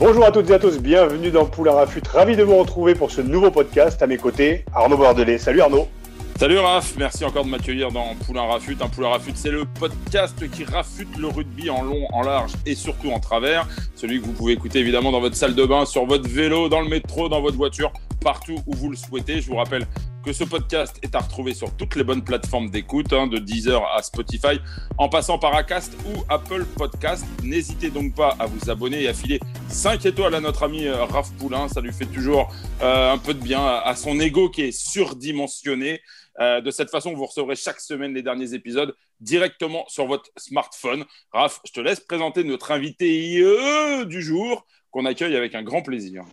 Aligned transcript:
Bonjour 0.00 0.24
à 0.24 0.32
toutes 0.32 0.48
et 0.48 0.54
à 0.54 0.58
tous, 0.58 0.78
bienvenue 0.78 1.30
dans 1.30 1.44
Poulain 1.44 1.72
Rafut. 1.72 2.00
Ravi 2.10 2.34
de 2.34 2.42
vous 2.42 2.56
retrouver 2.56 2.94
pour 2.94 3.10
ce 3.10 3.20
nouveau 3.20 3.50
podcast. 3.50 4.02
À 4.02 4.06
mes 4.06 4.16
côtés, 4.16 4.64
Arnaud 4.74 4.96
Bordelais. 4.96 5.36
Salut 5.36 5.60
Arnaud. 5.60 5.88
Salut 6.38 6.56
Raph, 6.56 6.94
merci 6.96 7.22
encore 7.22 7.44
de 7.44 7.50
m'accueillir 7.50 7.92
dans 7.92 8.14
Poulain 8.24 8.44
Rafut. 8.44 8.78
Un 8.80 8.88
Poulain 8.88 9.10
Rafut, 9.10 9.32
c'est 9.34 9.50
le 9.50 9.66
podcast 9.78 10.34
qui 10.48 10.64
rafute 10.64 11.14
le 11.18 11.26
rugby 11.26 11.68
en 11.68 11.82
long, 11.82 12.06
en 12.14 12.22
large 12.22 12.52
et 12.64 12.74
surtout 12.74 13.10
en 13.10 13.20
travers. 13.20 13.68
Celui 13.94 14.22
que 14.22 14.24
vous 14.24 14.32
pouvez 14.32 14.54
écouter 14.54 14.78
évidemment 14.78 15.12
dans 15.12 15.20
votre 15.20 15.36
salle 15.36 15.54
de 15.54 15.66
bain, 15.66 15.84
sur 15.84 16.06
votre 16.06 16.26
vélo, 16.26 16.70
dans 16.70 16.80
le 16.80 16.88
métro, 16.88 17.28
dans 17.28 17.42
votre 17.42 17.58
voiture, 17.58 17.92
partout 18.20 18.56
où 18.66 18.74
vous 18.74 18.90
le 18.90 18.96
souhaitez. 18.96 19.40
Je 19.40 19.48
vous 19.48 19.56
rappelle 19.56 19.86
que 20.24 20.32
ce 20.32 20.44
podcast 20.44 20.98
est 21.02 21.14
à 21.14 21.20
retrouver 21.20 21.54
sur 21.54 21.74
toutes 21.76 21.96
les 21.96 22.04
bonnes 22.04 22.22
plateformes 22.22 22.70
d'écoute, 22.70 23.12
hein, 23.12 23.26
de 23.26 23.38
Deezer 23.38 23.82
à 23.94 24.02
Spotify, 24.02 24.60
en 24.98 25.08
passant 25.08 25.38
par 25.38 25.54
Acast 25.54 25.96
ou 26.06 26.22
Apple 26.28 26.64
Podcast. 26.76 27.24
N'hésitez 27.42 27.90
donc 27.90 28.14
pas 28.14 28.36
à 28.38 28.46
vous 28.46 28.70
abonner 28.70 29.02
et 29.02 29.08
à 29.08 29.14
filer 29.14 29.40
5 29.68 30.04
étoiles 30.04 30.34
à 30.34 30.40
notre 30.40 30.62
ami 30.62 30.86
euh, 30.86 31.04
Raph 31.04 31.32
Poulain. 31.38 31.68
Ça 31.68 31.80
lui 31.80 31.92
fait 31.92 32.06
toujours 32.06 32.52
euh, 32.82 33.12
un 33.12 33.18
peu 33.18 33.34
de 33.34 33.42
bien 33.42 33.64
à 33.64 33.94
son 33.96 34.20
ego 34.20 34.50
qui 34.50 34.62
est 34.62 34.72
surdimensionné. 34.72 36.00
Euh, 36.38 36.60
de 36.60 36.70
cette 36.70 36.90
façon, 36.90 37.14
vous 37.14 37.26
recevrez 37.26 37.56
chaque 37.56 37.80
semaine 37.80 38.14
les 38.14 38.22
derniers 38.22 38.54
épisodes 38.54 38.94
directement 39.20 39.84
sur 39.88 40.06
votre 40.06 40.30
smartphone. 40.36 41.04
Raph, 41.32 41.60
je 41.66 41.72
te 41.72 41.80
laisse 41.80 42.00
présenter 42.00 42.44
notre 42.44 42.72
invité 42.72 43.42
du 44.06 44.22
jour 44.22 44.66
qu'on 44.90 45.04
accueille 45.04 45.36
avec 45.36 45.54
un 45.54 45.62
grand 45.62 45.82
plaisir. 45.82 46.24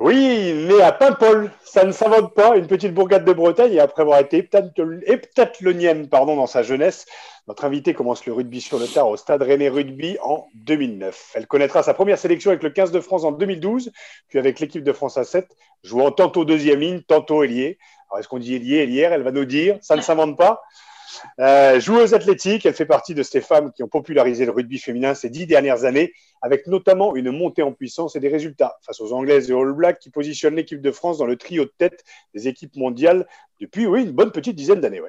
Oui, 0.00 0.54
mais 0.66 0.80
à 0.80 0.92
Paimpol, 0.92 1.50
ça 1.62 1.84
ne 1.84 1.92
s'invente 1.92 2.32
pas, 2.32 2.56
une 2.56 2.66
petite 2.66 2.94
bourgade 2.94 3.26
de 3.26 3.34
Bretagne, 3.34 3.74
et 3.74 3.80
après 3.80 4.00
avoir 4.00 4.18
été 4.18 4.38
heptathlonienne 4.38 6.08
pardon, 6.08 6.36
dans 6.36 6.46
sa 6.46 6.62
jeunesse, 6.62 7.04
notre 7.46 7.66
invité 7.66 7.92
commence 7.92 8.24
le 8.24 8.32
rugby 8.32 8.62
sur 8.62 8.78
le 8.78 8.86
tard 8.86 9.10
au 9.10 9.18
Stade 9.18 9.42
Rennais 9.42 9.68
Rugby 9.68 10.16
en 10.22 10.46
2009. 10.54 11.32
Elle 11.34 11.46
connaîtra 11.46 11.82
sa 11.82 11.92
première 11.92 12.18
sélection 12.18 12.50
avec 12.50 12.62
le 12.62 12.70
15 12.70 12.92
de 12.92 13.00
France 13.00 13.24
en 13.24 13.32
2012, 13.32 13.92
puis 14.28 14.38
avec 14.38 14.58
l'équipe 14.58 14.82
de 14.82 14.92
France 14.94 15.18
à 15.18 15.24
7, 15.24 15.46
jouant 15.82 16.10
tantôt 16.12 16.46
deuxième 16.46 16.80
ligne, 16.80 17.02
tantôt 17.02 17.44
ailier. 17.44 17.76
Alors, 18.08 18.20
est-ce 18.20 18.28
qu'on 18.28 18.38
dit 18.38 18.54
ailier, 18.54 18.78
ailière? 18.78 19.12
Elle 19.12 19.22
va 19.22 19.32
nous 19.32 19.44
dire, 19.44 19.76
ça 19.82 19.96
ne 19.96 20.00
s'invente 20.00 20.38
pas. 20.38 20.62
Euh, 21.38 21.80
joueuse 21.80 22.14
athlétique, 22.14 22.66
elle 22.66 22.74
fait 22.74 22.86
partie 22.86 23.14
de 23.14 23.22
ces 23.22 23.40
femmes 23.40 23.72
qui 23.72 23.82
ont 23.82 23.88
popularisé 23.88 24.44
le 24.44 24.50
rugby 24.50 24.78
féminin 24.78 25.14
ces 25.14 25.30
dix 25.30 25.46
dernières 25.46 25.84
années, 25.84 26.12
avec 26.42 26.66
notamment 26.66 27.16
une 27.16 27.30
montée 27.30 27.62
en 27.62 27.72
puissance 27.72 28.16
et 28.16 28.20
des 28.20 28.28
résultats 28.28 28.78
face 28.82 29.00
aux 29.00 29.12
Anglaises 29.12 29.50
et 29.50 29.54
aux 29.54 29.62
All 29.62 29.72
Blacks 29.72 29.98
qui 29.98 30.10
positionnent 30.10 30.56
l'équipe 30.56 30.80
de 30.80 30.90
France 30.90 31.18
dans 31.18 31.26
le 31.26 31.36
trio 31.36 31.64
de 31.64 31.72
tête 31.76 32.04
des 32.34 32.48
équipes 32.48 32.76
mondiales 32.76 33.26
depuis 33.60 33.86
oui, 33.86 34.02
une 34.02 34.12
bonne 34.12 34.32
petite 34.32 34.56
dizaine 34.56 34.80
d'années. 34.80 35.02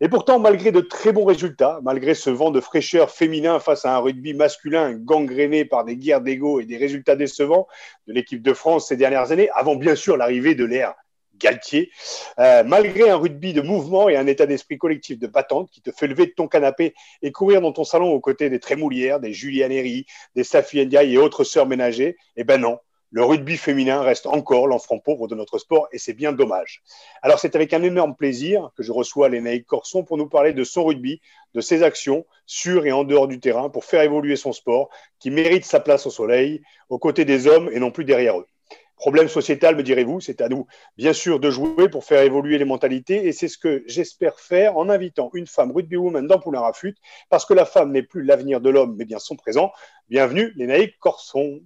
Et 0.00 0.08
pourtant, 0.08 0.38
malgré 0.38 0.72
de 0.72 0.80
très 0.80 1.12
bons 1.12 1.24
résultats, 1.24 1.78
malgré 1.82 2.14
ce 2.14 2.28
vent 2.28 2.50
de 2.50 2.60
fraîcheur 2.60 3.10
féminin 3.10 3.60
face 3.60 3.84
à 3.84 3.94
un 3.94 3.98
rugby 3.98 4.34
masculin 4.34 4.92
gangréné 4.92 5.64
par 5.64 5.84
des 5.84 5.96
guerres 5.96 6.20
d'ego 6.20 6.60
et 6.60 6.64
des 6.64 6.76
résultats 6.76 7.14
décevants 7.14 7.68
de 8.08 8.12
l'équipe 8.12 8.42
de 8.42 8.52
France 8.52 8.88
ces 8.88 8.96
dernières 8.96 9.30
années, 9.30 9.48
avant 9.54 9.76
bien 9.76 9.94
sûr 9.94 10.16
l'arrivée 10.16 10.54
de 10.54 10.64
l'ère 10.64 10.94
Galtier, 11.38 11.90
euh, 12.38 12.62
malgré 12.64 13.10
un 13.10 13.16
rugby 13.16 13.52
de 13.52 13.60
mouvement 13.60 14.08
et 14.08 14.16
un 14.16 14.26
état 14.26 14.46
d'esprit 14.46 14.78
collectif 14.78 15.18
de 15.18 15.26
battante 15.26 15.70
qui 15.70 15.80
te 15.80 15.90
fait 15.90 16.06
lever 16.06 16.26
de 16.26 16.32
ton 16.32 16.48
canapé 16.48 16.94
et 17.22 17.32
courir 17.32 17.60
dans 17.60 17.72
ton 17.72 17.84
salon 17.84 18.10
aux 18.12 18.20
côtés 18.20 18.50
des 18.50 18.60
Trémoulières, 18.60 19.20
des 19.20 19.32
Julian 19.32 19.70
Herry, 19.70 20.06
des 20.34 20.44
Safi 20.44 20.84
Ndiaye 20.84 21.14
et 21.14 21.18
autres 21.18 21.44
sœurs 21.44 21.66
ménagées, 21.66 22.16
eh 22.36 22.44
ben 22.44 22.60
non, 22.60 22.78
le 23.14 23.22
rugby 23.24 23.56
féminin 23.56 24.02
reste 24.02 24.26
encore 24.26 24.66
l'enfant 24.66 24.98
pauvre 24.98 25.28
de 25.28 25.36
notre 25.36 25.58
sport 25.58 25.86
et 25.92 25.98
c'est 25.98 26.14
bien 26.14 26.32
dommage. 26.32 26.82
Alors 27.22 27.38
c'est 27.38 27.54
avec 27.54 27.72
un 27.72 27.84
énorme 27.84 28.16
plaisir 28.16 28.70
que 28.76 28.82
je 28.82 28.90
reçois 28.90 29.28
Lénaïque 29.28 29.66
Corson 29.66 30.02
pour 30.02 30.16
nous 30.16 30.28
parler 30.28 30.52
de 30.52 30.64
son 30.64 30.84
rugby, 30.84 31.20
de 31.54 31.60
ses 31.60 31.84
actions 31.84 32.26
sur 32.44 32.86
et 32.86 32.90
en 32.90 33.04
dehors 33.04 33.28
du 33.28 33.38
terrain 33.38 33.70
pour 33.70 33.84
faire 33.84 34.02
évoluer 34.02 34.34
son 34.34 34.52
sport 34.52 34.88
qui 35.20 35.30
mérite 35.30 35.64
sa 35.64 35.78
place 35.78 36.06
au 36.06 36.10
soleil, 36.10 36.62
aux 36.88 36.98
côtés 36.98 37.24
des 37.24 37.46
hommes 37.46 37.70
et 37.72 37.78
non 37.78 37.92
plus 37.92 38.04
derrière 38.04 38.40
eux. 38.40 38.48
Problème 38.96 39.28
sociétal, 39.28 39.74
me 39.76 39.82
direz-vous, 39.82 40.20
c'est 40.20 40.40
à 40.40 40.48
nous, 40.48 40.66
bien 40.96 41.12
sûr, 41.12 41.40
de 41.40 41.50
jouer 41.50 41.88
pour 41.88 42.04
faire 42.04 42.22
évoluer 42.22 42.58
les 42.58 42.64
mentalités. 42.64 43.26
Et 43.26 43.32
c'est 43.32 43.48
ce 43.48 43.58
que 43.58 43.82
j'espère 43.86 44.38
faire 44.38 44.76
en 44.76 44.88
invitant 44.88 45.30
une 45.34 45.46
femme 45.46 45.72
rugby 45.72 45.96
woman 45.96 46.26
dans 46.26 46.38
Poulain 46.38 46.60
Rafut, 46.60 46.94
parce 47.28 47.44
que 47.44 47.54
la 47.54 47.64
femme 47.64 47.92
n'est 47.92 48.02
plus 48.02 48.22
l'avenir 48.22 48.60
de 48.60 48.70
l'homme, 48.70 48.94
mais 48.96 49.04
bien 49.04 49.18
son 49.18 49.36
présent. 49.36 49.72
Bienvenue, 50.08 50.52
Lénaïque 50.56 50.98
Corson. 51.00 51.60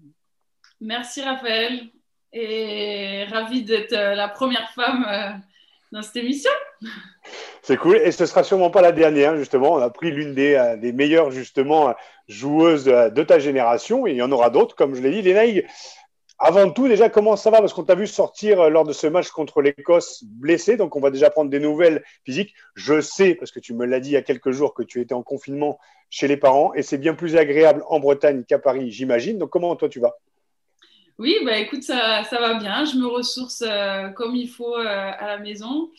Merci, 0.80 1.22
Raphaël. 1.22 1.80
Et 2.32 3.24
ravie 3.30 3.64
d'être 3.64 3.94
euh, 3.94 4.14
la 4.14 4.28
première 4.28 4.70
femme 4.72 5.04
euh, 5.08 5.30
dans 5.92 6.02
cette 6.02 6.16
émission. 6.16 6.50
C'est 7.62 7.78
cool. 7.78 7.96
Et 7.96 8.12
ce 8.12 8.26
sera 8.26 8.42
sûrement 8.44 8.70
pas 8.70 8.82
la 8.82 8.92
dernière, 8.92 9.36
justement. 9.36 9.72
On 9.72 9.78
a 9.78 9.90
pris 9.90 10.10
l'une 10.10 10.34
des, 10.34 10.54
euh, 10.54 10.76
des 10.76 10.92
meilleures, 10.92 11.30
justement, 11.30 11.94
joueuses 12.28 12.84
de 12.84 13.22
ta 13.22 13.38
génération. 13.38 14.06
Et 14.06 14.10
il 14.10 14.16
y 14.16 14.22
en 14.22 14.30
aura 14.30 14.50
d'autres, 14.50 14.76
comme 14.76 14.94
je 14.94 15.00
l'ai 15.00 15.10
dit. 15.10 15.22
Lénaïque, 15.22 15.64
avant 16.40 16.70
tout, 16.70 16.86
déjà, 16.86 17.08
comment 17.08 17.36
ça 17.36 17.50
va? 17.50 17.58
Parce 17.58 17.72
qu'on 17.72 17.82
t'a 17.82 17.96
vu 17.96 18.06
sortir 18.06 18.60
euh, 18.60 18.68
lors 18.70 18.84
de 18.84 18.92
ce 18.92 19.08
match 19.08 19.28
contre 19.30 19.60
l'Écosse 19.60 20.22
blessé, 20.24 20.76
donc 20.76 20.94
on 20.94 21.00
va 21.00 21.10
déjà 21.10 21.30
prendre 21.30 21.50
des 21.50 21.58
nouvelles 21.58 22.04
physiques. 22.24 22.54
Je 22.74 23.00
sais, 23.00 23.34
parce 23.34 23.50
que 23.50 23.58
tu 23.58 23.74
me 23.74 23.84
l'as 23.84 23.98
dit 23.98 24.10
il 24.10 24.12
y 24.12 24.16
a 24.16 24.22
quelques 24.22 24.52
jours, 24.52 24.72
que 24.72 24.84
tu 24.84 25.00
étais 25.00 25.14
en 25.14 25.24
confinement 25.24 25.80
chez 26.10 26.28
les 26.28 26.36
parents, 26.36 26.72
et 26.74 26.82
c'est 26.82 26.98
bien 26.98 27.14
plus 27.14 27.36
agréable 27.36 27.82
en 27.88 27.98
Bretagne 27.98 28.44
qu'à 28.44 28.60
Paris, 28.60 28.92
j'imagine. 28.92 29.38
Donc 29.38 29.50
comment 29.50 29.74
toi 29.74 29.88
tu 29.88 29.98
vas? 29.98 30.14
Oui, 31.18 31.36
bah 31.44 31.58
écoute, 31.58 31.82
ça, 31.82 32.22
ça, 32.22 32.38
va 32.38 32.54
bien. 32.54 32.84
Je 32.84 32.96
me 32.96 33.06
ressource 33.06 33.64
euh, 33.66 34.10
comme 34.10 34.36
il 34.36 34.48
faut 34.48 34.76
euh, 34.78 34.86
à 34.86 35.26
la 35.26 35.38
maison. 35.38 35.90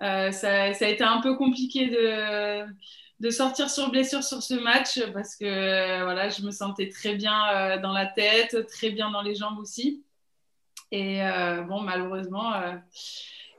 ça, 0.00 0.32
ça, 0.32 0.84
a 0.84 0.88
été 0.88 1.04
un 1.04 1.20
peu 1.20 1.36
compliqué 1.36 1.86
de 1.86 2.64
de 3.20 3.30
sortir 3.30 3.70
sur 3.70 3.90
blessure 3.90 4.22
sur 4.22 4.42
ce 4.42 4.54
match 4.54 5.00
parce 5.12 5.36
que 5.36 6.02
voilà, 6.04 6.28
je 6.28 6.42
me 6.42 6.50
sentais 6.50 6.88
très 6.88 7.14
bien 7.14 7.48
euh, 7.54 7.80
dans 7.80 7.92
la 7.92 8.06
tête, 8.06 8.66
très 8.66 8.90
bien 8.90 9.10
dans 9.10 9.22
les 9.22 9.34
jambes 9.34 9.58
aussi. 9.58 10.04
Et 10.92 11.22
euh, 11.22 11.62
bon, 11.62 11.80
malheureusement, 11.80 12.54
euh, 12.54 12.74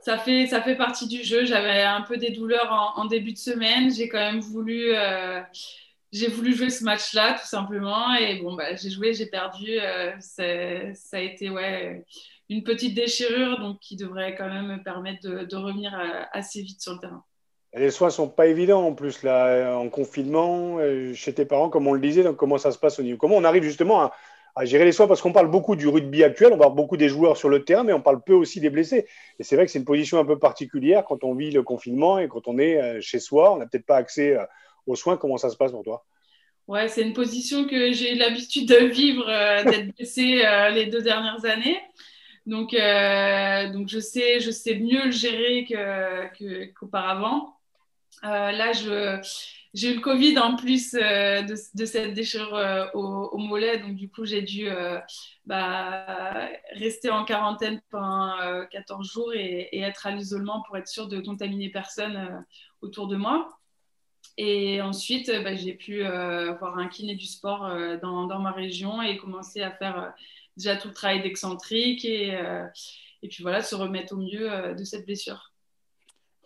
ça, 0.00 0.16
fait, 0.18 0.76
partie 0.76 1.08
du 1.08 1.22
jeu. 1.24 1.44
J'avais 1.44 1.82
un 1.82 2.02
peu 2.02 2.16
des 2.16 2.30
douleurs 2.30 2.94
en, 2.96 3.04
début 3.06 3.32
de 3.32 3.38
semaine. 3.38 3.92
J'ai 3.92 4.08
quand 4.08 4.18
même 4.18 4.40
voulu, 4.40 4.92
j'ai 6.12 6.28
voulu 6.28 6.54
jouer 6.54 6.70
ce 6.70 6.84
match-là, 6.84 7.34
tout 7.34 7.46
simplement. 7.46 8.14
Et 8.14 8.40
bon, 8.40 8.54
bah, 8.54 8.74
j'ai 8.76 8.90
joué, 8.90 9.12
j'ai 9.12 9.26
perdu. 9.26 9.78
ça 10.20 10.42
a 10.44 11.20
été 11.20 11.50
une 12.48 12.62
petite 12.64 12.94
déchirure, 12.94 13.58
donc 13.58 13.80
qui 13.80 13.96
devrait 13.96 14.34
quand 14.36 14.48
même 14.48 14.68
me 14.68 14.82
permettre 14.82 15.28
de 15.28 15.56
revenir 15.56 16.00
assez 16.32 16.62
vite 16.62 16.80
sur 16.80 16.94
le 16.94 17.00
terrain. 17.00 17.24
Les 17.74 17.90
soins 17.90 18.08
sont 18.08 18.28
pas 18.28 18.46
évidents 18.46 18.86
en 18.86 18.94
plus 18.94 19.22
là, 19.22 19.76
en 19.76 19.90
confinement, 19.90 20.78
euh, 20.78 21.12
chez 21.12 21.34
tes 21.34 21.44
parents, 21.44 21.68
comme 21.68 21.86
on 21.86 21.92
le 21.92 22.00
disait. 22.00 22.22
Donc 22.22 22.36
comment 22.36 22.56
ça 22.56 22.72
se 22.72 22.78
passe 22.78 22.98
au 22.98 23.02
niveau 23.02 23.18
Comment 23.18 23.36
on 23.36 23.44
arrive 23.44 23.62
justement 23.62 24.10
à, 24.56 24.64
gérer 24.64 24.86
les 24.86 24.92
soins? 24.92 25.06
Parce 25.06 25.20
qu'on 25.20 25.32
parle 25.32 25.50
beaucoup 25.50 25.76
du 25.76 25.86
rugby 25.86 26.24
actuel, 26.24 26.52
on 26.52 26.58
parle 26.58 26.74
beaucoup 26.74 26.96
des 26.96 27.10
joueurs 27.10 27.36
sur 27.36 27.50
le 27.50 27.64
terrain, 27.64 27.84
mais 27.84 27.92
on 27.92 28.00
parle 28.00 28.22
peu 28.22 28.32
aussi 28.32 28.60
des 28.60 28.70
blessés. 28.70 29.06
Et 29.38 29.44
c'est 29.44 29.54
vrai 29.54 29.66
que 29.66 29.70
c'est 29.72 29.78
une 29.78 29.84
position 29.84 30.18
un 30.18 30.24
peu 30.24 30.38
particulière 30.38 31.04
quand 31.04 31.24
on 31.24 31.34
vit 31.34 31.50
le 31.50 31.62
confinement 31.62 32.18
et 32.18 32.26
quand 32.26 32.48
on 32.48 32.58
est 32.58 32.80
euh, 32.80 33.00
chez 33.02 33.20
soi. 33.20 33.52
On 33.52 33.58
n'a 33.58 33.66
peut-être 33.66 33.86
pas 33.86 33.96
accès 33.96 34.34
euh, 34.34 34.44
aux 34.86 34.96
soins. 34.96 35.18
Comment 35.18 35.36
ça 35.36 35.50
se 35.50 35.56
passe 35.56 35.72
pour 35.72 35.84
toi? 35.84 36.06
Ouais, 36.68 36.88
c'est 36.88 37.02
une 37.02 37.12
position 37.12 37.66
que 37.66 37.92
j'ai 37.92 38.14
l'habitude 38.14 38.66
de 38.68 38.86
vivre, 38.86 39.24
d'être 39.64 39.94
blessée 39.96 40.42
les 40.74 40.84
deux 40.86 41.00
dernières 41.00 41.46
années. 41.46 41.80
Donc, 42.44 42.72
donc 43.72 43.88
je, 43.88 43.98
sais, 43.98 44.40
je 44.40 44.50
sais 44.50 44.74
mieux 44.74 45.06
le 45.06 45.10
gérer 45.10 45.66
qu'auparavant. 46.74 47.54
Euh, 47.54 47.57
là, 48.22 48.72
j'ai 49.74 49.92
eu 49.92 49.96
le 49.96 50.00
Covid 50.00 50.38
en 50.38 50.56
plus 50.56 50.94
euh, 50.94 51.42
de, 51.42 51.84
cette 51.84 52.14
déchirure 52.14 52.54
euh, 52.54 52.86
au, 52.94 53.36
mollet, 53.38 53.78
donc 53.78 53.96
du 53.96 54.10
coup, 54.10 54.24
j'ai 54.24 54.42
dû 54.42 54.68
bah, 55.44 56.48
rester 56.72 57.10
en 57.10 57.24
quarantaine 57.24 57.80
pendant 57.90 58.34
14 58.70 59.10
jours 59.10 59.32
et, 59.34 59.78
être 59.80 60.06
à 60.06 60.10
l'isolement 60.10 60.62
pour 60.62 60.76
être 60.76 60.88
sûr 60.88 61.06
de 61.06 61.20
contaminer 61.20 61.70
personne 61.70 62.44
autour 62.80 63.08
de 63.08 63.16
moi. 63.16 63.48
Et 64.36 64.80
ensuite, 64.80 65.30
bah, 65.42 65.54
j'ai 65.54 65.74
pu 65.74 66.02
avoir 66.04 66.78
un 66.78 66.88
kiné 66.88 67.14
du 67.14 67.26
sport 67.26 67.70
dans, 68.02 68.26
dans, 68.26 68.38
ma 68.38 68.52
région 68.52 69.02
et 69.02 69.16
commencer 69.18 69.62
à 69.62 69.70
faire 69.70 70.12
déjà 70.56 70.76
tout 70.76 70.88
le 70.88 70.94
travail 70.94 71.22
d'excentrique 71.22 72.04
et, 72.04 72.38
et 73.22 73.28
puis 73.28 73.42
voilà, 73.42 73.62
se 73.62 73.74
remettre 73.74 74.14
au 74.14 74.16
mieux 74.16 74.74
de 74.74 74.84
cette 74.84 75.04
blessure. 75.04 75.47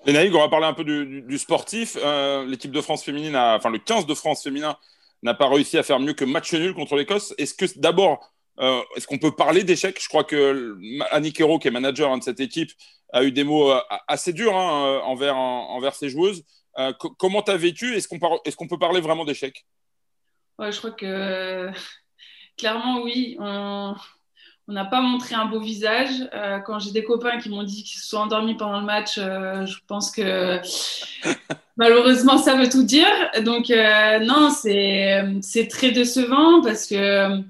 Et 0.04 0.12
Naïg, 0.12 0.34
on 0.34 0.40
va 0.40 0.49
parler 0.49 0.66
un 0.66 0.72
peu 0.72 0.84
du, 0.84 1.38
sportif. 1.38 1.96
Euh, 2.02 2.44
l'équipe 2.46 2.72
de 2.72 2.81
France 2.81 3.04
féminine, 3.04 3.37
enfin 3.37 3.70
le 3.70 3.78
15 3.78 4.06
de 4.06 4.14
France 4.14 4.43
féminin 4.43 4.76
n'a 5.22 5.34
pas 5.34 5.49
réussi 5.49 5.78
à 5.78 5.84
faire 5.84 6.00
mieux 6.00 6.12
que 6.12 6.25
match 6.25 6.52
nul 6.54 6.75
contre 6.75 6.96
l'Écosse. 6.96 7.34
Est-ce 7.38 7.54
que 7.54 7.66
d'abord, 7.78 8.32
euh, 8.58 8.81
est-ce 8.96 9.06
qu'on 9.06 9.19
peut 9.19 9.34
parler 9.34 9.62
d'échec 9.62 10.00
Je 10.02 10.08
crois 10.08 10.25
que 10.25 10.76
Annie 11.12 11.32
Kero, 11.32 11.60
qui 11.60 11.69
est 11.69 11.70
manager 11.70 12.10
hein, 12.10 12.19
de 12.19 12.25
cette 12.25 12.40
équipe, 12.40 12.72
a 13.12 13.22
eu 13.22 13.31
des 13.31 13.44
mots 13.44 13.70
euh, 13.70 13.81
assez 14.08 14.32
durs 14.32 14.56
hein, 14.56 15.00
envers, 15.04 15.37
envers 15.37 15.94
ses 15.94 16.08
joueuses. 16.08 16.43
comment 17.19 17.43
tu 17.43 17.56
vécu? 17.56 17.94
Est-ce 17.94 18.08
qu'on 18.56 18.69
peut 18.69 18.78
parler 18.78 19.00
vraiment 19.00 19.25
d'échec 19.25 19.64
Je 20.58 20.76
crois 20.78 20.90
que 20.90 21.70
clairement, 22.58 23.02
oui. 23.02 23.37
On 24.69 24.73
n'a 24.73 24.85
pas 24.85 25.00
montré 25.00 25.35
un 25.35 25.47
beau 25.47 25.61
visage. 25.61 26.29
Euh, 26.35 26.59
quand 26.61 26.79
j'ai 26.79 26.93
des 26.93 27.05
copains 27.05 27.38
qui 27.38 27.49
m'ont 27.49 27.64
dit 27.64 27.82
qu'ils 27.82 28.00
se 28.00 28.09
sont 28.09 28.19
endormis 28.19 28.55
pendant 28.55 28.81
le 28.81 28.87
match, 28.87 29.19
euh, 29.19 29.67
je 29.67 29.79
pense 29.87 30.11
que 30.11 30.61
malheureusement, 31.76 32.38
ça 32.38 32.55
veut 32.55 32.69
tout 32.69 32.85
dire. 32.85 33.06
Donc, 33.43 33.70
euh, 33.70 34.20
non, 34.20 34.50
c'est 34.50 35.69
très 35.69 35.91
décevant 35.91 36.62
parce 36.62 36.87
que 36.87 37.41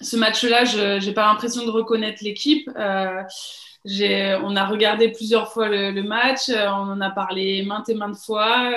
ce 0.00 0.16
match-là, 0.16 0.64
je 0.64 1.04
n'ai 1.04 1.12
pas 1.12 1.26
l'impression 1.26 1.64
de 1.64 1.70
reconnaître 1.70 2.22
l'équipe. 2.22 2.70
on 2.76 4.56
a 4.56 4.66
regardé 4.66 5.10
plusieurs 5.10 5.52
fois 5.52 5.68
le, 5.68 5.90
le, 5.90 6.02
match, 6.04 6.50
on 6.50 6.92
en 6.92 7.00
a 7.00 7.10
parlé 7.10 7.64
maintes 7.64 7.88
et 7.88 7.94
maintes 7.94 8.16
fois. 8.16 8.70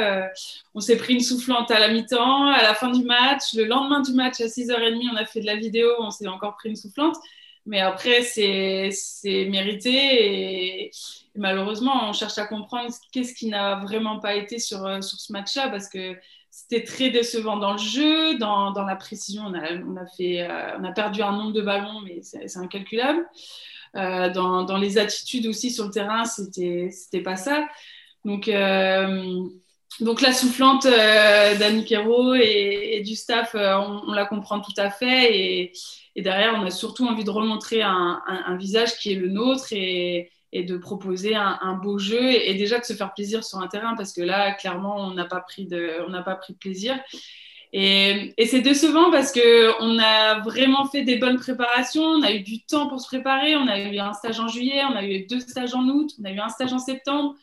on 0.74 0.80
s'est 0.80 0.98
pris 0.98 1.14
une 1.14 1.22
soufflante 1.22 1.70
à 1.70 1.80
la 1.80 1.90
mi-temps, 1.90 2.48
à 2.48 2.64
la 2.64 2.74
fin 2.74 2.90
du 2.90 3.04
match. 3.04 3.54
Le 3.54 3.66
lendemain 3.66 4.02
du 4.02 4.14
match, 4.14 4.42
à 4.42 4.46
6h30, 4.46 5.10
on 5.14 5.16
a 5.16 5.26
fait 5.26 5.42
de 5.42 5.46
la 5.46 5.58
vidéo, 5.58 5.90
on 6.00 6.10
s'est 6.10 6.28
encore 6.28 6.56
pris 6.56 6.70
une 6.70 6.76
soufflante. 6.76 7.18
Mais 7.68 7.82
après, 7.82 8.22
c'est 8.22 8.90
mérité 9.26 10.86
et, 10.86 10.92
malheureusement, 11.36 12.10
on 12.10 12.14
cherche 12.14 12.38
à 12.38 12.48
comprendre 12.48 12.94
qu'est-ce 13.12 13.34
qui 13.34 13.48
n'a 13.48 13.76
vraiment 13.76 14.20
pas 14.20 14.36
été 14.36 14.58
sur, 14.58 14.86
euh, 14.86 15.02
sur 15.02 15.20
ce 15.20 15.34
match-là 15.34 15.68
parce 15.70 15.90
que 15.90 16.16
c'était 16.50 16.84
très 16.86 17.10
décevant 17.10 17.58
dans 17.58 17.74
le 17.74 17.78
jeu, 17.78 18.38
dans, 18.38 18.72
dans 18.72 18.84
la 18.84 18.96
précision. 18.96 19.44
On 19.48 19.54
a, 19.54 19.74
on, 19.86 19.98
a 19.98 20.06
fait, 20.18 20.42
euh, 20.42 20.78
on 20.80 20.84
a 20.86 20.94
perdu 20.94 21.22
un 21.22 21.34
nombre 21.34 21.52
de 21.52 21.62
ballons, 21.62 22.02
mais 22.02 22.22
c'est 22.24 22.58
incalculable. 22.58 23.28
Euh, 23.96 24.30
dans, 24.30 24.64
dans, 24.64 24.78
les 24.78 24.98
attitudes 24.98 25.46
aussi 25.46 25.70
sur 25.70 25.86
le 25.86 25.92
terrain, 25.92 26.24
c'était 26.26 27.22
pas 27.24 27.36
ça. 27.36 27.68
Donc, 28.24 28.48
donc 30.00 30.22
la 30.22 30.32
soufflante 30.32 30.86
d'Annie 30.86 31.86
Kero 31.86 32.36
et, 32.36 33.02
du 33.06 33.16
staff, 33.16 33.56
on, 33.56 34.02
on, 34.08 34.14
la 34.14 34.26
comprend 34.26 34.60
tout 34.60 34.74
à 34.78 34.90
fait. 34.90 35.72
Et, 36.16 36.22
derrière, 36.22 36.56
on 36.56 36.66
a 36.66 36.72
surtout 36.72 37.08
envie 37.08 37.24
de 37.24 37.30
remontrer 37.30 37.82
un, 37.82 38.58
visage 38.60 38.98
qui 38.98 39.12
est 39.14 39.16
le 39.16 39.30
nôtre 39.30 39.68
et, 39.72 40.32
de 40.54 40.78
proposer 40.78 41.36
un, 41.36 41.80
beau 41.82 41.98
jeu 41.98 42.32
et, 42.32 42.54
déjà 42.56 42.80
de 42.80 42.86
se 42.86 42.94
faire 42.94 43.14
plaisir 43.14 43.44
sur 43.44 43.60
un 43.60 43.68
terrain 43.68 43.96
parce 43.96 44.14
que 44.14 44.22
là, 44.22 44.54
clairement, 44.54 44.98
on 44.98 45.12
n'a 45.12 45.26
pas, 45.26 45.42
pris 45.42 45.66
de, 45.66 45.98
on 46.08 46.24
pas 46.24 46.36
pris 46.36 46.54
de 46.54 46.60
plaisir. 46.60 47.00
Et, 47.74 48.34
c'est 48.46 48.62
décevant 48.62 49.12
parce 49.12 49.32
qu'on 49.32 50.00
a 50.00 50.40
vraiment 50.40 50.86
fait 50.86 51.04
des 51.04 51.18
bonnes 51.18 51.38
préparations, 51.38 52.04
on 52.04 52.24
a 52.24 52.32
eu 52.32 52.40
du 52.42 52.64
temps 52.64 52.88
pour 52.88 53.02
se 53.02 53.08
préparer, 53.08 53.56
on 53.56 53.68
a 53.68 53.80
eu 53.80 53.98
un 54.00 54.14
stage 54.14 54.40
en 54.40 54.48
juillet, 54.48 54.82
on 54.90 54.96
a 54.96 55.04
eu 55.04 55.26
deux 55.28 55.40
stages 55.40 55.74
en 55.74 55.84
août, 55.88 56.12
on 56.22 56.26
a 56.26 56.32
eu 56.32 56.40
un 56.40 56.50
stage 56.50 56.74
en 56.74 56.80
septembre. 56.80 57.36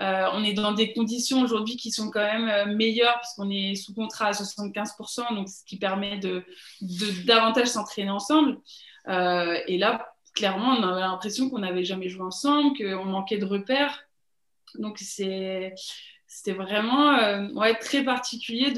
Euh, 0.00 0.28
on 0.32 0.42
est 0.44 0.54
dans 0.54 0.72
des 0.72 0.94
conditions 0.94 1.42
aujourd'hui 1.42 1.76
qui 1.76 1.90
sont 1.90 2.10
quand 2.10 2.24
même 2.24 2.48
euh, 2.48 2.74
meilleures 2.74 3.20
puisqu'on 3.20 3.50
est 3.50 3.74
sous 3.74 3.92
contrat 3.92 4.28
à 4.28 4.32
75%, 4.32 5.34
donc 5.34 5.48
ce 5.48 5.62
qui 5.64 5.78
permet 5.78 6.16
de, 6.18 6.44
davantage 7.26 7.68
s'entraîner 7.68 8.10
ensemble. 8.10 8.58
Euh, 9.08 9.58
et 9.66 9.76
là, 9.76 10.14
clairement, 10.34 10.70
on 10.70 10.82
avait 10.82 11.00
l'impression 11.00 11.50
qu'on 11.50 11.58
n'avait 11.58 11.84
jamais 11.84 12.08
joué 12.08 12.22
ensemble, 12.22 12.78
qu'on 12.78 13.04
manquait 13.04 13.36
de 13.36 13.44
repères. 13.44 14.06
Donc 14.76 14.98
c'était 14.98 15.74
vraiment 16.46 17.18
très 17.80 18.02
particulier 18.02 18.72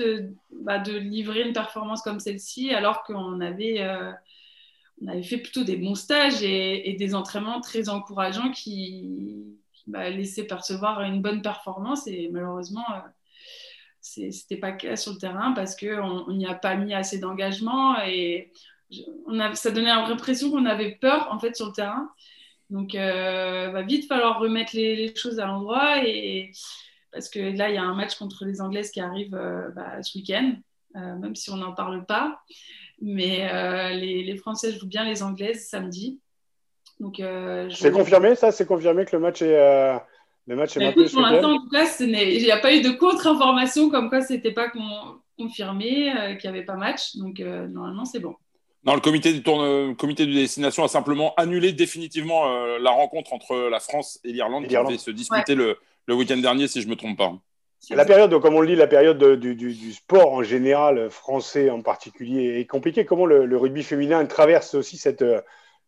bah, 0.51 0.79
de, 0.79 0.97
livrer 0.97 1.43
une 1.43 1.53
performance 1.53 2.03
comme 2.03 2.19
celle-ci 2.19 2.75
alors 2.75 3.05
qu'on 3.05 3.41
avait, 3.41 3.87
fait 5.23 5.39
plutôt 5.39 5.63
des 5.63 5.77
bons 5.77 5.95
stages 5.95 6.43
et 6.43 6.97
des 6.99 7.15
entraînements 7.15 7.61
très 7.61 7.91
encourageants 7.91 8.51
qui, 8.51 9.61
m'a 9.87 10.11
laissé 10.11 10.47
percevoir 10.47 11.03
une 11.03 11.23
bonne 11.23 11.43
performance 11.43 12.07
et 12.07 12.29
malheureusement, 12.33 12.85
euh, 12.95 13.01
c'était 14.01 14.57
pas 14.57 14.73
cas 14.73 14.97
sur 14.97 15.13
le 15.13 15.19
terrain 15.19 15.53
parce 15.53 15.77
qu'on 15.77 16.33
n'y 16.33 16.47
a 16.47 16.55
pas 16.55 16.75
mis 16.75 16.93
assez 16.95 17.19
d'engagement 17.19 18.01
et 18.03 18.53
ça 19.55 19.71
donnait 19.71 19.95
l'impression 19.95 20.51
qu'on 20.51 20.67
avait 20.67 20.97
peur 21.01 21.29
en 21.31 21.39
fait 21.39 21.57
sur 21.57 21.67
le 21.67 21.73
terrain. 21.73 22.11
Donc, 22.73 22.95
euh, 22.95 23.71
va 23.71 23.83
vite 23.83 24.09
falloir 24.09 24.41
remettre 24.41 24.75
les, 24.75 25.15
choses 25.15 25.39
à 25.39 25.47
l'endroit 25.47 26.03
et 26.07 26.53
parce 27.13 27.29
que 27.29 27.39
là, 27.39 27.69
il 27.69 27.75
y 27.75 27.79
a 27.79 27.83
un 27.83 27.95
match 27.95 28.17
contre 28.17 28.47
les 28.47 28.63
Anglaises 28.63 28.91
qui 28.91 29.01
arrive 29.01 29.35
euh, 29.35 29.69
bah, 29.73 30.03
ce 30.03 30.17
week-end, 30.17 30.55
euh, 30.97 31.17
même 31.17 31.37
si 31.37 31.51
on 31.51 31.59
n'en 31.59 31.75
parle 31.75 32.07
pas. 32.07 32.41
Mais 33.03 33.93
les, 33.95 34.37
Françaises 34.37 34.79
jouent 34.79 34.87
bien 34.87 35.05
les 35.05 35.23
Anglaises 35.23 35.69
samedi. 35.69 36.21
Euh, 37.21 37.69
c'est 37.71 37.91
confirmé 37.91 38.35
ça 38.35 38.53
C'est 38.53 38.67
confirmé 38.67 39.05
que 39.05 39.17
le 39.17 39.23
match 39.23 39.43
est, 39.43 39.57
euh, 39.57 39.97
le 40.47 40.57
match 40.57 40.77
est 40.77 40.81
bah, 40.81 40.93
Pour 40.93 41.21
l'instant, 41.21 41.53
en 41.53 41.59
tout 41.59 41.69
cas, 41.69 41.87
il 42.01 42.43
n'y 42.43 42.51
a 42.51 42.59
pas 42.59 42.75
eu 42.75 42.81
de 42.81 42.91
contre-information 42.91 43.91
comme 43.91 44.09
quoi 44.09 44.21
ce 44.21 44.33
n'était 44.33 44.53
pas 44.53 44.71
confirmé, 45.39 46.13
euh, 46.13 46.35
qu'il 46.35 46.51
n'y 46.51 46.57
avait 46.57 46.67
pas 46.67 46.77
match. 46.77 47.17
Donc 47.17 47.39
normalement, 47.41 48.05
c'est 48.05 48.21
bon. 48.21 48.35
Non, 48.85 48.95
le 48.95 49.01
comité 49.01 49.33
du, 49.33 49.45
tourne, 49.45 49.95
comité 49.95 50.27
de 50.27 50.33
destination 50.33 50.83
a 50.83 50.89
simplement 50.89 51.35
annulé 51.37 51.73
définitivement 51.73 52.77
la 52.79 52.91
rencontre 52.91 53.33
entre 53.33 53.69
la 53.71 53.79
France 53.79 54.19
et 54.25 54.33
l'Irlande 54.33 54.67
qui 54.67 54.75
devait 54.75 54.99
se 54.99 55.13
disputer 55.13 55.55
le, 55.55 55.77
le 56.07 56.15
week-end 56.15 56.37
dernier, 56.39 56.67
si 56.67 56.81
je 56.81 56.87
ne 56.87 56.91
me 56.91 56.97
trompe 56.97 57.17
pas. 57.17 57.33
La 57.91 58.05
période, 58.05 58.37
comme 58.41 58.55
on 58.55 58.61
le 58.61 58.67
dit, 58.67 58.77
la 58.77 58.89
période 58.89 59.23
du, 59.39 59.55
du, 59.55 59.93
sport 59.93 60.33
en 60.33 60.43
général, 60.43 61.11
français 61.11 61.71
en 61.71 61.81
particulier, 61.81 62.59
est 62.59 62.67
compliquée. 62.67 63.05
Comment 63.05 63.27
le, 63.27 63.47
le 63.47 63.57
rugby 63.57 63.85
féminin 63.85 64.25
traverse 64.27 64.75
aussi 64.75 64.97
cette, 64.97 65.25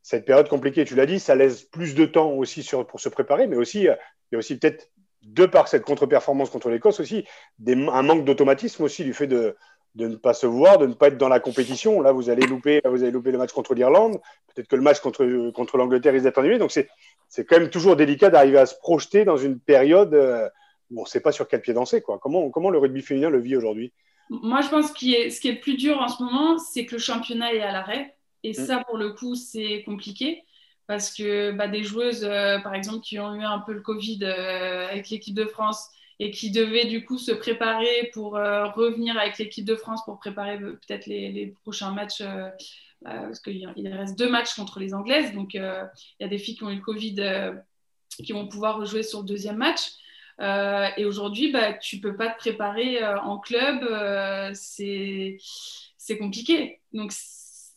cette 0.04 0.26
période 0.26 0.48
compliquée. 0.50 0.84
Tu 0.84 0.94
l'as 0.94 1.06
dit, 1.06 1.18
ça 1.18 1.34
laisse 1.34 1.62
plus 1.62 1.94
de 1.94 2.04
temps 2.04 2.30
aussi 2.32 2.68
pour 2.86 3.00
se 3.00 3.08
préparer, 3.08 3.46
mais 3.46 3.56
aussi, 3.56 3.88
euh, 3.88 3.94
il 4.30 4.34
y 4.34 4.36
a 4.36 4.38
aussi 4.38 4.58
peut-être, 4.58 4.90
de 5.22 5.46
par 5.46 5.66
cette 5.66 5.82
contre-performance 5.82 6.50
contre 6.50 6.68
l'Écosse 6.68 7.00
aussi, 7.00 7.24
un 7.66 8.02
manque 8.02 8.26
d'automatisme 8.26 8.82
aussi 8.82 9.02
du 9.02 9.14
fait 9.14 9.26
de, 9.26 9.56
ne 9.96 10.14
pas 10.16 10.34
se 10.34 10.46
voir, 10.46 10.76
de 10.76 10.86
ne 10.86 10.92
pas 10.92 11.08
être 11.08 11.16
dans 11.16 11.30
la 11.30 11.40
compétition. 11.40 12.02
Là, 12.02 12.12
vous 12.12 12.28
allez 12.28 12.46
louper, 12.46 12.82
vous 12.84 13.02
allez 13.02 13.12
louper 13.12 13.30
le 13.30 13.38
match 13.38 13.52
contre 13.52 13.72
l'Irlande. 13.72 14.20
Peut-être 14.54 14.68
que 14.68 14.76
le 14.76 14.82
match 14.82 15.00
contre, 15.00 15.50
contre 15.52 15.78
l'Angleterre 15.78 16.12
risque 16.12 16.24
d'être 16.24 16.38
annulé. 16.38 16.58
Donc, 16.58 16.70
c'est, 16.70 16.86
c'est 17.28 17.46
quand 17.46 17.58
même 17.58 17.70
toujours 17.70 17.96
délicat 17.96 18.28
d'arriver 18.28 18.58
à 18.58 18.66
se 18.66 18.74
projeter 18.74 19.24
dans 19.24 19.38
une 19.38 19.58
période 19.58 20.12
euh, 20.12 20.46
où 20.90 21.00
on 21.00 21.04
ne 21.04 21.08
sait 21.08 21.20
pas 21.20 21.32
sur 21.32 21.48
quel 21.48 21.62
pied 21.62 21.72
danser. 21.72 22.02
Quoi. 22.02 22.18
Comment, 22.20 22.50
comment 22.50 22.68
le 22.68 22.76
rugby 22.76 23.00
féminin 23.00 23.30
le 23.30 23.40
vit 23.40 23.56
aujourd'hui? 23.56 23.94
Moi, 24.28 24.61
je 24.61 24.68
pense 24.68 24.92
que 24.92 25.30
ce 25.30 25.40
qui 25.40 25.49
est 25.49 25.61
plus 25.61 25.78
dur 25.78 25.99
en 25.99 26.08
ce 26.08 26.23
moment, 26.23 26.58
c'est 26.58 26.84
que 26.84 26.92
le 26.92 27.00
championnat 27.00 27.54
est 27.54 27.62
à 27.62 27.73
l'arrêt. 27.73 28.14
Et 28.44 28.50
mm. 28.50 28.54
ça, 28.54 28.84
pour 28.84 28.96
le 28.96 29.10
coup, 29.10 29.34
c'est 29.34 29.82
compliqué 29.84 30.44
parce 30.86 31.12
que 31.12 31.50
bah, 31.52 31.66
des 31.66 31.82
joueuses, 31.82 32.24
euh, 32.24 32.58
par 32.60 32.74
exemple, 32.74 33.00
qui 33.00 33.18
ont 33.18 33.34
eu 33.34 33.42
un 33.42 33.58
peu 33.58 33.72
le 33.72 33.80
Covid 33.80 34.20
euh, 34.22 34.86
avec 34.88 35.08
l'équipe 35.08 35.34
de 35.34 35.46
France 35.46 35.88
et 36.20 36.30
qui 36.30 36.50
devaient 36.50 36.84
du 36.84 37.04
coup 37.04 37.18
se 37.18 37.32
préparer 37.32 38.10
pour 38.12 38.36
euh, 38.36 38.66
revenir 38.66 39.18
avec 39.18 39.38
l'équipe 39.38 39.64
de 39.64 39.74
France 39.74 40.04
pour 40.04 40.18
préparer 40.18 40.58
peut-être 40.58 41.06
les, 41.06 41.54
prochains 41.62 41.90
matchs, 41.90 42.22
bah, 43.02 43.22
parce 43.22 43.40
qu'il 43.40 43.66
reste 43.88 44.16
deux 44.18 44.30
matchs 44.30 44.54
contre 44.54 44.78
les 44.78 44.94
Anglaises. 44.94 45.32
Donc, 45.32 45.54
il 45.54 45.60
y 46.20 46.24
a 46.24 46.28
des 46.28 46.38
filles 46.38 46.56
qui 46.56 46.62
ont 46.64 46.70
eu 46.70 46.76
le 46.76 46.82
Covid 46.82 47.16
qui 48.22 48.32
vont 48.32 48.46
pouvoir 48.46 48.76
rejouer 48.78 49.02
sur 49.02 49.20
le 49.20 49.26
deuxième 49.26 49.56
match. 49.56 49.80
et 50.40 51.04
aujourd'hui, 51.04 51.50
bah, 51.50 51.72
tu 51.72 51.96
ne 51.96 52.02
peux 52.02 52.16
pas 52.16 52.28
te 52.28 52.38
préparer 52.38 53.04
en 53.04 53.38
club, 53.38 53.84
c'est 54.52 55.38
compliqué. 56.18 56.80
Donc, 56.92 57.12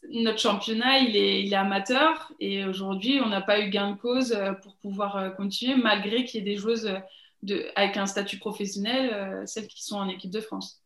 notre 0.10 0.40
championnat, 0.40 1.00
il 1.00 1.16
est, 1.16 1.44
il 1.44 1.54
est 1.54 1.58
amateur 1.58 2.32
et 2.40 2.66
aujourd'hui, 2.66 3.20
on 3.24 3.30
n'a 3.30 3.42
pas 3.42 3.60
eu 3.60 3.70
gain 3.70 3.92
de 3.92 3.98
cause 3.98 4.32
euh, 4.34 4.54
pour 4.54 4.76
pouvoir 4.78 5.18
euh, 5.18 5.30
continuer, 5.30 5.76
malgré 5.76 6.24
qu'il 6.26 6.40
y 6.40 6.44
ait 6.44 6.54
des 6.54 6.58
joueuses 6.58 6.88
euh, 6.88 7.00
de, 7.44 7.66
avec 7.76 7.98
un 7.98 8.06
statut 8.06 8.38
professionnel, 8.38 9.44
celles 9.46 9.68
qui 9.68 9.84
sont 9.84 9.98
en 9.98 10.10
équipe 10.10 10.32
de 10.32 10.42
France. 10.42 10.82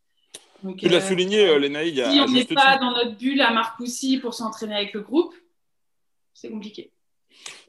Donc, 0.63 0.77
tu 0.77 0.89
l'as 0.89 1.01
souligné, 1.01 1.57
Lénaï. 1.57 1.95
Si 1.95 2.19
on 2.19 2.27
n'est 2.27 2.45
pas 2.45 2.77
dans 2.77 2.91
notre 2.91 3.17
bulle 3.17 3.41
à 3.41 3.51
Marcoussis 3.51 4.17
pour 4.17 4.33
s'entraîner 4.33 4.75
avec 4.75 4.93
le 4.93 5.01
groupe, 5.01 5.33
c'est 6.33 6.49
compliqué. 6.49 6.91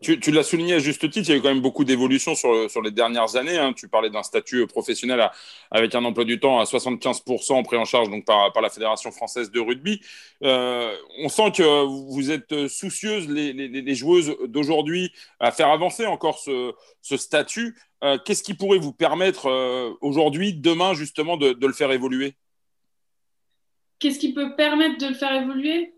Tu, 0.00 0.32
l'as 0.32 0.42
souligné 0.42 0.74
à 0.74 0.78
juste 0.80 1.08
titre, 1.10 1.28
il 1.28 1.32
y 1.32 1.34
a 1.34 1.36
eu 1.38 1.42
quand 1.42 1.48
même 1.48 1.60
beaucoup 1.60 1.84
d'évolutions 1.84 2.34
sur, 2.34 2.68
sur, 2.68 2.82
les 2.82 2.90
dernières 2.90 3.36
années. 3.36 3.56
Hein. 3.56 3.72
Tu 3.72 3.88
parlais 3.88 4.10
d'un 4.10 4.24
statut 4.24 4.66
professionnel 4.66 5.30
avec 5.70 5.94
un 5.94 6.04
emploi 6.04 6.24
du 6.24 6.40
temps 6.40 6.58
à 6.58 6.64
75% 6.64 7.62
pris 7.64 7.76
en 7.76 7.84
charge 7.84 8.10
donc, 8.10 8.24
par, 8.24 8.52
par, 8.52 8.62
la 8.62 8.68
Fédération 8.68 9.12
française 9.12 9.50
de 9.52 9.60
rugby. 9.60 10.00
Euh, 10.42 10.92
on 11.20 11.28
sent 11.28 11.52
que 11.56 11.84
vous 12.12 12.30
êtes 12.32 12.66
soucieuses, 12.66 13.28
les, 13.28 13.94
joueuses 13.94 14.36
d'aujourd'hui, 14.48 15.12
à 15.38 15.52
faire 15.52 15.68
avancer 15.68 16.06
encore 16.06 16.38
ce, 16.38 16.72
statut. 17.16 17.76
Euh, 18.02 18.18
qu'est-ce 18.24 18.42
qui 18.42 18.54
pourrait 18.54 18.78
vous 18.78 18.92
permettre 18.92 19.48
euh, 19.48 19.90
aujourd'hui, 20.00 20.52
demain, 20.52 20.94
justement, 20.94 21.36
de 21.36 21.56
le 21.60 21.72
faire 21.72 21.92
évoluer? 21.92 22.34
Qu'est-ce 24.02 24.18
qui 24.18 24.32
peut 24.32 24.56
permettre 24.56 24.98
de 24.98 25.06
le 25.06 25.14
faire 25.14 25.32
évoluer? 25.32 25.94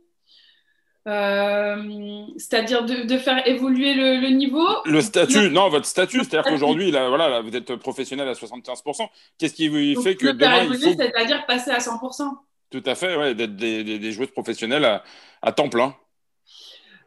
Euh, 1.07 2.25
c'est-à-dire 2.39 2.85
de, 2.85 3.19
faire 3.19 3.47
évoluer 3.47 3.93
le, 3.93 4.29
niveau 4.31 4.67
Le 4.87 5.03
statut, 5.03 5.51
non, 5.51 5.69
votre 5.69 5.85
statut, 5.85 6.19
c'est-à-dire 6.21 6.51
qu'aujourd'hui, 6.51 6.91
voilà, 6.91 7.43
vous 7.43 7.55
êtes 7.55 7.77
professionnel 7.77 8.27
à 8.29 8.33
75%. 8.33 9.09
Qu'est-ce 9.39 9.55
qui 9.55 9.69
vous 9.69 10.01
fait 10.01 10.17
que 10.17 10.29
demain, 10.29 10.65
il 10.65 10.75
faut... 10.75 10.95
C'est-à-dire 10.97 11.45
passer 11.47 11.71
à 11.71 11.79
100%. 11.79 12.31
Tout 12.71 12.83
à 12.87 12.95
fait, 12.95 13.17
ouais, 13.17 13.35
d'être 13.35 13.55
des, 13.55 13.85
des, 13.85 14.13
joueuses 14.13 14.31
professionnelles 14.31 15.03
à, 15.43 15.53
temps 15.53 15.69
plein. 15.69 15.95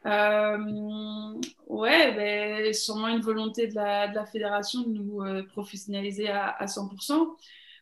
Euh, 0.06 0.58
ouais, 1.66 2.14
ben, 2.14 2.74
sûrement 2.74 3.08
une 3.10 3.20
volonté 3.20 3.68
de 3.68 3.76
la, 3.76 4.08
de 4.08 4.16
la 4.16 4.26
fédération 4.26 4.84
de 4.84 4.90
nous 4.90 5.22
euh, 5.24 5.44
professionnaliser 5.44 6.30
à, 6.30 6.50
à 6.50 6.66
100%. 6.68 7.36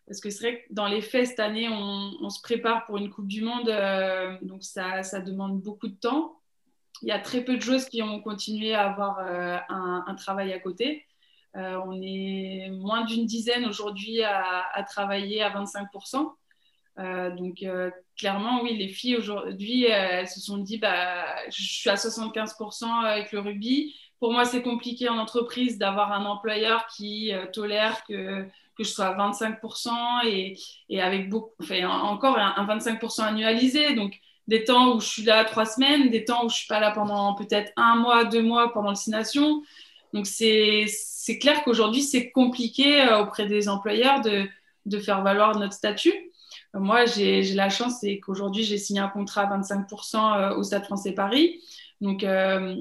Parce 0.07 0.21
que 0.21 0.29
c'est 0.29 0.43
vrai 0.43 0.61
que 0.61 0.73
dans 0.73 0.87
les 0.87 1.01
faits, 1.01 1.27
cette 1.27 1.39
année, 1.39 1.67
on, 1.67 2.29
se 2.29 2.41
prépare 2.41 2.85
pour 2.85 2.97
une 2.97 3.09
Coupe 3.09 3.27
du 3.27 3.41
Monde, 3.41 3.69
euh, 3.69 4.37
donc 4.43 4.63
ça, 4.63 5.01
demande 5.21 5.61
beaucoup 5.61 5.87
de 5.87 5.95
temps. 5.95 6.39
Il 7.01 7.07
y 7.07 7.11
a 7.11 7.19
très 7.19 7.43
peu 7.43 7.55
de 7.55 7.61
joueuses 7.61 7.85
qui 7.85 8.01
ont 8.03 8.21
continué 8.21 8.73
à 8.73 8.89
avoir 8.89 9.19
euh, 9.19 9.57
un, 9.67 10.15
travail 10.15 10.53
à 10.53 10.59
côté. 10.59 11.05
Euh, 11.55 11.79
on 11.85 11.99
est 12.01 12.69
moins 12.69 13.03
d'une 13.05 13.25
dizaine 13.25 13.65
aujourd'hui 13.65 14.21
à, 14.21 14.85
travailler 14.87 15.41
à 15.41 15.49
25%. 15.49 16.35
donc 17.35 17.65
clairement, 18.15 18.61
oui, 18.61 18.77
les 18.77 18.87
filles 18.89 19.17
aujourd'hui, 19.17 19.85
elles 19.85 20.27
se 20.27 20.39
sont 20.39 20.59
dit, 20.59 20.77
bah, 20.77 21.25
je 21.49 21.63
suis 21.63 21.89
à 21.89 21.95
75% 21.95 22.85
avec 23.03 23.31
le 23.31 23.39
rugby. 23.39 23.95
Pour 24.19 24.31
moi, 24.31 24.45
c'est 24.45 24.61
compliqué 24.61 25.09
en 25.09 25.17
entreprise 25.17 25.79
d'avoir 25.79 26.11
un 26.11 26.25
employeur 26.25 26.85
qui 26.87 27.31
tolère 27.51 28.03
que 28.05 28.47
que 28.77 28.83
je 28.83 28.89
sois 28.89 29.05
à 29.05 29.31
25% 29.31 30.25
et, 30.25 30.57
et 30.89 31.01
avec 31.01 31.29
beaucoup, 31.29 31.53
enfin, 31.61 31.87
encore 31.87 32.37
un, 32.37 32.65
25% 32.65 33.23
annualisé. 33.23 33.95
Donc, 33.95 34.19
des 34.47 34.63
temps 34.63 34.95
où 34.95 34.99
je 34.99 35.07
suis 35.07 35.23
là 35.23 35.43
trois 35.45 35.65
semaines, 35.65 36.09
des 36.09 36.25
temps 36.25 36.45
où 36.45 36.49
je 36.49 36.55
suis 36.55 36.67
pas 36.67 36.79
là 36.79 36.91
pendant 36.91 37.33
peut-être 37.35 37.71
un 37.77 37.95
mois, 37.95 38.25
deux 38.25 38.43
mois 38.43 38.71
pendant 38.73 38.89
le 38.89 38.95
signation. 38.95 39.63
Donc, 40.13 40.27
c'est 40.27 40.87
clair 41.41 41.63
qu'aujourd'hui, 41.63 42.01
c'est 42.01 42.31
compliqué 42.31 43.01
euh, 43.01 43.19
auprès 43.19 43.47
des 43.47 43.67
employeurs 43.67 44.21
de, 44.21 44.47
de 44.85 44.99
faire 44.99 45.23
valoir 45.23 45.57
notre 45.57 45.73
statut. 45.73 46.13
Moi, 46.73 47.05
j'ai 47.05 47.41
la 47.53 47.69
chance, 47.69 47.99
c'est 48.01 48.19
qu'aujourd'hui, 48.19 48.63
j'ai 48.63 48.77
signé 48.77 48.99
un 48.99 49.07
contrat 49.07 49.43
à 49.43 49.57
25% 49.57 50.17
euh, 50.17 50.55
au 50.55 50.63
Stade 50.63 50.83
français 50.83 51.13
Paris. 51.13 51.61
Donc, 52.01 52.23
euh, 52.23 52.75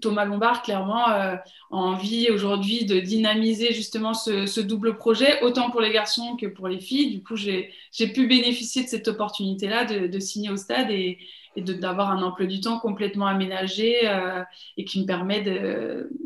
Thomas 0.00 0.24
Lombard, 0.24 0.62
clairement, 0.62 1.08
euh, 1.10 1.34
a 1.34 1.40
envie 1.70 2.30
aujourd'hui 2.30 2.84
de 2.84 3.00
dynamiser 3.00 3.72
justement 3.72 4.14
ce, 4.14 4.60
double 4.60 4.96
projet, 4.96 5.42
autant 5.42 5.70
pour 5.70 5.80
les 5.80 5.92
garçons 5.92 6.36
que 6.36 6.46
pour 6.46 6.68
les 6.68 6.80
filles. 6.80 7.10
Du 7.10 7.22
coup, 7.22 7.36
j'ai 7.36 7.72
pu 8.12 8.26
bénéficier 8.26 8.84
de 8.84 8.88
cette 8.88 9.08
opportunité-là 9.08 9.84
de, 9.84 10.18
signer 10.18 10.50
au 10.50 10.56
stade 10.56 10.90
et, 10.90 11.18
d'avoir 11.56 12.10
un 12.10 12.22
emploi 12.22 12.46
du 12.46 12.60
temps 12.60 12.78
complètement 12.78 13.26
aménagé 13.26 14.08
euh, 14.08 14.42
et 14.76 14.84
qui 14.84 15.00
me 15.00 15.06
permet 15.06 15.42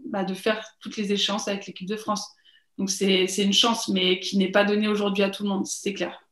bah, 0.06 0.24
de, 0.24 0.34
faire 0.34 0.64
toutes 0.80 0.96
les 0.96 1.12
échéances 1.12 1.48
avec 1.48 1.66
l'équipe 1.66 1.88
de 1.88 1.96
France. 1.96 2.28
Donc, 2.78 2.90
c'est 2.90 3.26
une 3.38 3.52
chance, 3.52 3.88
mais 3.88 4.20
qui 4.20 4.36
n'est 4.36 4.50
pas 4.50 4.64
donnée 4.64 4.88
aujourd'hui 4.88 5.22
à 5.22 5.30
tout 5.30 5.44
le 5.44 5.48
monde, 5.48 5.66
c'est 5.66 5.94
clair. 5.94 6.23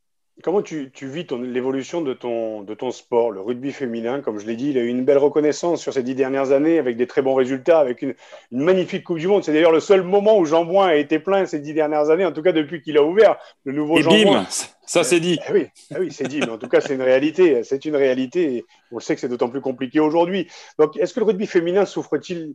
Comment 0.42 0.60
tu, 0.62 0.90
vis 1.00 1.26
l'évolution 1.30 2.00
de 2.00 2.14
ton, 2.14 2.62
de 2.62 2.74
ton 2.74 2.90
sport, 2.90 3.30
le 3.30 3.40
rugby 3.40 3.70
féminin? 3.70 4.20
Comme 4.20 4.40
je 4.40 4.46
l'ai 4.46 4.56
dit, 4.56 4.70
il 4.70 4.78
a 4.78 4.80
eu 4.80 4.88
une 4.88 5.04
belle 5.04 5.18
reconnaissance 5.18 5.80
sur 5.80 5.92
ces 5.92 6.02
dix 6.02 6.16
dernières 6.16 6.50
années 6.50 6.80
avec 6.80 6.96
des 6.96 7.06
très 7.06 7.22
bons 7.22 7.34
résultats, 7.34 7.78
avec 7.78 8.02
une, 8.02 8.14
magnifique 8.50 9.04
Coupe 9.04 9.18
du 9.18 9.28
Monde. 9.28 9.44
C'est 9.44 9.52
d'ailleurs 9.52 9.72
le 9.72 9.78
seul 9.78 10.02
moment 10.02 10.36
où 10.38 10.44
Jean 10.44 10.64
Bouin 10.64 10.88
a 10.88 10.94
été 10.96 11.20
plein 11.20 11.46
ces 11.46 11.60
dix 11.60 11.74
dernières 11.74 12.10
années, 12.10 12.24
en 12.24 12.32
tout 12.32 12.42
cas 12.42 12.50
depuis 12.50 12.82
qu'il 12.82 12.98
a 12.98 13.04
ouvert 13.04 13.36
le 13.64 13.72
nouveau 13.72 13.98
et 13.98 14.02
Jean 14.02 14.10
bim, 14.10 14.46
Ça 14.84 15.04
c'est 15.04 15.20
dit. 15.20 15.38
Eh 15.48 15.52
oui, 15.52 15.66
eh 15.94 15.98
oui 16.00 16.08
c'est 16.10 16.26
dit, 16.26 16.40
mais 16.40 16.50
en 16.50 16.58
tout 16.58 16.68
cas 16.68 16.80
c'est 16.80 16.94
une 16.94 17.02
réalité. 17.02 17.62
C'est 17.62 17.84
une 17.84 17.96
réalité 17.96 18.56
et 18.56 18.64
on 18.90 18.98
sait 18.98 19.14
que 19.14 19.20
c'est 19.20 19.28
d'autant 19.28 19.48
plus 19.48 19.60
compliqué 19.60 20.00
aujourd'hui. 20.00 20.48
Donc 20.76 20.96
est-ce 20.96 21.14
que 21.14 21.20
le 21.20 21.26
rugby 21.26 21.46
féminin 21.46 21.86
souffre-t-il 21.86 22.54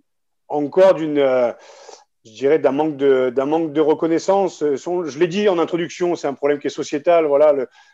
encore 0.50 0.94
d'une. 0.94 1.20
Euh, 1.20 1.54
je 2.28 2.34
dirais, 2.34 2.60
d'un 2.60 2.72
manque, 2.72 2.98
de, 2.98 3.30
d'un 3.30 3.46
manque 3.46 3.74
de 3.74 3.82
reconnaissance. 3.82 4.62
Euh, 4.64 4.76
je 4.76 5.20
l'ai 5.20 5.28
dit 5.28 5.50
en 5.50 5.60
introduction, 5.60 6.16
c'est 6.16 6.28
un 6.28 6.34
problème 6.34 6.60
qui 6.60 6.68
est 6.68 6.72
sociétal, 6.72 7.26
voilà, 7.26 7.54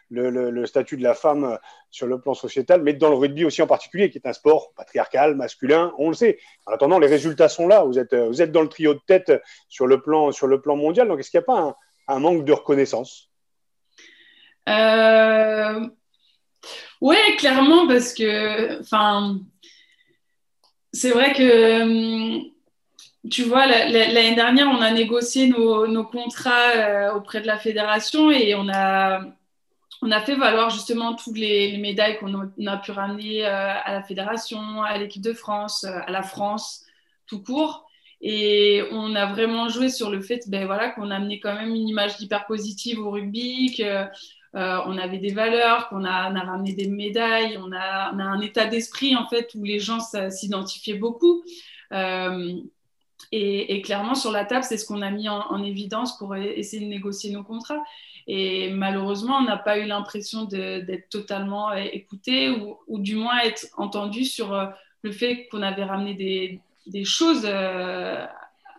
le, 0.09 0.29
le, 0.29 0.65
statut 0.65 0.97
de 0.97 1.03
la 1.03 1.13
femme 1.13 1.43
euh, 1.43 1.57
sur 1.91 2.07
le 2.07 2.19
plan 2.19 2.33
sociétal, 2.33 2.81
mais 2.81 2.93
dans 2.93 3.09
le 3.09 3.15
rugby 3.15 3.45
aussi 3.45 3.61
en 3.61 3.67
particulier, 3.67 4.09
qui 4.09 4.17
est 4.17 4.27
un 4.27 4.33
sport 4.33 4.73
patriarcal, 4.75 5.35
masculin, 5.35 5.93
on 5.97 6.09
le 6.09 6.15
sait. 6.15 6.39
En 6.65 6.73
attendant, 6.73 6.99
les 6.99 7.07
résultats 7.07 7.49
sont 7.49 7.67
là. 7.67 7.83
Vous 7.83 7.99
êtes, 7.99 8.13
vous 8.15 8.41
êtes 8.41 8.51
dans 8.51 8.61
le 8.61 8.69
trio 8.69 8.93
de 8.93 9.01
tête 9.05 9.31
sur 9.69 9.87
le 9.87 10.01
plan, 10.01 10.31
sur 10.31 10.47
le 10.47 10.61
plan 10.61 10.75
mondial. 10.75 11.07
Donc, 11.07 11.19
est-ce 11.19 11.29
qu'il 11.29 11.39
n'y 11.39 11.43
a 11.43 11.45
pas 11.45 11.77
un, 12.07 12.19
manque 12.19 12.45
de 12.45 12.53
reconnaissance? 12.53 13.29
Euh... 14.69 15.87
Oui, 17.01 17.17
clairement, 17.37 17.87
parce 17.87 18.13
que, 18.13 18.81
c'est 20.93 21.09
vrai 21.09 21.33
que 21.33 21.81
hum, 21.81 22.53
tu 23.31 23.43
vois, 23.43 23.65
l'année 23.65 24.35
dernière, 24.35 24.67
on 24.67 24.81
a 24.81 24.91
négocié 24.91 25.47
nos, 25.47 26.03
contrats 26.03 26.71
euh, 26.75 27.13
auprès 27.13 27.41
de 27.41 27.47
la 27.47 27.57
fédération 27.57 28.31
et 28.31 28.53
on 28.55 28.67
a, 28.69 29.21
on 30.01 30.11
a 30.11 30.21
fait 30.21 30.35
valoir 30.35 30.69
justement 30.69 31.15
toutes 31.15 31.37
les, 31.37 31.77
médailles 31.77 32.17
qu'on 32.17 32.67
a, 32.67 32.77
pu 32.77 32.91
ramener 32.91 33.45
euh, 33.45 33.49
à 33.49 33.93
la 33.93 34.03
fédération, 34.03 34.83
à 34.83 34.97
l'équipe 34.97 35.21
de 35.21 35.33
France, 35.33 35.85
euh, 35.85 35.99
à 36.05 36.11
la 36.11 36.21
France, 36.21 36.83
tout 37.25 37.41
court. 37.41 37.87
Et 38.19 38.83
on 38.91 39.15
a 39.15 39.25
vraiment 39.27 39.69
joué 39.69 39.89
sur 39.89 40.09
le 40.09 40.21
fait 40.21 40.41
ben, 40.47 40.65
voilà, 40.65 40.89
qu'on 40.89 41.09
a 41.09 41.15
amené 41.15 41.39
quand 41.39 41.53
même 41.55 41.73
une 41.73 41.87
image 41.87 42.19
hyper 42.19 42.45
positive 42.45 42.99
au 42.99 43.11
rugby, 43.11 43.73
qu'on 43.75 44.97
avait 44.97 45.17
des 45.17 45.33
valeurs, 45.33 45.87
qu'on 45.89 46.03
a, 46.03 46.29
a, 46.29 46.39
ramené 46.41 46.73
des 46.73 46.87
médailles, 46.87 47.57
on 47.57 47.71
a, 47.71 48.13
on 48.13 48.19
a 48.19 48.23
un 48.23 48.41
état 48.41 48.65
d'esprit 48.65 49.15
en 49.15 49.27
fait 49.27 49.53
où 49.55 49.63
les 49.63 49.79
gens 49.79 49.99
s'identifiaient 50.29 50.93
beaucoup. 50.93 51.43
Et, 53.35 53.81
clairement, 53.81 54.13
sur 54.13 54.31
la 54.31 54.45
table, 54.45 54.63
c'est 54.63 54.77
ce 54.77 54.85
qu'on 54.85 55.01
a 55.01 55.09
mis 55.09 55.27
en, 55.27 55.63
évidence 55.63 56.19
pour 56.19 56.35
essayer 56.35 56.83
de 56.83 56.87
négocier 56.87 57.31
nos 57.31 57.43
contrats. 57.43 57.83
Et 58.27 58.69
malheureusement, 58.69 59.37
on 59.37 59.43
n'a 59.43 59.57
pas 59.57 59.79
eu 59.79 59.85
l'impression 59.87 60.43
d'être 60.43 61.09
totalement 61.09 61.71
euh, 61.71 61.77
écouté 61.77 62.51
ou, 62.87 62.99
du 62.99 63.15
moins 63.15 63.39
être 63.39 63.65
entendu 63.75 64.23
sur 64.23 64.53
euh, 64.53 64.67
le 65.01 65.11
fait 65.11 65.47
qu'on 65.47 65.63
avait 65.63 65.83
ramené 65.83 66.61
des, 66.85 67.05
choses 67.05 67.41
euh, 67.45 68.23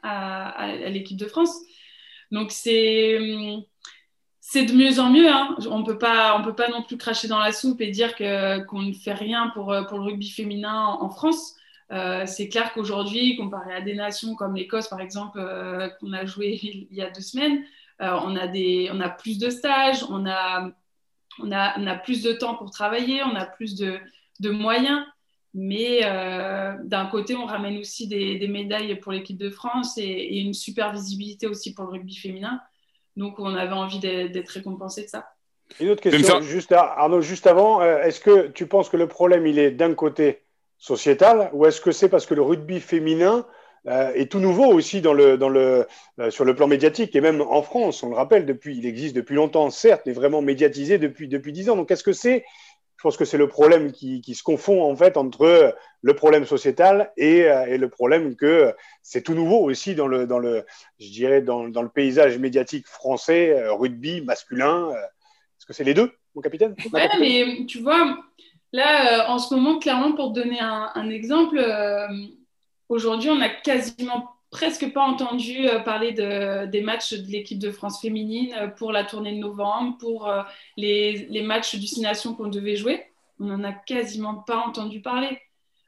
à, 0.05 0.69
l'équipe 0.89 1.19
de 1.19 1.27
France. 1.27 1.57
Donc, 2.31 2.53
c'est 2.53 3.19
c'est 4.41 4.67
de 4.67 4.73
mieux 4.73 5.01
en 5.01 5.11
mieux. 5.11 5.29
Hein. 5.29 5.57
On 5.69 5.81
ne 5.81 5.85
peut 5.85 5.99
pas 5.99 6.39
non 6.71 6.83
plus 6.85 6.97
cracher 6.97 7.27
dans 7.27 7.41
la 7.41 7.51
soupe 7.51 7.81
et 7.81 7.91
dire 7.91 8.15
qu'on 8.15 8.83
ne 8.83 8.93
fait 8.93 9.15
rien 9.15 9.49
pour, 9.49 9.75
pour 9.89 9.99
le 9.99 10.05
rugby 10.05 10.31
féminin 10.31 10.97
en 11.01 11.11
France. 11.11 11.54
Euh, 11.93 12.25
c'est 12.27 12.49
clair 12.49 12.73
qu'aujourd'hui, 12.73 13.37
comparé 13.37 13.75
à 13.75 13.81
des 13.81 13.95
nations 13.95 14.35
comme 14.35 14.57
l'Écosse, 14.57 14.89
par 14.89 15.01
exemple, 15.01 15.39
euh, 15.39 15.89
qu'on 16.01 16.13
a 16.13 16.25
joué 16.25 16.59
il 16.91 16.97
y 16.97 17.03
a 17.03 17.11
deux 17.11 17.21
semaines, 17.21 17.63
euh, 18.01 18.19
on, 18.25 18.37
a 18.37 18.47
des, 18.47 18.91
on 18.93 19.01
a 19.01 19.09
plus 19.09 19.39
de 19.39 19.51
stages, 19.51 20.05
on 20.09 20.27
a, 20.27 20.71
on 21.41 21.53
a, 21.53 21.79
on 21.79 21.87
a 21.87 21.95
plus 21.95 22.23
de 22.23 22.33
temps 22.33 22.55
pour 22.55 22.71
travailler, 22.71 23.23
on 23.23 23.37
a 23.37 23.47
plus 23.47 23.77
de, 23.77 23.99
de 24.41 24.51
moyens. 24.51 25.05
Mais 25.57 26.01
d'un 26.83 27.07
côté, 27.07 27.37
on 27.37 27.47
ramène 27.47 27.79
aussi 27.79 28.09
des, 28.09 28.41
des 28.41 28.49
médailles 28.49 28.97
pour 28.97 29.13
l'équipe 29.13 29.39
de 29.39 29.51
France 29.51 29.97
et, 29.99 30.41
une 30.41 30.53
super 30.53 30.93
visibilité 30.93 31.47
aussi 31.47 31.75
pour 31.75 31.85
le 31.85 31.91
rugby 31.93 32.17
féminin. 32.17 32.61
Donc, 33.17 33.39
on 33.39 33.55
avait 33.55 33.73
envie 33.73 34.01
d'être 34.01 34.49
récompensé 34.49 35.05
de 35.05 35.09
ça. 35.09 35.29
Une 35.79 35.91
autre 35.91 36.03
question, 36.03 36.41
juste, 36.41 36.73
Arnaud, 36.73 37.21
juste 37.21 37.47
avant, 37.47 37.81
est-ce 37.85 38.19
que 38.19 38.49
tu 38.49 38.67
penses 38.67 38.89
que 38.89 38.97
le 38.97 39.07
problème, 39.07 39.47
il 39.47 39.61
est 39.61 39.71
d'un 39.71 39.95
côté 39.95 40.44
sociétale 40.85 41.49
ou 41.55 41.65
est-ce 41.65 41.81
que 41.81 41.93
c'est 41.93 42.11
parce 42.11 42.27
que 42.27 42.35
le 42.35 42.43
rugby 42.43 42.79
féminin 42.79 43.47
euh, 43.87 44.13
est 44.13 44.31
tout 44.31 44.39
nouveau 44.39 44.67
aussi 44.67 45.03
euh, 45.07 45.85
sur 46.31 46.45
le 46.45 46.55
plan 46.55 46.67
médiatique 46.67 47.17
et 47.17 47.23
même 47.23 47.41
en 47.41 47.63
France, 47.63 48.03
on 48.03 48.11
le 48.11 48.17
rappelle, 48.17 48.45
depuis, 48.45 48.77
il 48.77 48.85
existe 48.85 49.17
depuis 49.17 49.35
longtemps, 49.35 49.71
certes, 49.71 50.03
mais 50.05 50.13
vraiment 50.13 50.43
médiatisé 50.43 50.99
depuis 50.99 51.53
dix 51.53 51.71
ans. 51.71 51.77
Donc, 51.77 51.91
est-ce 51.91 52.05
que 52.05 52.13
c'est, 52.13 52.45
je 52.99 53.03
pense 53.03 53.17
que 53.17 53.25
c'est 53.25 53.39
le 53.39 53.49
problème 53.49 53.93
qui, 53.93 54.21
qui, 54.21 54.35
se 54.35 54.43
confond 54.43 54.83
en 54.83 54.95
fait 54.95 55.17
entre 55.17 55.75
le 56.03 56.15
problème 56.15 56.45
sociétal 56.45 57.13
et, 57.17 57.45
euh, 57.45 57.79
le 57.79 57.89
problème 57.89 58.37
que 58.37 58.75
c'est 59.01 59.23
tout 59.23 59.35
nouveau 59.35 59.61
aussi 59.61 59.95
dans 59.95 60.07
le, 60.07 60.27
dans 60.27 60.39
le, 60.39 60.67
je 61.01 61.09
dirais, 61.09 61.41
dans, 61.41 61.67
dans 61.67 61.83
le 61.83 61.89
paysage 61.89 62.39
médiatique 62.39 62.87
français, 62.87 63.69
rugby 63.71 64.21
masculin. 64.21 64.91
Est-ce 64.93 65.65
que 65.65 65.73
c'est 65.73 65.85
les 65.85 65.95
deux, 65.95 66.13
mon 66.35 66.43
capitaine? 66.43 66.75
Mais 66.93 67.65
tu 67.67 67.79
vois, 67.79 68.19
Là, 68.75 69.29
euh, 69.29 69.29
en 69.29 69.39
ce 69.39 69.55
moment, 69.55 69.79
clairement, 69.79 70.15
pour 70.15 70.33
donner 70.33 70.59
un, 70.59 71.09
exemple, 71.09 71.59
euh, 71.59 72.09
aujourd'hui, 72.89 73.31
on 73.31 73.37
n'a 73.37 73.49
quasiment 73.49 74.35
presque 74.51 74.93
pas 74.93 75.03
entendu 75.03 75.69
euh, 75.69 75.79
parler 75.79 76.11
de, 76.11 76.67
des 76.67 76.81
matchs 76.81 77.15
de 77.15 77.31
l'équipe 77.31 77.61
de 77.61 77.71
France 77.71 78.01
féminine 78.01 78.53
pour 78.77 78.91
la 78.91 79.05
tournée 79.05 79.31
de 79.31 79.39
novembre, 79.39 79.97
pour 79.99 80.29
les, 80.77 81.43
matchs 81.45 81.77
du 81.77 82.01
Nation 82.01 82.35
qu'on 82.35 82.49
devait 82.49 82.75
jouer. 82.75 83.07
On 83.39 83.45
n'en 83.45 83.63
a 83.63 83.73
quasiment 83.73 84.35
pas 84.35 84.59
entendu 84.59 85.01
parler. 85.01 85.39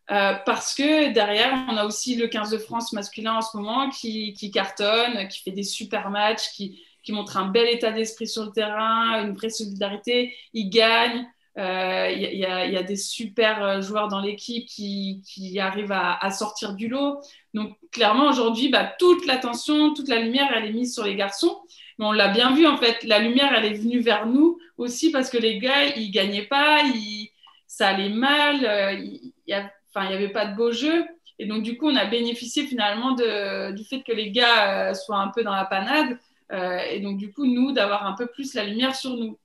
parce 0.07 0.73
que 0.73 1.13
derrière, 1.13 1.67
on 1.69 1.77
a 1.77 1.87
aussi 1.87 2.15
le 2.15 2.29
15 2.29 2.51
de 2.51 2.59
France 2.59 2.93
masculin 2.93 3.39
en 3.39 3.43
ce 3.43 3.57
moment 3.57 3.91
qui, 3.91 4.51
cartonne, 4.55 5.27
qui 5.27 5.43
fait 5.43 5.51
des 5.51 5.65
super 5.65 6.09
matchs, 6.09 6.53
qui, 6.53 6.85
qui 7.03 7.11
montre 7.11 7.37
un 7.37 7.49
bel 7.49 7.67
état 7.67 7.91
d'esprit 7.91 8.29
sur 8.29 8.45
le 8.45 8.53
terrain, 8.53 9.25
une 9.25 9.35
vraie 9.35 9.51
solidarité. 9.51 10.37
Il 10.53 10.71
gagne, 10.71 11.27
Il 11.57 12.29
y, 12.33 12.41
y, 12.41 12.45
a 12.77 12.83
des 12.83 12.97
super 12.97 13.81
joueurs 13.81 14.09
dans 14.09 14.21
l'équipe 14.21 14.67
qui, 14.67 15.59
arrivent 15.59 15.93
à, 15.93 16.31
sortir 16.31 16.75
du 16.75 16.89
lot. 16.89 17.21
Donc, 17.55 17.77
clairement, 17.91 18.29
aujourd'hui, 18.29 18.69
bah, 18.69 18.93
toute 18.99 19.27
l'attention, 19.27 19.95
toute 19.95 20.09
la 20.09 20.21
lumière, 20.21 20.51
elle 20.55 20.67
est 20.67 20.73
mise 20.73 20.93
sur 20.93 21.05
les 21.05 21.17
garçons. 21.17 21.59
Mais 21.99 22.05
on 22.05 22.13
l'a 22.13 22.29
bien 22.29 22.55
vu, 22.55 22.67
en 22.67 22.77
fait, 22.77 23.03
la 23.05 23.19
lumière, 23.19 23.55
elle 23.55 23.65
est 23.65 23.75
venue 23.75 24.01
vers 24.01 24.27
nous 24.27 24.59
aussi 24.77 25.11
parce 25.11 25.31
que 25.31 25.39
les 25.39 25.59
gars, 25.59 25.87
ils 25.97 26.11
gagnaient 26.11 26.47
pas, 26.47 26.83
ils, 26.83 27.31
ça 27.67 27.89
allait 27.89 28.11
mal, 28.11 28.57
il 28.99 29.33
n'y 29.47 29.55
avait 29.55 30.29
pas 30.29 30.47
de 30.47 30.57
beau 30.57 30.73
jeu. 30.73 31.07
Et 31.39 31.47
donc, 31.47 31.63
du 31.63 31.77
coup, 31.79 31.89
on 31.89 31.97
a 31.97 32.05
bénéficié 32.05 32.67
finalement 32.67 33.13
du 33.13 33.85
fait 33.85 34.03
que 34.03 34.13
les 34.13 34.31
gars 34.31 34.95
soient 34.95 35.19
un 35.19 35.29
peu 35.29 35.43
dans 35.43 35.55
la 35.55 35.65
panade. 35.65 36.19
Euh, 36.53 36.79
et 36.91 37.01
donc, 37.01 37.19
du 37.19 37.33
coup, 37.33 37.47
nous, 37.47 37.73
d'avoir 37.73 38.07
un 38.07 38.15
peu 38.15 38.27
plus 38.27 38.55
la 38.55 38.65
lumière 38.65 38.95
sur 38.95 39.11
nous. 39.11 39.39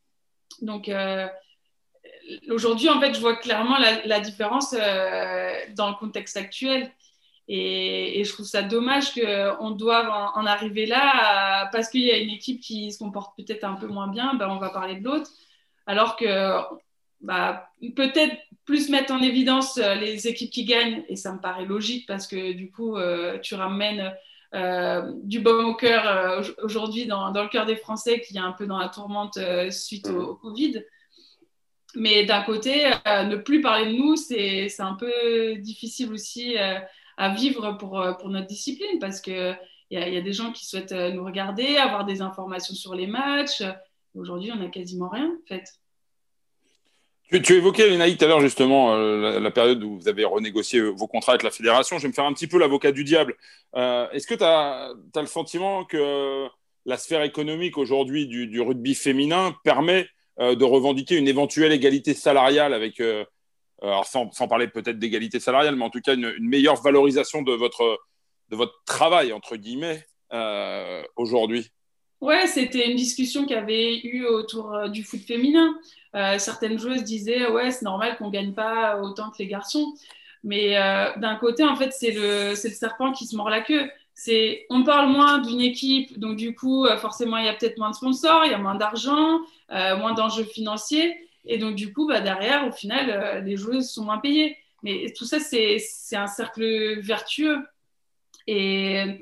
Donc, 0.61 0.89
euh, 0.89 1.27
aujourd'hui, 2.49 2.89
en 2.89 2.99
fait, 2.99 3.13
je 3.13 3.19
vois 3.19 3.35
clairement 3.35 3.77
la, 3.77 4.19
différence 4.19 4.75
euh, 4.77 5.51
dans 5.75 5.89
le 5.89 5.95
contexte 5.95 6.37
actuel. 6.37 6.91
Et, 7.47 8.23
je 8.23 8.31
trouve 8.31 8.45
ça 8.45 8.61
dommage 8.61 9.13
qu'on 9.13 9.71
doive 9.71 10.07
en, 10.09 10.45
arriver 10.45 10.85
là 10.85 11.69
parce 11.71 11.89
qu'il 11.89 12.01
y 12.01 12.11
a 12.11 12.17
une 12.17 12.29
équipe 12.29 12.61
qui 12.61 12.91
se 12.91 12.99
comporte 12.99 13.35
peut-être 13.35 13.63
un 13.63 13.73
peu 13.73 13.87
moins 13.87 14.07
bien, 14.07 14.35
ben 14.35 14.49
on 14.49 14.57
va 14.57 14.69
parler 14.69 14.95
de 14.95 15.03
l'autre. 15.03 15.29
Alors 15.85 16.15
que 16.15 16.57
bah, 17.19 17.69
peut-être 17.95 18.37
plus 18.65 18.89
mettre 18.89 19.11
en 19.13 19.21
évidence 19.21 19.77
les 19.77 20.27
équipes 20.27 20.51
qui 20.51 20.65
gagnent, 20.65 21.03
et 21.09 21.15
ça 21.15 21.33
me 21.33 21.39
paraît 21.39 21.65
logique 21.65 22.07
parce 22.07 22.27
que 22.27 22.53
du 22.53 22.71
coup, 22.71 22.97
tu 23.41 23.55
ramènes 23.55 24.13
euh, 24.53 25.13
du 25.23 25.39
baume 25.39 25.65
au 25.65 25.75
cœur 25.75 26.05
euh, 26.05 26.43
aujourd'hui 26.61 27.05
dans, 27.05 27.31
le 27.31 27.47
cœur 27.47 27.65
des 27.65 27.77
Français 27.77 28.19
qui 28.19 28.35
est 28.35 28.41
un 28.41 28.51
peu 28.51 28.67
dans 28.67 28.79
la 28.79 28.89
tourmente 28.89 29.37
euh, 29.37 29.71
suite 29.71 30.09
au, 30.09 30.35
Covid. 30.35 30.83
Mais 31.95 32.25
d'un 32.25 32.41
côté, 32.43 32.89
ne 33.05 33.35
plus 33.35 33.61
parler 33.61 33.91
de 33.91 33.97
nous, 33.97 34.15
c'est 34.15 34.79
un 34.79 34.93
peu 34.93 35.55
difficile 35.57 36.11
aussi 36.13 36.55
à 36.57 37.29
vivre 37.33 37.73
pour, 37.73 38.01
pour 38.19 38.29
notre 38.29 38.47
discipline 38.47 38.99
parce 38.99 39.19
qu'il 39.19 39.57
y, 39.89 39.95
y, 39.95 40.17
a 40.17 40.21
des 40.21 40.33
gens 40.33 40.51
qui 40.51 40.65
souhaitent 40.65 40.93
nous 40.93 41.23
regarder, 41.23 41.77
avoir 41.77 42.05
des 42.05 42.21
informations 42.21 42.75
sur 42.75 42.95
les 42.95 43.07
matchs. 43.07 43.63
Aujourd'hui, 44.15 44.51
on 44.51 44.57
n'a 44.57 44.69
quasiment 44.69 45.09
rien 45.09 45.27
en 45.27 45.47
fait. 45.47 45.65
Tu, 47.39 47.53
évoquais, 47.53 47.87
Lénaï, 47.87 48.17
tout 48.17 48.25
à 48.25 48.27
l'heure, 48.27 48.41
justement, 48.41 48.93
euh, 48.93 49.39
la, 49.39 49.51
période 49.51 49.81
où 49.81 49.97
vous 49.97 50.09
avez 50.09 50.25
renégocié 50.25 50.81
vos 50.81 51.07
contrats 51.07 51.31
avec 51.31 51.43
la 51.43 51.51
fédération. 51.51 51.97
Je 51.97 52.01
vais 52.01 52.09
me 52.09 52.13
faire 52.13 52.25
un 52.25 52.33
petit 52.33 52.47
peu 52.47 52.59
l'avocat 52.59 52.91
du 52.91 53.05
diable. 53.05 53.37
Euh, 53.73 54.09
est-ce 54.11 54.27
que 54.27 54.35
tu 54.35 54.43
as, 54.43 54.91
le 55.15 55.25
sentiment 55.27 55.85
que 55.85 56.47
la 56.85 56.97
sphère 56.97 57.21
économique 57.21 57.77
aujourd'hui 57.77 58.27
du, 58.27 58.59
rugby 58.59 58.95
féminin 58.95 59.55
permet 59.63 60.01
euh, 60.01 60.07
de 60.39 60.63
revendiquer 60.63 61.17
une 61.17 61.27
éventuelle 61.27 61.71
égalité 61.71 62.13
salariale 62.13 62.73
avec, 62.73 63.01
alors 63.81 64.05
sans, 64.05 64.29
parler 64.47 64.67
peut-être 64.67 64.97
d'égalité 64.97 65.39
salariale, 65.39 65.75
mais 65.75 65.85
en 65.85 65.89
tout 65.89 66.01
cas 66.01 66.15
une, 66.15 66.33
meilleure 66.39 66.81
valorisation 66.81 67.41
de 67.41 67.51
votre, 67.51 67.99
de 68.49 68.55
votre 68.55 68.81
travail, 68.85 69.33
entre 69.33 69.55
guillemets, 69.55 70.05
aujourd'hui. 71.15 71.69
Ouais, 72.21 72.45
c'était 72.47 72.89
une 72.89 72.95
discussion 72.95 73.45
qu'il 73.45 73.55
y 73.55 73.59
avait 73.59 73.99
eu 74.03 74.25
autour 74.25 74.89
du 74.89 75.03
foot 75.03 75.21
féminin. 75.21 75.75
Euh, 76.15 76.37
certaines 76.39 76.77
joueuses 76.77 77.03
disaient 77.03 77.47
ouais 77.49 77.71
c'est 77.71 77.85
normal 77.85 78.17
qu'on 78.17 78.29
gagne 78.29 78.53
pas 78.53 78.99
autant 79.01 79.31
que 79.31 79.37
les 79.39 79.47
garçons. 79.47 79.93
Mais 80.43 80.77
euh, 80.77 81.11
d'un 81.17 81.35
côté 81.35 81.63
en 81.63 81.75
fait 81.75 81.91
c'est 81.93 82.11
le 82.11 82.49
le 82.49 82.55
serpent 82.55 83.11
qui 83.11 83.25
se 83.25 83.35
mord 83.35 83.49
la 83.49 83.61
queue. 83.61 83.89
C'est 84.13 84.65
on 84.69 84.83
parle 84.83 85.09
moins 85.09 85.39
d'une 85.39 85.61
équipe 85.61 86.19
donc 86.19 86.35
du 86.35 86.53
coup 86.53 86.85
euh, 86.85 86.97
forcément 86.97 87.37
il 87.37 87.45
y 87.45 87.49
a 87.49 87.53
peut-être 87.53 87.77
moins 87.77 87.91
de 87.91 87.95
sponsors 87.95 88.43
il 88.45 88.51
y 88.51 88.53
a 88.53 88.57
moins 88.57 88.75
d'argent 88.75 89.39
moins 89.71 90.13
d'enjeux 90.13 90.43
financiers 90.43 91.15
et 91.45 91.57
donc 91.57 91.75
du 91.75 91.93
coup 91.93 92.07
bah, 92.07 92.19
derrière 92.19 92.67
au 92.67 92.71
final 92.71 93.43
les 93.45 93.55
joueuses 93.55 93.89
sont 93.89 94.03
moins 94.03 94.17
payées 94.17 94.57
mais 94.83 95.13
tout 95.15 95.25
ça 95.25 95.39
c'est 95.39 95.79
un 96.13 96.27
cercle 96.27 96.99
vertueux 96.99 97.57
et 98.47 99.19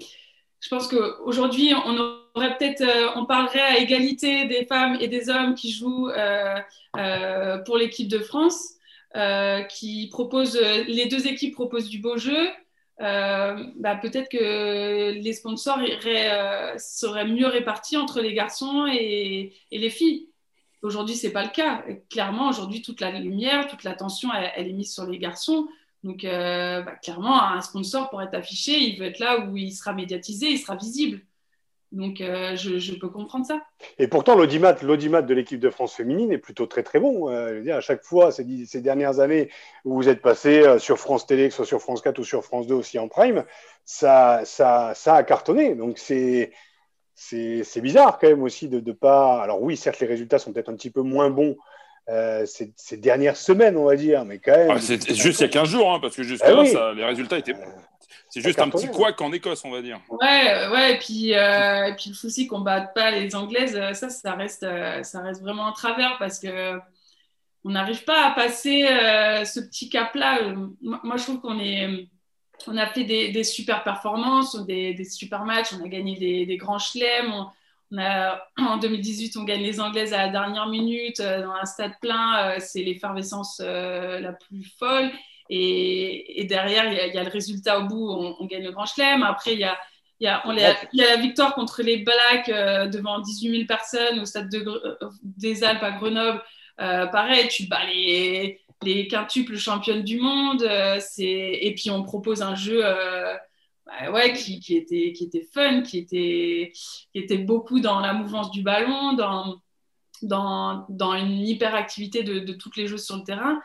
je 0.62 0.70
pense 0.70 0.88
qu'aujourd'hui, 0.88 1.74
on 1.86 1.98
aurait 2.36 2.58
peut-être, 2.58 2.82
euh, 2.82 3.10
on 3.16 3.26
parlerait 3.26 3.62
à 3.62 3.80
égalité 3.80 4.46
des 4.46 4.66
femmes 4.66 4.98
et 5.00 5.08
des 5.08 5.30
hommes 5.30 5.56
qui 5.56 5.72
jouent 5.72 6.10
euh, 6.10 6.56
euh, 6.98 7.58
pour 7.60 7.78
l'équipe 7.78 8.08
de 8.08 8.20
France, 8.20 8.76
qui 9.70 10.08
proposent, 10.12 10.60
les 10.88 11.08
deux 11.08 11.28
équipes 11.28 11.56
proposent 11.56 11.90
du 11.90 12.00
beau 12.00 12.18
jeu. 12.18 12.50
Bah, 13.00 13.96
peut-être 14.02 14.30
que 14.30 15.12
les 15.12 15.34
sponsors 15.34 15.80
seraient 16.78 17.26
mieux 17.26 17.48
répartis 17.48 17.98
entre 17.98 18.22
les 18.22 18.34
garçons 18.34 18.86
et, 18.86 19.54
les 19.72 19.90
filles. 19.90 20.29
Aujourd'hui, 20.82 21.16
c'est 21.16 21.32
pas 21.32 21.44
le 21.44 21.50
cas. 21.50 21.84
Clairement, 22.10 22.50
aujourd'hui, 22.50 22.82
toute 22.82 23.02
la 23.02 23.12
lumière, 23.12 23.68
toute 23.68 23.84
l'attention, 23.84 24.30
elle, 24.56 24.68
est 24.70 24.74
mise 24.74 24.94
sur 24.94 25.06
les 25.06 25.18
garçons. 25.18 25.68
Donc, 26.04 26.24
euh, 26.24 26.82
bah, 26.82 26.94
clairement, 27.04 27.44
un 27.44 27.60
sponsor, 27.62 28.10
pour 28.10 28.22
être 28.22 28.34
affiché, 28.34 28.80
il 28.80 28.98
veut 28.98 29.08
être 29.08 29.20
là 29.20 29.42
où 29.42 29.58
il 29.58 29.72
sera 29.72 29.94
médiatisé, 29.94 30.48
il 30.48 30.58
sera 30.58 30.78
visible. 30.78 31.20
Donc, 31.92 32.22
euh, 32.22 32.56
je, 32.56 32.94
peux 32.94 33.10
comprendre 33.10 33.46
ça. 33.46 33.62
Et 33.98 34.08
pourtant, 34.08 34.36
l'audimat, 34.36 34.74
l'audimat 34.84 35.22
de 35.22 35.34
l'équipe 35.34 35.60
de 35.60 35.70
France 35.70 35.96
féminine 35.96 36.32
est 36.32 36.38
plutôt 36.38 36.68
très, 36.68 36.84
très 36.84 37.00
bon. 37.00 37.30
Euh, 37.30 37.76
à 37.76 37.82
chaque 37.82 38.04
fois, 38.04 38.32
ces, 38.32 38.46
dernières 38.80 39.20
années 39.20 39.50
où 39.84 39.96
vous 39.96 40.08
êtes 40.08 40.22
passé 40.22 40.78
sur 40.80 40.98
France 40.98 41.26
Télé, 41.26 41.48
que 41.48 41.52
ce 41.52 41.58
soit 41.58 41.66
sur 41.66 41.82
France 41.82 42.02
4 42.02 42.20
ou 42.20 42.24
sur 42.24 42.46
France 42.46 42.68
2 42.68 42.76
aussi 42.76 43.00
en 43.00 43.10
prime, 43.10 43.44
ça, 43.84 44.46
ça, 44.46 44.94
ça 44.96 45.16
a 45.16 45.24
cartonné. 45.24 45.76
Donc, 45.76 45.98
c'est, 45.98 46.54
c'est, 47.20 47.82
bizarre 47.82 48.18
quand 48.18 48.30
même 48.30 48.44
aussi 48.44 48.70
de 48.70 48.80
ne 48.80 48.92
pas. 48.94 49.42
Alors, 49.44 49.62
oui, 49.62 49.76
certes, 49.76 50.00
les 50.00 50.08
résultats 50.08 50.40
sont 50.40 50.54
peut-être 50.54 50.70
un 50.70 50.76
petit 50.76 50.90
peu 50.90 51.02
moins 51.02 51.30
bons 51.30 51.58
euh, 52.08 52.46
ces, 52.46 52.98
dernières 52.98 53.36
semaines, 53.36 53.76
on 53.76 53.86
va 53.86 53.96
dire. 53.96 54.24
Mais 54.26 54.40
quand 54.40 54.56
même. 54.56 54.72
Ah, 54.72 54.80
c'est 54.80 55.14
juste 55.14 55.42
il 55.42 55.44
y 55.44 55.46
a 55.46 55.50
15 55.50 55.68
jours, 55.68 55.94
hein, 55.94 56.00
parce 56.02 56.16
que 56.16 56.24
jusqu'à 56.24 56.52
là, 56.52 56.64
ah 56.76 56.94
les 56.96 57.04
résultats 57.04 57.38
étaient. 57.38 57.54
Euh, 57.54 57.66
c'est 58.30 58.42
juste 58.42 58.60
un 58.60 58.70
petit 58.70 58.88
couac 58.88 59.20
en 59.22 59.34
Écosse, 59.34 59.66
on 59.66 59.72
va 59.72 59.82
dire. 59.82 60.00
Ouais, 60.10 60.68
ouais, 60.72 60.94
et 60.94 60.98
puis, 61.00 61.34
euh, 61.34 61.88
et 61.88 61.96
puis 61.96 62.12
le 62.12 62.16
souci 62.16 62.48
qu'on 62.48 62.60
ne 62.60 62.64
batte 62.64 62.94
pas 62.94 63.12
les 63.12 63.36
Anglaises, 63.36 63.78
ça, 63.94 64.10
ça 64.10 64.34
reste, 64.34 64.66
ça 65.04 65.22
reste 65.22 65.42
vraiment 65.42 65.68
un 65.68 65.72
travers 65.72 66.16
parce 66.20 66.40
que 66.40 66.80
on 67.66 67.72
n'arrive 67.72 68.06
pas 68.06 68.28
à 68.28 68.32
passer 68.32 68.86
ce 69.46 69.60
petit 69.60 69.90
cap-là. 69.90 70.54
Moi, 70.82 71.18
je 71.18 71.24
trouve 71.24 71.42
qu'on 71.42 71.60
est, 71.60 72.08
on 72.68 72.78
a 72.78 72.88
fait 72.88 73.04
des, 73.04 73.32
des 73.32 73.44
super 73.44 73.84
performances, 73.84 74.56
des, 74.66 74.94
des, 74.94 75.06
super 75.06 75.46
matchs, 75.46 75.74
on 75.80 75.84
a 75.84 75.88
gagné 75.88 76.16
des, 76.18 76.46
des 76.46 76.58
grands 76.58 76.80
chelems, 76.80 77.50
en 78.58 78.78
2018, 78.78 79.38
on 79.38 79.44
gagne 79.44 79.64
les 79.64 79.80
Anglaises 79.80 80.14
à 80.14 80.26
la 80.26 80.30
dernière 80.30 80.68
minute 80.68 81.20
euh, 81.20 81.42
dans 81.44 81.54
un 81.54 81.66
stade 81.66 81.94
plein. 82.02 82.38
Euh, 82.38 82.56
c'est 82.60 82.84
l'effervescence 82.84 83.62
euh, 83.64 84.20
la 84.20 84.34
plus 84.34 84.64
folle. 84.78 85.12
Et, 85.52 86.46
derrière, 86.48 86.86
il 86.86 87.16
y, 87.16 87.18
a 87.18 87.24
le 87.24 87.30
résultat 87.30 87.80
au 87.80 87.88
bout. 87.88 88.08
On, 88.40 88.46
gagne 88.46 88.64
le 88.64 88.72
Grand 88.72 88.86
Chelem. 88.86 89.24
Après, 89.24 89.54
il 89.54 89.60
y 89.60 89.64
a, 89.64 89.80
y, 90.20 90.28
a, 90.28 90.44
y 90.94 91.02
a, 91.02 91.16
la 91.16 91.16
victoire 91.16 91.56
contre 91.56 91.82
les 91.82 91.98
Blacks 91.98 92.52
devant 92.92 93.18
18 93.18 93.52
000 93.52 93.66
personnes 93.66 94.20
au 94.20 94.26
stade 94.26 94.48
des 95.24 95.64
Alpes 95.64 95.82
à 95.82 95.90
Grenoble. 95.90 96.44
pareil, 96.78 97.48
tu 97.48 97.66
bats 97.66 97.84
les, 97.86 98.62
les 98.84 99.08
quintuples 99.08 99.58
championnes 99.58 100.04
du 100.04 100.20
monde. 100.20 100.64
et 101.18 101.74
puis, 101.76 101.90
on 101.90 102.04
propose 102.04 102.42
un 102.42 102.56
jeu 102.56 102.82
bah 103.86 104.12
ouais, 104.12 104.34
qui, 104.34 104.60
était, 104.76 105.48
fun, 105.52 105.82
qui 105.82 105.98
était, 105.98 106.72
qui 107.14 107.38
beaucoup 107.40 107.80
dans 107.80 108.00
la 108.00 108.14
mouvance 108.14 108.52
du 108.52 108.62
ballon, 108.62 109.14
dans 109.14 109.62
une 110.22 111.40
hyperactivité 111.40 112.24
de, 112.24 112.40
de 112.40 112.54
toutes 112.54 112.78
les 112.78 112.88
joueuses 112.88 113.06
sur 113.06 113.18
le 113.18 113.24
terrain. 113.24 113.60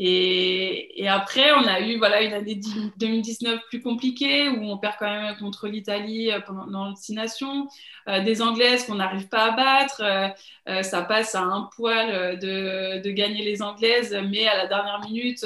Et, 0.00 1.06
après, 1.08 1.52
on 1.52 1.66
a 1.66 1.80
eu 1.80 1.98
voilà, 1.98 2.22
une 2.22 2.32
année 2.32 2.60
2019 2.98 3.60
plus 3.68 3.80
compliquée 3.82 4.48
où 4.48 4.62
on 4.62 4.78
perd 4.78 4.94
quand 4.98 5.10
même 5.10 5.36
contre 5.38 5.66
l'Italie 5.66 6.30
euh, 6.30 6.40
pendant 6.40 6.88
le 6.88 7.14
Nations, 7.14 7.68
euh, 8.08 8.22
des 8.22 8.40
Anglaises 8.42 8.86
qu'on 8.86 8.96
n'arrive 8.96 9.28
pas 9.28 9.46
à 9.46 9.50
battre. 9.52 10.02
Euh, 10.68 10.82
ça 10.82 11.02
passe 11.02 11.34
à 11.34 11.42
un 11.42 11.68
poil 11.74 12.38
de, 12.38 13.10
gagner 13.10 13.42
les 13.42 13.62
Anglaises, 13.62 14.16
mais 14.30 14.46
à 14.46 14.56
la 14.56 14.66
dernière 14.66 15.00
minute, 15.00 15.44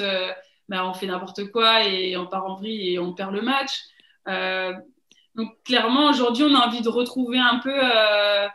ben, 0.69 0.83
on 0.85 0.93
fait 0.93 1.07
n'importe 1.07 1.51
quoi 1.51 1.83
et 1.87 2.15
on 2.17 2.27
part 2.27 2.45
en 2.45 2.55
vrille 2.55 2.93
et 2.93 2.99
on 2.99 3.13
perd 3.13 3.33
le 3.33 3.41
match. 3.41 3.71
Euh, 4.27 4.73
donc 5.35 5.51
clairement, 5.63 6.09
aujourd'hui, 6.09 6.43
on 6.43 6.55
a 6.55 6.67
envie 6.67 6.81
de 6.81 6.89
retrouver 6.89 7.39
un 7.39 7.59
peu 7.59 7.73
euh, 7.73 8.47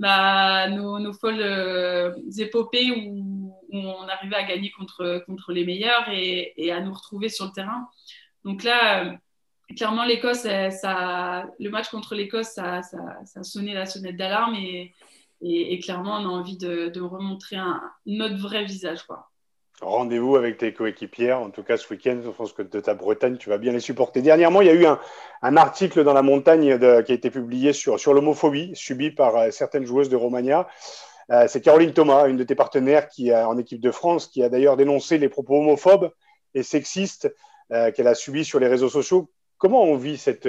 bah, 0.00 0.66
nos, 0.70 1.12
folles 1.12 1.42
euh, 1.42 2.14
épopées 2.38 2.90
où, 2.90 3.54
on 3.72 4.08
arrivait 4.08 4.36
à 4.36 4.42
gagner 4.42 4.70
contre, 4.72 5.22
contre 5.26 5.52
les 5.52 5.64
meilleurs 5.64 6.08
et, 6.10 6.72
à 6.72 6.80
nous 6.80 6.92
retrouver 6.92 7.28
sur 7.28 7.44
le 7.44 7.52
terrain. 7.52 7.86
Donc 8.44 8.64
là, 8.64 9.16
clairement, 9.76 10.04
l'Écosse, 10.04 10.42
ça, 10.42 11.46
le 11.60 11.70
match 11.70 11.90
contre 11.90 12.14
l'Écosse, 12.14 12.48
ça, 12.48 12.82
ça, 12.82 12.98
a 13.36 13.44
sonné 13.44 13.74
la 13.74 13.86
sonnette 13.86 14.16
d'alarme 14.16 14.54
et, 14.54 14.92
et, 15.42 15.78
clairement, 15.80 16.16
on 16.16 16.24
a 16.24 16.28
envie 16.28 16.56
de, 16.56 16.88
de 16.88 17.00
remontrer 17.00 17.58
notre 18.06 18.36
vrai 18.36 18.64
visage. 18.64 19.04
Quoi 19.04 19.29
rendez-vous 19.80 20.36
avec 20.36 20.58
tes 20.58 20.72
coéquipières. 20.72 21.40
En 21.40 21.50
tout 21.50 21.62
cas, 21.62 21.76
ce 21.76 21.88
week-end, 21.92 22.20
je 22.24 22.30
pense 22.30 22.52
que 22.52 22.62
de 22.62 22.80
ta 22.80 22.94
Bretagne, 22.94 23.36
tu 23.36 23.48
vas 23.48 23.58
bien 23.58 23.72
les 23.72 23.80
supporter. 23.80 24.22
Dernièrement, 24.22 24.60
il 24.60 24.66
y 24.66 24.70
a 24.70 24.74
eu 24.74 24.86
un, 24.86 25.56
article 25.56 26.04
dans 26.04 26.12
la 26.12 26.22
montagne 26.22 26.78
qui 27.04 27.12
a 27.12 27.14
été 27.14 27.30
publié 27.30 27.72
sur, 27.72 27.96
l'homophobie 28.12 28.72
subie 28.74 29.10
par 29.10 29.36
euh, 29.36 29.50
certaines 29.50 29.86
joueuses 29.86 30.08
de 30.08 30.16
Romagna. 30.16 30.68
c'est 31.46 31.60
Caroline 31.60 31.92
Thomas, 31.92 32.28
une 32.28 32.36
de 32.36 32.44
tes 32.44 32.56
partenaires 32.56 33.08
qui 33.08 33.32
en 33.32 33.56
équipe 33.56 33.80
de 33.80 33.92
France, 33.92 34.26
qui 34.26 34.42
a 34.42 34.48
d'ailleurs 34.48 34.76
dénoncé 34.76 35.16
les 35.16 35.28
propos 35.28 35.60
homophobes 35.60 36.10
et 36.54 36.64
sexistes 36.64 37.32
qu'elle 37.68 38.08
a 38.08 38.16
subis 38.16 38.44
sur 38.44 38.58
les 38.58 38.66
réseaux 38.66 38.88
sociaux. 38.88 39.30
Comment 39.56 39.84
on 39.84 39.96
vit 39.96 40.18
cette, 40.18 40.48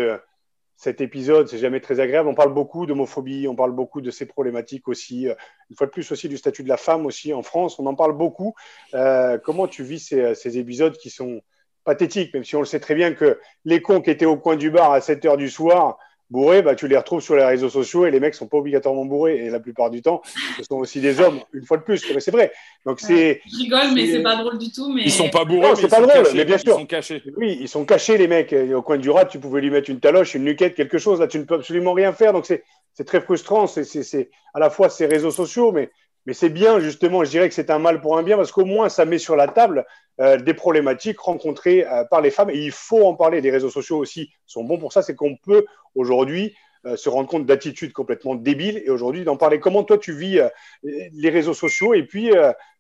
cet 0.82 1.00
épisode, 1.00 1.48
c'est 1.48 1.60
jamais 1.60 1.80
très 1.80 2.00
agréable. 2.00 2.28
On 2.28 2.34
parle 2.34 2.56
beaucoup 2.56 2.88
d'homophobie, 2.88 3.48
on 3.48 3.56
parle 3.56 3.72
beaucoup 3.72 4.02
de 4.02 4.10
ces 4.10 4.26
problématiques 4.26 4.88
aussi, 4.88 5.30
euh, 5.30 5.36
une 5.70 5.76
fois 5.76 5.86
de 5.86 5.92
plus 5.92 6.12
aussi 6.12 6.28
du 6.28 6.38
statut 6.38 6.64
de 6.64 6.70
la 6.70 6.78
femme 6.78 7.06
aussi 7.06 7.36
en 7.36 7.44
France, 7.44 7.78
on 7.78 7.86
en 7.86 7.94
parle 7.94 8.18
beaucoup. 8.18 8.56
Euh, 8.96 9.38
comment 9.38 9.68
tu 9.68 9.84
vis 9.84 10.00
ces, 10.00 10.34
ces, 10.34 10.58
épisodes 10.58 10.98
qui 10.98 11.12
sont 11.12 11.42
pathétiques, 11.84 12.34
même 12.34 12.44
si 12.44 12.56
on 12.56 12.62
le 12.62 12.66
sait 12.66 12.80
très 12.80 12.96
bien 12.96 13.14
que 13.14 13.40
les 13.64 13.84
cons 13.84 14.02
qui 14.02 14.10
étaient 14.10 14.26
au 14.26 14.38
coin 14.38 14.56
du 14.56 14.72
bar 14.72 14.92
à 14.92 15.02
7 15.02 15.24
heures 15.26 15.38
du 15.38 15.52
soir, 15.52 16.00
bourrés, 16.32 16.62
bah, 16.62 16.76
tu 16.76 16.88
les 16.88 16.98
retrouves 16.98 17.22
sur 17.22 17.36
les 17.36 17.44
réseaux 17.44 17.70
sociaux 17.70 18.06
et 18.06 18.12
les 18.12 18.20
mecs 18.20 18.34
sont 18.34 18.48
pas 18.48 18.58
obligatoirement 18.58 19.06
bourrés. 19.06 19.46
Et 19.46 19.50
la 19.50 19.60
plupart 19.60 19.90
du 19.90 20.02
temps, 20.02 20.22
ce 20.58 20.64
sont 20.64 20.78
aussi 20.78 21.02
des 21.02 21.20
hommes, 21.20 21.40
une 21.54 21.66
fois 21.66 21.78
de 21.78 21.84
plus. 21.84 22.04
C'est 22.20 22.32
vrai. 22.32 22.52
Donc 22.86 23.00
c'est. 23.00 23.42
je 23.46 23.64
rigole, 23.64 23.94
mais 23.94 24.08
c'est 24.08 24.24
pas 24.24 24.38
drôle 24.38 24.58
du 24.58 24.72
tout. 24.72 24.92
Mais... 24.92 25.04
Ils 25.04 25.12
sont 25.12 25.30
pas 25.30 25.46
bourrés. 25.46 25.76
c'est 25.76 25.90
pas 25.90 26.02
drôle, 26.02 26.26
mais 26.34 26.46
bien 26.46 26.58
sûr. 26.58 26.74
Ils 26.74 26.80
sont 26.80 26.86
cachés. 26.86 27.22
Oui, 27.38 27.58
ils 27.62 27.68
sont 27.68 27.86
cachés, 27.86 28.18
les 28.18 28.28
mecs. 28.28 28.54
Au 28.54 28.82
coin 28.82 28.98
du 28.98 29.10
rat, 29.10 29.26
tu 29.26 29.40
pouvais 29.40 29.62
lui 29.62 29.70
mettre 29.70 29.90
une 29.90 30.00
taloche, 30.00 30.34
une 30.34 30.46
nuquette, 30.46 30.74
quelque 30.74 30.98
chose. 30.98 31.20
Là, 31.20 31.28
tu 31.28 31.38
ne 31.38 31.44
peux 31.44 31.56
absolument 31.56 31.94
rien 31.94 32.14
faire. 32.14 32.34
Donc 32.34 32.46
c'est 32.46 32.64
très 33.06 33.22
frustrant. 33.22 33.68
C'est 33.68 34.30
à 34.54 34.60
la 34.60 34.70
fois 34.70 34.90
ces 34.90 35.06
réseaux 35.06 35.32
sociaux, 35.32 35.72
mais 35.72 35.92
mais 36.26 36.34
c'est 36.34 36.50
bien, 36.50 36.80
justement, 36.80 37.24
je 37.24 37.32
dirais 37.32 37.50
que 37.50 37.56
c'est 37.56 37.70
un 37.72 37.80
mal 37.80 38.00
pour 38.00 38.18
un 38.18 38.24
bien, 38.24 38.38
parce 38.38 38.52
qu'au 38.52 38.66
moins, 38.66 38.90
ça 38.90 39.06
met 39.06 39.18
sur 39.18 39.36
la 39.36 39.48
table 39.48 39.86
euh, 40.20 40.38
des 40.38 40.54
problématiques 40.54 41.20
rencontrées 41.20 41.86
euh, 41.88 42.04
par 42.04 42.22
les 42.22 42.30
femmes. 42.30 42.52
Et 42.52 42.60
il 42.60 42.72
faut 42.72 43.06
en 43.06 43.16
parler. 43.16 43.42
Les 43.42 43.50
réseaux 43.50 43.72
sociaux 43.72 43.98
aussi 43.98 44.32
sont 44.46 44.64
bons 44.64 44.78
pour 44.78 44.94
ça. 44.94 45.02
C'est 45.02 45.16
qu'on 45.16 45.36
peut 45.36 45.66
aujourd'hui 45.96 46.56
euh, 46.86 46.96
se 46.96 47.10
rendre 47.10 47.28
compte 47.28 47.46
d'attitudes 47.48 47.92
complètement 47.92 48.36
débiles 48.36 48.84
et 48.86 48.92
aujourd'hui 48.92 49.24
d'en 49.24 49.38
parler. 49.38 49.60
Comment 49.60 49.84
toi 49.84 49.98
tu 49.98 50.14
vis 50.14 50.40
les 50.84 51.30
réseaux 51.30 51.56
sociaux 51.56 51.96
et 51.96 52.04
puis 52.04 52.32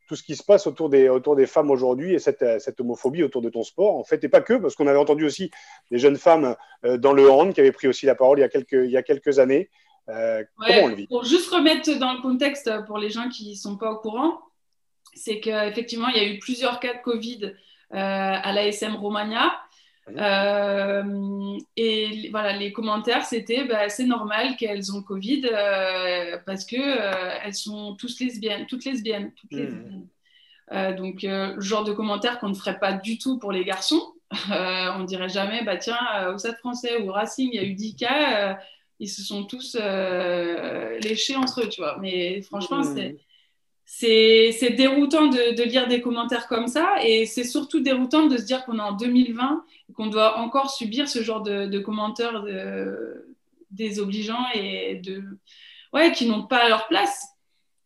tout 0.08 0.16
ce 0.16 0.24
qui 0.24 0.36
se 0.36 0.44
passe 0.44 0.68
autour 0.68 0.90
des, 0.90 1.10
autour 1.10 1.36
des 1.36 1.48
femmes 1.48 1.72
aujourd'hui 1.72 2.14
et 2.14 2.20
cette, 2.20 2.46
cette, 2.60 2.80
homophobie 2.82 3.24
autour 3.24 3.42
de 3.42 3.50
ton 3.50 3.64
sport, 3.64 3.96
en 3.96 4.04
fait, 4.04 4.22
et 4.24 4.30
pas 4.30 4.42
que, 4.42 4.56
parce 4.56 4.76
qu'on 4.76 4.88
avait 4.88 5.00
entendu 5.00 5.24
aussi 5.26 5.52
des 5.90 6.00
jeunes 6.00 6.18
femmes 6.18 6.56
dans 6.84 7.14
le 7.14 7.32
hand 7.32 7.54
qui 7.54 7.62
avaient 7.62 7.72
pris 7.72 7.88
aussi 7.88 8.06
la 8.06 8.16
parole 8.16 8.40
il 8.40 8.42
y 8.42 8.46
a 8.46 8.50
quelques, 8.50 8.74
il 8.74 8.92
y 8.92 8.98
a 8.98 9.04
quelques 9.04 9.40
années. 9.40 9.70
Comment 10.06 10.84
on 10.84 10.88
le 10.88 10.96
vit? 10.96 11.08
Pour 11.08 11.24
juste 11.24 11.50
remettre 11.50 11.98
dans 12.00 12.14
le 12.14 12.22
contexte 12.22 12.70
pour 12.88 12.98
les 12.98 13.10
gens 13.10 13.30
qui 13.30 13.52
ne 13.52 13.56
sont 13.56 13.78
pas 13.78 13.92
au 13.92 13.98
courant, 13.98 14.40
c'est 15.14 15.40
qu'effectivement, 15.40 16.08
il 16.10 16.18
y 16.18 16.26
a 16.26 16.28
eu 16.28 16.40
plusieurs 16.40 16.80
cas 16.80 16.94
de 16.94 17.02
Covid 17.02 17.54
à 17.92 18.52
l'ASM 18.54 18.96
Romagna. 18.96 19.54
Euh, 20.18 21.58
et 21.76 22.30
voilà, 22.32 22.58
les 22.58 22.72
commentaires, 22.72 23.26
c'était 23.26 23.66
bah, 23.66 23.90
c'est 23.90 24.06
normal 24.06 24.56
qu'elles 24.58 24.94
ont 24.94 25.02
Covid 25.02 25.44
euh, 25.52 26.38
parce 26.46 26.66
que 26.66 26.76
euh, 26.76 27.38
elles 27.44 27.54
sont 27.54 27.96
tous 27.96 28.20
lesbiennes, 28.20 28.66
toutes 28.66 28.86
lesbiennes. 28.86 29.32
Toutes 29.36 29.52
mmh. 29.52 29.58
lesbiennes. 29.58 30.96
donc, 30.96 31.22
le 31.24 31.60
genre 31.60 31.84
de 31.84 31.94
commentaires 31.94 32.40
qu'on 32.40 32.50
ne 32.50 32.56
ferait 32.56 32.80
pas 32.80 32.94
du 32.94 33.18
tout 33.18 33.38
pour 33.40 33.52
les 33.52 33.64
garçons. 33.64 34.14
on 34.50 35.04
dirait 35.04 35.28
jamais, 35.28 35.64
bah 35.66 35.76
tiens, 35.76 36.00
au 36.34 36.38
Stade 36.38 36.58
français 36.58 37.02
ou 37.02 37.12
Racing, 37.12 37.50
il 37.52 37.56
y 37.56 37.60
a 37.60 37.68
eu 37.68 37.74
10 37.74 37.96
cas, 37.98 38.58
ils 39.02 39.10
se 39.10 39.22
sont 39.22 39.44
tous 39.44 39.76
léchés 41.04 41.36
entre 41.36 41.62
eux, 41.62 41.70
tu 41.70 41.82
vois. 41.82 41.98
Mais 42.00 42.42
franchement, 42.44 42.84
c'est 42.84 43.10
mmh 43.10 43.18
c'est 43.86 44.74
déroutant 44.78 45.28
de, 45.28 45.64
lire 45.64 45.88
des 45.88 46.02
commentaires 46.02 46.48
comme 46.48 46.68
ça 46.68 46.96
et 47.04 47.26
c'est 47.26 47.44
surtout 47.44 47.82
déroutant 47.82 48.28
de 48.28 48.38
se 48.38 48.44
dire 48.44 48.64
qu'on 48.64 48.80
est 48.80 48.82
en 48.82 48.94
2020 48.94 49.66
et 49.90 49.94
qu'on 49.94 50.08
doit 50.08 50.38
encore 50.40 50.72
subir 50.72 51.10
ce 51.10 51.22
genre 51.22 51.42
de, 51.42 51.80
commentaires 51.80 52.46
désobligeants 53.70 54.46
et 54.56 54.96
de, 54.96 55.24
ouais, 55.94 56.12
qui 56.14 56.26
n'ont 56.26 56.48
pas 56.48 56.70
leur 56.70 56.88
place. 56.88 57.28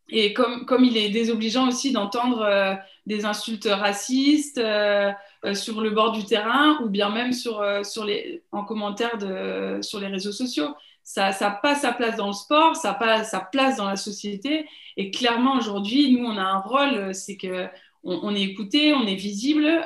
Et 0.09 0.33
comme, 0.33 0.65
comme 0.65 0.83
il 0.83 0.97
est 0.97 1.09
désobligeant 1.09 1.67
aussi 1.67 1.91
d'entendre 1.91 2.41
euh, 2.41 2.75
des 3.07 3.25
insultes 3.25 3.67
racistes 3.69 4.59
euh, 4.59 5.11
euh, 5.45 5.55
sur 5.55 5.81
le 5.81 5.89
bord 5.89 6.11
du 6.11 6.25
terrain 6.25 6.79
ou 6.83 6.89
bien 6.89 7.09
même 7.09 7.33
sur, 7.33 7.63
sur 7.83 8.05
les, 8.05 8.43
en 8.51 8.63
commentaire 8.63 9.17
de, 9.17 9.79
sur 9.81 9.99
les 9.99 10.07
réseaux 10.07 10.31
sociaux 10.31 10.69
ça 11.07 11.29
n'a 11.39 11.51
pas 11.51 11.75
sa 11.75 11.93
place 11.93 12.15
dans 12.15 12.27
le 12.27 12.33
sport, 12.33 12.75
ça 12.75 12.89
n'a 12.89 12.93
pas 12.95 13.23
sa 13.23 13.39
place 13.39 13.77
dans 13.77 13.85
la 13.85 13.95
société. 13.95 14.67
Et 14.97 15.11
clairement, 15.11 15.55
aujourd'hui, 15.55 16.11
nous, 16.11 16.25
on 16.25 16.35
a 16.35 16.41
un 16.41 16.57
rôle, 16.57 17.13
c'est 17.13 17.37
qu'on 17.37 17.69
on 18.03 18.33
est 18.33 18.41
écouté, 18.41 18.91
on 18.95 19.05
est 19.05 19.13
visible. 19.13 19.85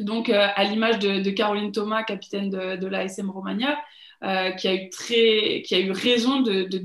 Donc, 0.00 0.30
à 0.30 0.64
l'image 0.64 0.98
de, 0.98 1.30
Caroline 1.30 1.70
Thomas, 1.70 2.02
capitaine 2.02 2.50
de, 2.50 2.74
de 2.74 2.86
l'ASM 2.88 3.30
Romagna, 3.30 3.78
qui, 4.58 4.66
a 4.66 4.74
eu 4.74 4.88
très, 4.90 5.62
qui 5.64 5.76
a 5.76 5.78
eu 5.78 5.92
raison 5.92 6.40
de, 6.40 6.64
de, 6.64 6.82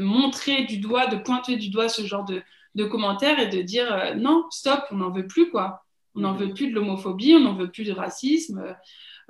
montrer 0.00 0.64
du 0.64 0.78
doigt, 0.78 1.06
de 1.06 1.16
pointer 1.16 1.56
du 1.56 1.70
doigt 1.70 1.88
ce 1.88 2.02
genre 2.02 2.24
de, 2.24 2.42
commentaires 2.84 3.38
et 3.38 3.48
de 3.48 3.62
dire 3.62 4.14
non, 4.16 4.46
stop, 4.50 4.84
on 4.90 4.96
n'en 4.96 5.10
veut 5.10 5.26
plus, 5.26 5.50
quoi. 5.50 5.84
On 6.14 6.20
n'en 6.20 6.34
veut 6.34 6.52
plus 6.52 6.68
de 6.68 6.74
l'homophobie, 6.74 7.34
on 7.34 7.40
n'en 7.40 7.54
veut 7.54 7.70
plus 7.70 7.84
de 7.84 7.92
racisme. 7.92 8.76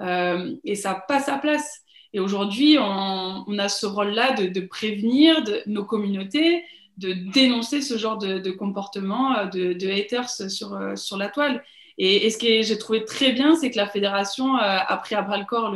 et 0.00 0.74
ça 0.74 0.92
n'a 0.92 1.00
pas 1.00 1.20
sa 1.20 1.38
place. 1.38 1.84
Et 2.12 2.20
aujourd'hui, 2.20 2.76
on, 2.78 3.58
a 3.58 3.68
ce 3.68 3.86
rôle-là 3.86 4.32
de, 4.32 4.60
prévenir 4.60 5.42
nos 5.66 5.84
communautés, 5.84 6.64
de 6.96 7.12
dénoncer 7.32 7.80
ce 7.82 7.96
genre 7.96 8.18
de, 8.18 8.50
comportement 8.50 9.36
euh, 9.36 9.46
de, 9.46 9.90
haters 9.90 10.28
sur, 10.28 10.74
euh, 10.74 10.96
sur 10.96 11.16
la 11.16 11.28
toile. 11.28 11.62
Et, 12.02 12.30
ce 12.30 12.38
que 12.38 12.62
j'ai 12.62 12.78
trouvé 12.78 13.04
très 13.04 13.32
bien, 13.32 13.56
c'est 13.56 13.70
que 13.70 13.76
la 13.76 13.86
fédération 13.86 14.56
euh, 14.56 14.60
a 14.60 14.96
pris 14.96 15.14
à 15.14 15.22
bras 15.22 15.36
le 15.36 15.44
corps 15.44 15.70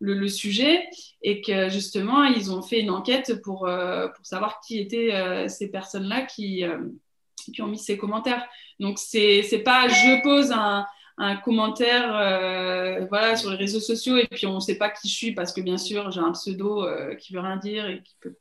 le, 0.00 0.28
sujet 0.28 0.84
et 1.22 1.40
que 1.40 1.68
justement, 1.68 2.24
ils 2.24 2.52
ont 2.52 2.62
fait 2.62 2.80
une 2.80 2.90
enquête 2.90 3.42
pour, 3.42 3.68
pour 3.68 4.26
savoir 4.26 4.60
qui 4.60 4.78
étaient 4.78 5.48
ces 5.48 5.70
personnes-là 5.70 6.22
qui, 6.22 6.64
qui 7.52 7.62
ont 7.62 7.66
mis 7.66 7.78
ces 7.78 7.98
commentaires. 7.98 8.46
Donc, 8.78 8.98
c'est 8.98 9.62
pas 9.64 9.88
je 9.88 10.22
pose 10.22 10.52
un, 10.52 10.86
un 11.22 11.36
commentaire 11.36 12.16
euh, 12.16 13.04
voilà, 13.10 13.36
sur 13.36 13.50
les 13.50 13.56
réseaux 13.56 13.80
sociaux 13.80 14.16
et 14.16 14.26
puis 14.26 14.46
on 14.46 14.54
ne 14.54 14.60
sait 14.60 14.78
pas 14.78 14.88
qui 14.88 15.06
je 15.06 15.14
suis 15.14 15.32
parce 15.32 15.52
que 15.52 15.60
bien 15.60 15.76
sûr 15.76 16.10
j'ai 16.10 16.20
un 16.20 16.32
pseudo 16.32 16.82
euh, 16.82 17.14
qui 17.14 17.34
veut 17.34 17.40
rien 17.40 17.58
dire 17.58 17.86
et 17.86 18.02
qui 18.02 18.16
peut 18.20 18.36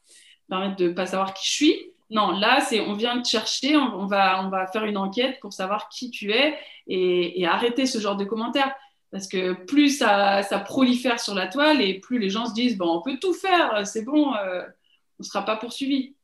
permettre 0.48 0.78
de 0.78 0.88
ne 0.88 0.94
pas 0.94 1.06
savoir 1.06 1.34
qui 1.34 1.46
je 1.46 1.52
suis. 1.52 1.92
Non, 2.10 2.32
là, 2.32 2.62
c'est 2.62 2.80
on 2.82 2.94
vient 2.94 3.22
te 3.22 3.28
chercher, 3.28 3.78
on, 3.78 4.08
va, 4.08 4.44
on 4.44 4.50
va 4.50 4.66
faire 4.68 4.86
une 4.86 4.98
enquête 4.98 5.40
pour 5.42 5.54
savoir 5.54 5.90
qui 5.90 6.10
tu 6.10 6.32
es 6.32 6.58
et, 6.88 7.46
arrêter 7.46 7.86
ce 7.86 8.00
genre 8.00 8.16
de 8.16 8.26
commentaires. 8.26 8.74
Parce 9.12 9.28
que 9.28 9.54
plus 9.54 9.98
ça, 9.98 10.44
ça, 10.44 10.60
prolifère 10.60 11.20
sur 11.20 11.34
la 11.34 11.48
toile 11.48 11.82
et 11.82 12.00
plus 12.00 12.20
les 12.20 12.30
gens 12.30 12.46
se 12.46 12.54
disent 12.54 12.78
bon, 12.78 12.98
on 12.98 13.02
peut 13.02 13.18
tout 13.20 13.34
faire, 13.34 13.86
c'est 13.86 14.04
bon, 14.04 14.34
euh, 14.36 14.62
on 14.62 15.20
ne 15.20 15.24
sera 15.24 15.46
pas 15.46 15.56
poursuivi. 15.56 16.16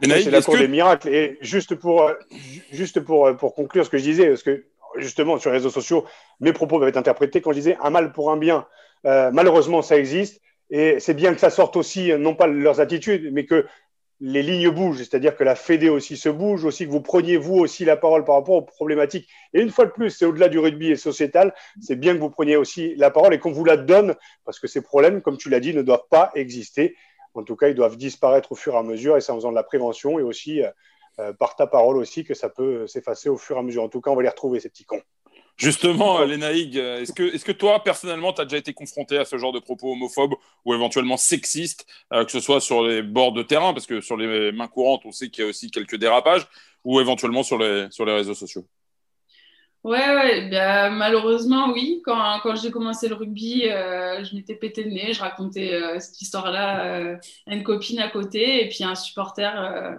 C'est 0.00 0.30
la 0.30 0.42
cour 0.42 0.58
des 0.58 0.68
miracles. 0.68 1.08
Et 1.08 1.38
juste 1.40 1.74
pour, 1.74 2.10
juste 2.70 3.00
pour, 3.00 3.34
pour 3.36 3.54
conclure 3.54 3.84
ce 3.84 3.90
que 3.90 3.98
je 3.98 4.02
disais, 4.02 4.28
parce 4.28 4.42
que 4.42 4.66
justement, 4.98 5.38
sur 5.38 5.50
les 5.50 5.56
réseaux 5.56 5.70
sociaux, 5.70 6.04
mes 6.40 6.52
propos 6.52 6.78
peuvent 6.78 6.88
être 6.88 6.96
interprétés 6.96 7.40
quand 7.40 7.52
je 7.52 7.58
disais 7.58 7.76
un 7.80 7.90
mal 7.90 8.12
pour 8.12 8.30
un 8.30 8.36
bien. 8.36 8.66
Euh, 9.04 9.30
malheureusement, 9.32 9.82
ça 9.82 9.96
existe. 9.96 10.40
Et 10.70 10.98
c'est 10.98 11.14
bien 11.14 11.32
que 11.32 11.40
ça 11.40 11.50
sorte 11.50 11.76
aussi, 11.76 12.12
non 12.18 12.34
pas 12.34 12.48
leurs 12.48 12.80
attitudes, 12.80 13.30
mais 13.32 13.46
que 13.46 13.66
les 14.20 14.42
lignes 14.42 14.70
bougent, 14.70 14.98
c'est-à-dire 14.98 15.36
que 15.36 15.44
la 15.44 15.54
Fédé 15.54 15.88
aussi 15.88 16.16
se 16.16 16.28
bouge, 16.28 16.64
aussi 16.64 16.86
que 16.86 16.90
vous 16.90 17.02
preniez 17.02 17.36
vous 17.36 17.56
aussi 17.56 17.84
la 17.84 17.96
parole 17.96 18.24
par 18.24 18.36
rapport 18.36 18.54
aux 18.54 18.62
problématiques. 18.62 19.28
Et 19.52 19.60
une 19.60 19.70
fois 19.70 19.84
de 19.84 19.90
plus, 19.90 20.10
c'est 20.10 20.24
au-delà 20.24 20.48
du 20.48 20.58
rugby 20.58 20.90
et 20.90 20.96
sociétal, 20.96 21.54
c'est 21.80 21.96
bien 21.96 22.14
que 22.14 22.20
vous 22.20 22.30
preniez 22.30 22.56
aussi 22.56 22.94
la 22.96 23.10
parole 23.10 23.34
et 23.34 23.38
qu'on 23.38 23.52
vous 23.52 23.64
la 23.64 23.76
donne, 23.76 24.14
parce 24.44 24.58
que 24.58 24.66
ces 24.66 24.80
problèmes, 24.80 25.20
comme 25.20 25.36
tu 25.36 25.50
l'as 25.50 25.60
dit, 25.60 25.74
ne 25.74 25.82
doivent 25.82 26.08
pas 26.10 26.30
exister. 26.34 26.96
En 27.34 27.42
tout 27.42 27.56
cas, 27.56 27.68
ils 27.68 27.74
doivent 27.74 27.98
disparaître 27.98 28.52
au 28.52 28.54
fur 28.54 28.74
et 28.74 28.78
à 28.78 28.82
mesure, 28.82 29.16
et 29.16 29.20
c'est 29.20 29.32
en 29.32 29.36
faisant 29.36 29.50
de 29.50 29.56
la 29.56 29.62
prévention 29.62 30.18
et 30.18 30.22
aussi 30.22 30.62
euh, 30.62 30.70
euh, 31.18 31.32
par 31.34 31.54
ta 31.54 31.66
parole 31.66 31.98
aussi 31.98 32.24
que 32.24 32.34
ça 32.34 32.48
peut 32.48 32.86
s'effacer 32.86 33.28
au 33.28 33.36
fur 33.36 33.56
et 33.56 33.58
à 33.58 33.62
mesure. 33.62 33.82
En 33.82 33.88
tout 33.88 34.00
cas, 34.00 34.10
on 34.10 34.16
va 34.16 34.22
les 34.22 34.28
retrouver, 34.28 34.60
ces 34.60 34.70
petits 34.70 34.84
cons. 34.84 35.02
Justement, 35.56 36.20
euh, 36.20 36.26
Lénaïg, 36.26 36.76
euh, 36.76 37.00
est-ce 37.00 37.44
que, 37.44 37.52
toi, 37.52 37.82
personnellement, 37.82 38.34
tu 38.34 38.42
as 38.42 38.44
déjà 38.44 38.58
été 38.58 38.74
confronté 38.74 39.16
à 39.16 39.24
ce 39.24 39.38
genre 39.38 39.52
de 39.52 39.58
propos 39.58 39.92
homophobes 39.92 40.34
ou 40.66 40.74
éventuellement 40.74 41.16
sexistes, 41.16 41.86
que 42.10 42.30
ce 42.30 42.40
soit 42.40 42.60
sur 42.60 42.82
les 42.82 43.02
bords 43.02 43.32
de 43.32 43.42
terrain, 43.42 43.72
parce 43.72 43.86
que 43.86 44.00
sur 44.02 44.18
les 44.18 44.52
mains 44.52 44.68
courantes, 44.68 45.02
on 45.06 45.12
sait 45.12 45.30
qu'il 45.30 45.44
y 45.44 45.46
a 45.46 45.50
aussi 45.50 45.70
quelques 45.70 45.96
dérapages, 45.96 46.46
ou 46.84 47.00
éventuellement 47.00 47.42
sur 47.42 47.58
les, 47.58 47.88
réseaux 47.98 48.34
sociaux? 48.34 48.66
Ouais, 49.82 50.14
ouais 50.14 50.50
bah, 50.50 50.90
malheureusement, 50.90 51.72
oui. 51.72 52.02
Quand, 52.04 52.40
quand 52.42 52.54
j'ai 52.56 52.70
commencé 52.70 53.08
le 53.08 53.14
rugby, 53.14 53.62
je 53.62 54.36
m'étais 54.36 54.56
pété 54.56 54.82
le 54.82 54.90
nez, 54.90 55.14
je 55.14 55.20
racontais 55.20 55.80
cette 56.00 56.20
histoire-là 56.20 57.16
à 57.46 57.54
une 57.54 57.62
copine 57.62 58.00
à 58.00 58.08
côté, 58.08 58.62
et 58.62 58.68
puis 58.68 58.84
un 58.84 58.94
supporter 58.94 59.96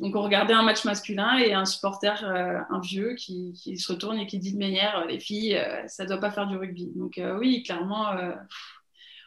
donc 0.00 0.16
on 0.16 0.22
regardait 0.22 0.54
un 0.54 0.62
match 0.62 0.84
masculin 0.84 1.38
et 1.38 1.52
un 1.52 1.64
supporter, 1.64 2.24
euh, 2.24 2.58
un 2.68 2.80
vieux, 2.80 3.14
qui, 3.14 3.54
se 3.78 3.92
retourne 3.92 4.18
et 4.18 4.26
qui 4.26 4.38
dit 4.38 4.52
de 4.52 4.58
manière, 4.58 4.98
euh, 4.98 5.06
les 5.06 5.20
filles, 5.20 5.56
euh, 5.56 5.86
ça 5.86 6.04
doit 6.04 6.18
pas 6.18 6.30
faire 6.30 6.46
du 6.48 6.56
rugby. 6.56 6.90
Donc 6.96 7.20
oui, 7.38 7.62
clairement, 7.62 8.10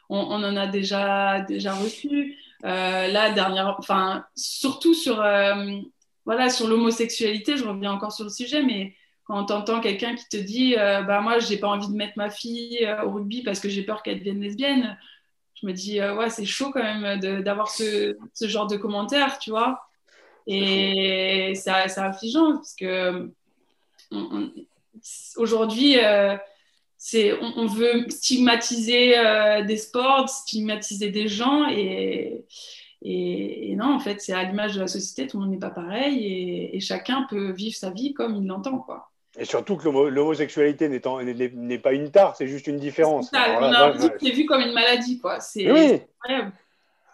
on, 0.09 0.19
en 0.19 0.55
a 0.57 0.67
déjà, 0.67 1.41
déjà 1.41 1.73
reçu. 1.73 2.37
là, 2.63 3.31
dernière, 3.31 3.75
enfin, 3.79 4.25
surtout 4.35 4.93
sur, 4.93 5.23
voilà, 6.25 6.49
sur 6.49 6.67
l'homosexualité, 6.67 7.57
je 7.57 7.63
reviens 7.63 7.93
encore 7.93 8.11
sur 8.11 8.25
le 8.25 8.29
sujet, 8.29 8.61
mais 8.61 8.95
quand 9.23 9.45
tu 9.45 9.53
entends 9.53 9.79
quelqu'un 9.79 10.15
qui 10.15 10.27
te 10.27 10.37
dit, 10.37 10.75
bah 10.75 11.21
moi, 11.21 11.39
j'ai 11.39 11.57
pas 11.57 11.69
envie 11.69 11.87
de 11.87 11.95
mettre 11.95 12.17
ma 12.17 12.29
fille 12.29 12.87
au 13.05 13.11
rugby 13.11 13.41
parce 13.43 13.59
que 13.59 13.69
j'ai 13.69 13.83
peur 13.83 14.03
qu'elle 14.03 14.19
devienne 14.19 14.41
lesbienne, 14.41 14.97
je 15.55 15.65
me 15.65 15.71
dis, 15.73 16.01
ouais, 16.01 16.29
c'est 16.29 16.45
chaud 16.45 16.71
quand 16.71 16.83
même 16.83 17.19
d'avoir 17.41 17.69
ce, 17.69 18.17
ce, 18.33 18.47
genre 18.47 18.67
de 18.67 18.75
commentaires, 18.75 19.39
tu 19.39 19.51
vois. 19.51 19.88
Et 20.51 21.53
c'est 21.55 21.69
affligeant 21.69 22.53
parce 22.53 22.73
que 22.73 23.29
aujourd'hui, 25.37 25.97
c'est 26.97 27.33
on, 27.41 27.67
veut 27.67 28.09
stigmatiser 28.09 29.13
des 29.67 29.77
sports, 29.77 30.27
stigmatiser 30.27 31.11
des 31.11 31.27
gens 31.27 31.69
et, 31.69 32.45
et, 33.01 33.75
non, 33.77 33.93
en 33.93 33.99
fait, 33.99 34.19
c'est 34.21 34.33
à 34.33 34.43
l'image 34.43 34.75
de 34.75 34.81
la 34.81 34.87
société, 34.87 35.27
tout 35.27 35.37
le 35.37 35.43
monde 35.43 35.53
n'est 35.53 35.59
pas 35.59 35.69
pareil 35.69 36.25
et, 36.25 36.75
et, 36.75 36.79
chacun 36.79 37.25
peut 37.29 37.51
vivre 37.51 37.75
sa 37.75 37.91
vie 37.91 38.13
comme 38.13 38.35
il 38.35 38.45
l'entend, 38.45 38.79
quoi. 38.79 39.09
Et 39.37 39.45
surtout 39.45 39.77
que 39.77 39.87
l'homosexualité 39.87 40.89
n'est 40.89 41.77
pas 41.79 41.93
une 41.93 42.11
tare, 42.11 42.35
c'est 42.35 42.47
juste 42.47 42.67
une 42.67 42.77
différence. 42.77 43.31
C'est 43.31 44.31
vu 44.31 44.45
comme 44.45 44.61
une 44.61 44.73
maladie, 44.73 45.19
quoi. 45.19 45.39
C'est 45.39 45.71
oui. 45.71 46.01
incroyable. 46.23 46.51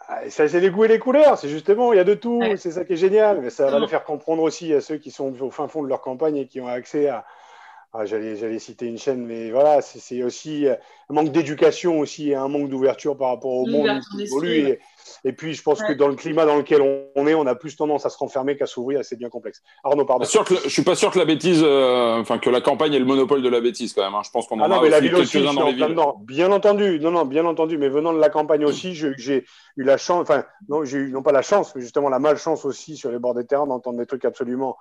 Ah, 0.07 0.29
ça, 0.29 0.47
c'est 0.47 0.59
les 0.59 0.69
goûts 0.69 0.85
et 0.85 0.87
les 0.87 0.99
couleurs, 0.99 1.37
c'est 1.37 1.49
justement, 1.49 1.91
il 1.91 1.97
y 1.97 1.99
a 1.99 2.03
de 2.03 2.13
tout, 2.13 2.41
c'est 2.57 2.71
ça 2.71 2.85
qui 2.85 2.93
est 2.93 2.97
génial. 2.97 3.41
Mais 3.41 3.49
ça 3.49 3.69
va 3.69 3.79
le 3.79 3.87
faire 3.87 4.03
comprendre 4.03 4.43
aussi 4.43 4.73
à 4.73 4.81
ceux 4.81 4.97
qui 4.97 5.11
sont 5.11 5.33
au 5.41 5.49
fin 5.49 5.67
fond 5.67 5.81
de 5.81 5.87
leur 5.87 6.01
campagne 6.01 6.37
et 6.37 6.47
qui 6.47 6.61
ont 6.61 6.67
accès 6.67 7.07
à, 7.07 7.25
ah, 7.97 8.05
j'allais, 8.05 8.59
citer 8.59 8.87
une 8.87 8.97
chaîne, 8.97 9.25
mais 9.25 9.51
voilà, 9.51 9.81
c'est, 9.81 10.21
aussi 10.23 10.67
un 10.67 11.13
manque 11.13 11.31
d'éducation 11.31 11.99
aussi 11.99 12.31
et 12.31 12.35
un 12.35 12.47
manque 12.47 12.69
d'ouverture 12.69 13.15
par 13.15 13.29
rapport 13.29 13.53
au 13.53 13.65
monde 13.65 14.01
qui 14.11 14.23
évolue. 14.23 14.77
Et 15.23 15.33
puis, 15.33 15.53
je 15.53 15.63
pense 15.63 15.81
que 15.81 15.93
dans 15.93 16.07
le 16.07 16.15
climat 16.15 16.45
dans 16.45 16.57
lequel 16.57 16.81
on 17.15 17.27
est, 17.27 17.33
on 17.33 17.47
a 17.47 17.55
plus 17.55 17.75
tendance 17.75 18.05
à 18.05 18.09
se 18.09 18.17
renfermer 18.17 18.57
qu'à 18.57 18.65
s'ouvrir, 18.65 19.03
c'est 19.03 19.15
bien 19.15 19.29
complexe. 19.29 19.61
Arnaud, 19.83 20.05
pardon. 20.05 20.25
Sûr 20.25 20.43
que, 20.43 20.55
je 20.55 20.69
suis 20.69 20.83
pas 20.83 20.95
sûr 20.95 21.09
que 21.09 21.19
la 21.19 21.25
bêtise, 21.25 21.61
euh, 21.63 22.19
enfin 22.19 22.37
que 22.37 22.49
la 22.49 22.61
campagne 22.61 22.93
ait 22.93 22.99
le 22.99 23.05
monopole 23.05 23.41
de 23.41 23.49
la 23.49 23.61
bêtise 23.61 23.93
quand 23.93 24.03
même. 24.03 24.13
Hein. 24.13 24.21
Je 24.25 24.31
pense 24.31 24.47
qu'on 24.47 24.59
en 24.59 24.63
ah 24.63 24.67
non, 24.67 24.79
a 24.79 24.81
mais 24.81 24.89
la 24.89 24.99
ville 24.99 25.15
aussi, 25.15 25.41
dans 25.41 25.65
les 25.65 25.73
villes. 25.73 25.95
Bien 26.21 26.51
entendu, 26.51 26.99
non, 26.99 27.11
non, 27.11 27.25
bien 27.25 27.45
entendu. 27.45 27.77
Mais 27.77 27.89
venant 27.89 28.13
de 28.13 28.19
la 28.19 28.29
campagne 28.29 28.65
aussi, 28.65 28.93
j'ai 28.93 29.45
eu 29.77 29.83
la 29.83 29.97
chance, 29.97 30.21
enfin, 30.21 30.43
non, 30.67 30.83
j'ai 30.83 30.97
eu 30.97 31.11
non 31.11 31.23
pas 31.23 31.31
la 31.31 31.41
chance, 31.41 31.73
mais 31.75 31.81
justement 31.81 32.09
la 32.09 32.19
malchance 32.19 32.65
aussi 32.65 32.97
sur 32.97 33.11
les 33.11 33.19
bords 33.19 33.35
des 33.35 33.45
terrains 33.45 33.67
d'entendre 33.67 33.97
des 33.97 34.05
trucs 34.05 34.25
absolument 34.25 34.77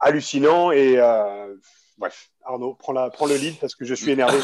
hallucinants 0.00 0.70
et 0.70 0.98
euh, 0.98 1.54
bref, 1.98 2.30
Arnaud, 2.44 2.74
prends, 2.74 2.92
la, 2.92 3.10
prends, 3.10 3.26
le 3.26 3.36
lead 3.36 3.58
parce 3.58 3.74
que 3.74 3.84
je 3.84 3.94
suis 3.94 4.10
énervé, 4.10 4.38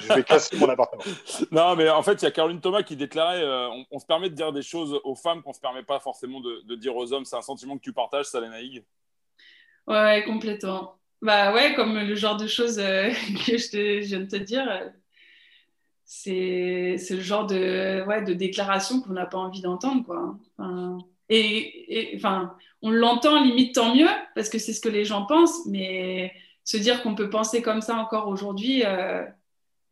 je, 0.00 0.12
vais 0.12 0.24
casser 0.24 0.56
mon 0.56 0.68
appartement. 0.68 1.02
Non, 1.50 1.76
mais 1.76 1.88
en 1.88 2.02
fait, 2.02 2.14
il 2.14 2.24
y 2.24 2.28
a 2.28 2.30
Caroline 2.30 2.60
Thomas 2.60 2.82
qui 2.82 2.96
déclarait 2.96 3.42
euh, 3.42 3.68
on, 3.90 3.98
se 3.98 4.06
permet 4.06 4.30
de 4.30 4.34
dire 4.34 4.52
des 4.52 4.62
choses 4.62 5.00
aux 5.04 5.14
femmes 5.14 5.42
qu'on 5.42 5.50
ne 5.50 5.54
se 5.54 5.60
permet 5.60 5.82
pas 5.82 6.00
forcément 6.00 6.40
de, 6.40 6.74
dire 6.76 6.96
aux 6.96 7.12
hommes. 7.12 7.24
C'est 7.24 7.36
un 7.36 7.42
sentiment 7.42 7.76
que 7.76 7.82
tu 7.82 7.92
partages, 7.92 8.26
Salena 8.26 8.60
Hig 8.60 8.84
Ouais, 9.86 10.24
complètement. 10.26 10.96
Bah 11.22 11.52
ouais, 11.52 11.74
comme 11.74 11.98
le 11.98 12.14
genre 12.14 12.36
de 12.36 12.46
choses 12.46 12.78
euh, 12.78 13.10
que 13.46 13.56
je, 13.56 14.00
viens 14.00 14.20
de 14.20 14.26
te 14.26 14.36
dire, 14.36 14.68
euh, 14.68 14.88
c'est 16.04 16.96
le 17.10 17.20
genre 17.20 17.46
de, 17.46 18.04
ouais, 18.06 18.22
de 18.22 18.34
déclaration 18.34 19.00
qu'on 19.00 19.12
n'a 19.12 19.26
pas 19.26 19.38
envie 19.38 19.60
d'entendre, 19.60 20.04
quoi. 20.04 20.36
et, 21.28 22.12
enfin, 22.16 22.56
on 22.82 22.90
l'entend 22.90 23.42
limite 23.42 23.74
tant 23.74 23.94
mieux 23.94 24.08
parce 24.34 24.48
que 24.48 24.58
c'est 24.58 24.72
ce 24.72 24.80
que 24.80 24.88
les 24.88 25.04
gens 25.04 25.26
pensent, 25.26 25.66
mais 25.66 26.32
se 26.68 26.76
dire 26.76 27.02
qu'on 27.02 27.14
peut 27.14 27.30
penser 27.30 27.62
comme 27.62 27.80
ça 27.80 27.96
encore 27.96 28.28
aujourd'hui, 28.28 28.82
euh, 28.84 29.24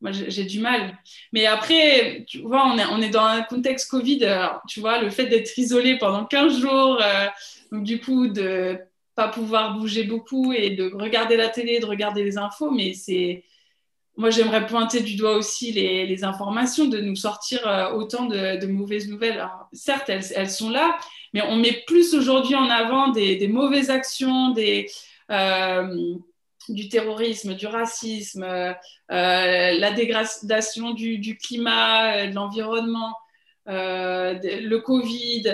moi 0.02 0.12
j'ai 0.12 0.44
du 0.44 0.60
mal. 0.60 0.98
Mais 1.32 1.46
après, 1.46 2.26
tu 2.28 2.40
vois, 2.40 2.66
on 2.66 3.00
est, 3.00 3.08
dans 3.08 3.24
un 3.24 3.40
contexte 3.40 3.90
Covid, 3.90 4.50
tu 4.68 4.80
vois, 4.80 5.00
le 5.00 5.08
fait 5.08 5.24
d'être 5.24 5.56
isolé 5.56 5.96
pendant 5.96 6.26
15 6.26 6.60
jours, 6.60 6.98
euh, 7.00 7.28
donc 7.72 7.84
du 7.84 7.98
coup, 7.98 8.28
de 8.28 8.78
pas 9.14 9.28
pouvoir 9.28 9.72
bouger 9.78 10.04
beaucoup 10.04 10.52
et 10.52 10.68
de 10.68 10.92
regarder 10.92 11.38
la 11.38 11.48
télé, 11.48 11.80
de 11.80 11.86
regarder 11.86 12.22
les 12.22 12.36
infos, 12.36 12.70
mais 12.70 12.92
c'est. 12.92 13.42
Moi, 14.18 14.28
j'aimerais 14.30 14.66
pointer 14.66 15.00
du 15.00 15.14
doigt 15.14 15.36
aussi 15.36 15.72
les, 15.72 16.24
informations, 16.24 16.86
de 16.86 17.00
nous 17.00 17.16
sortir 17.16 17.66
euh, 17.66 17.92
autant 17.92 18.26
de, 18.26 18.66
mauvaises 18.66 19.08
nouvelles. 19.08 19.46
certes, 19.72 20.10
elles, 20.10 20.50
sont 20.50 20.70
là, 20.70 20.98
mais 21.34 21.42
on 21.42 21.56
met 21.56 21.84
plus 21.86 22.14
aujourd'hui 22.14 22.54
en 22.54 22.68
avant 22.70 23.08
des 23.08 23.48
mauvaises 23.48 23.90
actions, 23.90 24.50
des, 24.50 24.88
du 26.68 26.88
terrorisme, 26.88 27.54
du 27.54 27.66
racisme, 27.66 28.44
euh, 28.44 28.74
la 29.08 29.90
dégradation 29.92 30.92
du, 30.92 31.38
climat, 31.38 32.16
euh, 32.16 32.26
de 32.28 32.34
l'environnement, 32.34 33.14
euh, 33.68 34.38
le 34.42 34.76
Covid, 34.78 35.44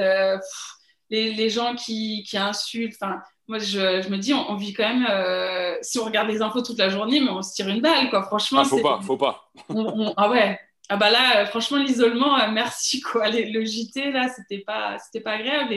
les, 1.10 1.50
gens 1.50 1.74
qui, 1.74 2.26
insultent. 2.34 2.96
Enfin, 3.00 3.20
moi, 3.48 3.58
je, 3.58 4.08
me 4.08 4.16
dis, 4.16 4.32
on, 4.32 4.56
vit 4.56 4.72
quand 4.72 4.88
même. 4.88 5.78
si 5.82 5.98
on 5.98 6.04
regarde 6.04 6.28
les 6.28 6.42
infos 6.42 6.62
toute 6.62 6.78
la 6.78 6.88
journée, 6.88 7.20
mais 7.20 7.30
on 7.30 7.42
se 7.42 7.54
tire 7.54 7.68
une 7.68 7.80
balle, 7.80 8.10
quoi. 8.10 8.22
Franchement, 8.22 8.62
ah, 8.62 8.64
faut 8.64 8.80
pas, 8.80 9.00
faut 9.02 9.16
pas. 9.16 9.52
ah 10.16 10.30
ouais. 10.30 10.58
Ah 10.88 10.96
bah 10.96 11.10
là, 11.10 11.46
franchement, 11.46 11.78
l'isolement, 11.78 12.36
merci 12.50 13.00
quoi. 13.00 13.30
le 13.30 13.64
JT 13.64 14.10
là, 14.10 14.28
c'était 14.28 14.58
pas, 14.58 14.98
c'était 14.98 15.22
pas 15.22 15.32
agréable. 15.32 15.74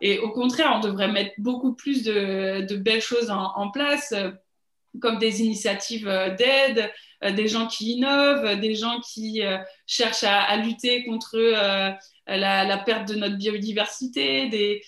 Et, 0.00 0.18
au 0.18 0.30
contraire, 0.30 0.72
on 0.74 0.80
devrait 0.80 1.10
mettre 1.10 1.32
beaucoup 1.38 1.74
plus 1.74 2.02
de, 2.02 2.76
belles 2.76 3.02
choses 3.02 3.30
en 3.30 3.70
place 3.70 4.14
comme 5.00 5.18
des 5.18 5.42
initiatives 5.42 6.08
euh, 6.08 6.34
d'aide, 6.34 6.90
euh, 7.24 7.32
des 7.32 7.48
gens 7.48 7.66
qui 7.66 7.92
innovent, 7.92 8.58
des 8.60 8.74
gens 8.74 9.00
qui 9.00 9.42
euh, 9.42 9.58
cherchent 9.86 10.24
à, 10.24 10.56
lutter 10.56 11.04
contre 11.04 11.38
la, 12.26 12.78
perte 12.78 13.08
de 13.08 13.14
notre 13.14 13.36
biodiversité, 13.36 14.48
des, 14.48 14.82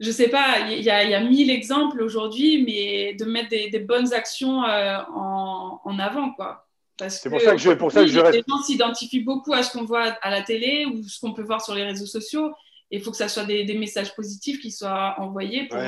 je 0.00 0.10
sais 0.10 0.28
pas, 0.28 0.68
il 0.70 0.82
y, 0.82 0.90
a 0.90 1.20
mille 1.20 1.50
exemples 1.50 2.02
aujourd'hui, 2.02 2.64
mais 2.64 3.14
de 3.14 3.24
mettre 3.24 3.50
des, 3.50 3.78
bonnes 3.78 4.12
actions 4.12 4.62
en, 4.62 5.98
avant, 5.98 6.32
quoi. 6.32 6.66
C'est 7.08 7.30
pour 7.30 7.40
ça 7.40 7.52
que 7.52 7.58
je, 7.58 7.70
pour 7.72 7.90
ça 7.90 8.02
que 8.02 8.08
je 8.08 8.20
reste... 8.20 8.36
Les 8.36 8.44
gens 8.46 8.62
s'identifient 8.62 9.20
beaucoup 9.20 9.52
à 9.54 9.62
ce 9.62 9.72
qu'on 9.72 9.84
voit 9.84 10.16
à 10.22 10.30
la 10.30 10.42
télé 10.42 10.86
ou 10.86 11.02
ce 11.02 11.18
qu'on 11.18 11.32
peut 11.32 11.42
voir 11.42 11.64
sur 11.64 11.74
les 11.74 11.82
réseaux 11.82 12.06
sociaux. 12.06 12.52
Il 12.90 13.00
faut 13.00 13.10
que 13.10 13.16
ça 13.16 13.28
soit 13.28 13.44
des, 13.44 13.64
messages 13.74 14.14
positifs 14.14 14.60
qui 14.60 14.70
soient 14.70 15.16
envoyés 15.18 15.66
pour, 15.66 15.78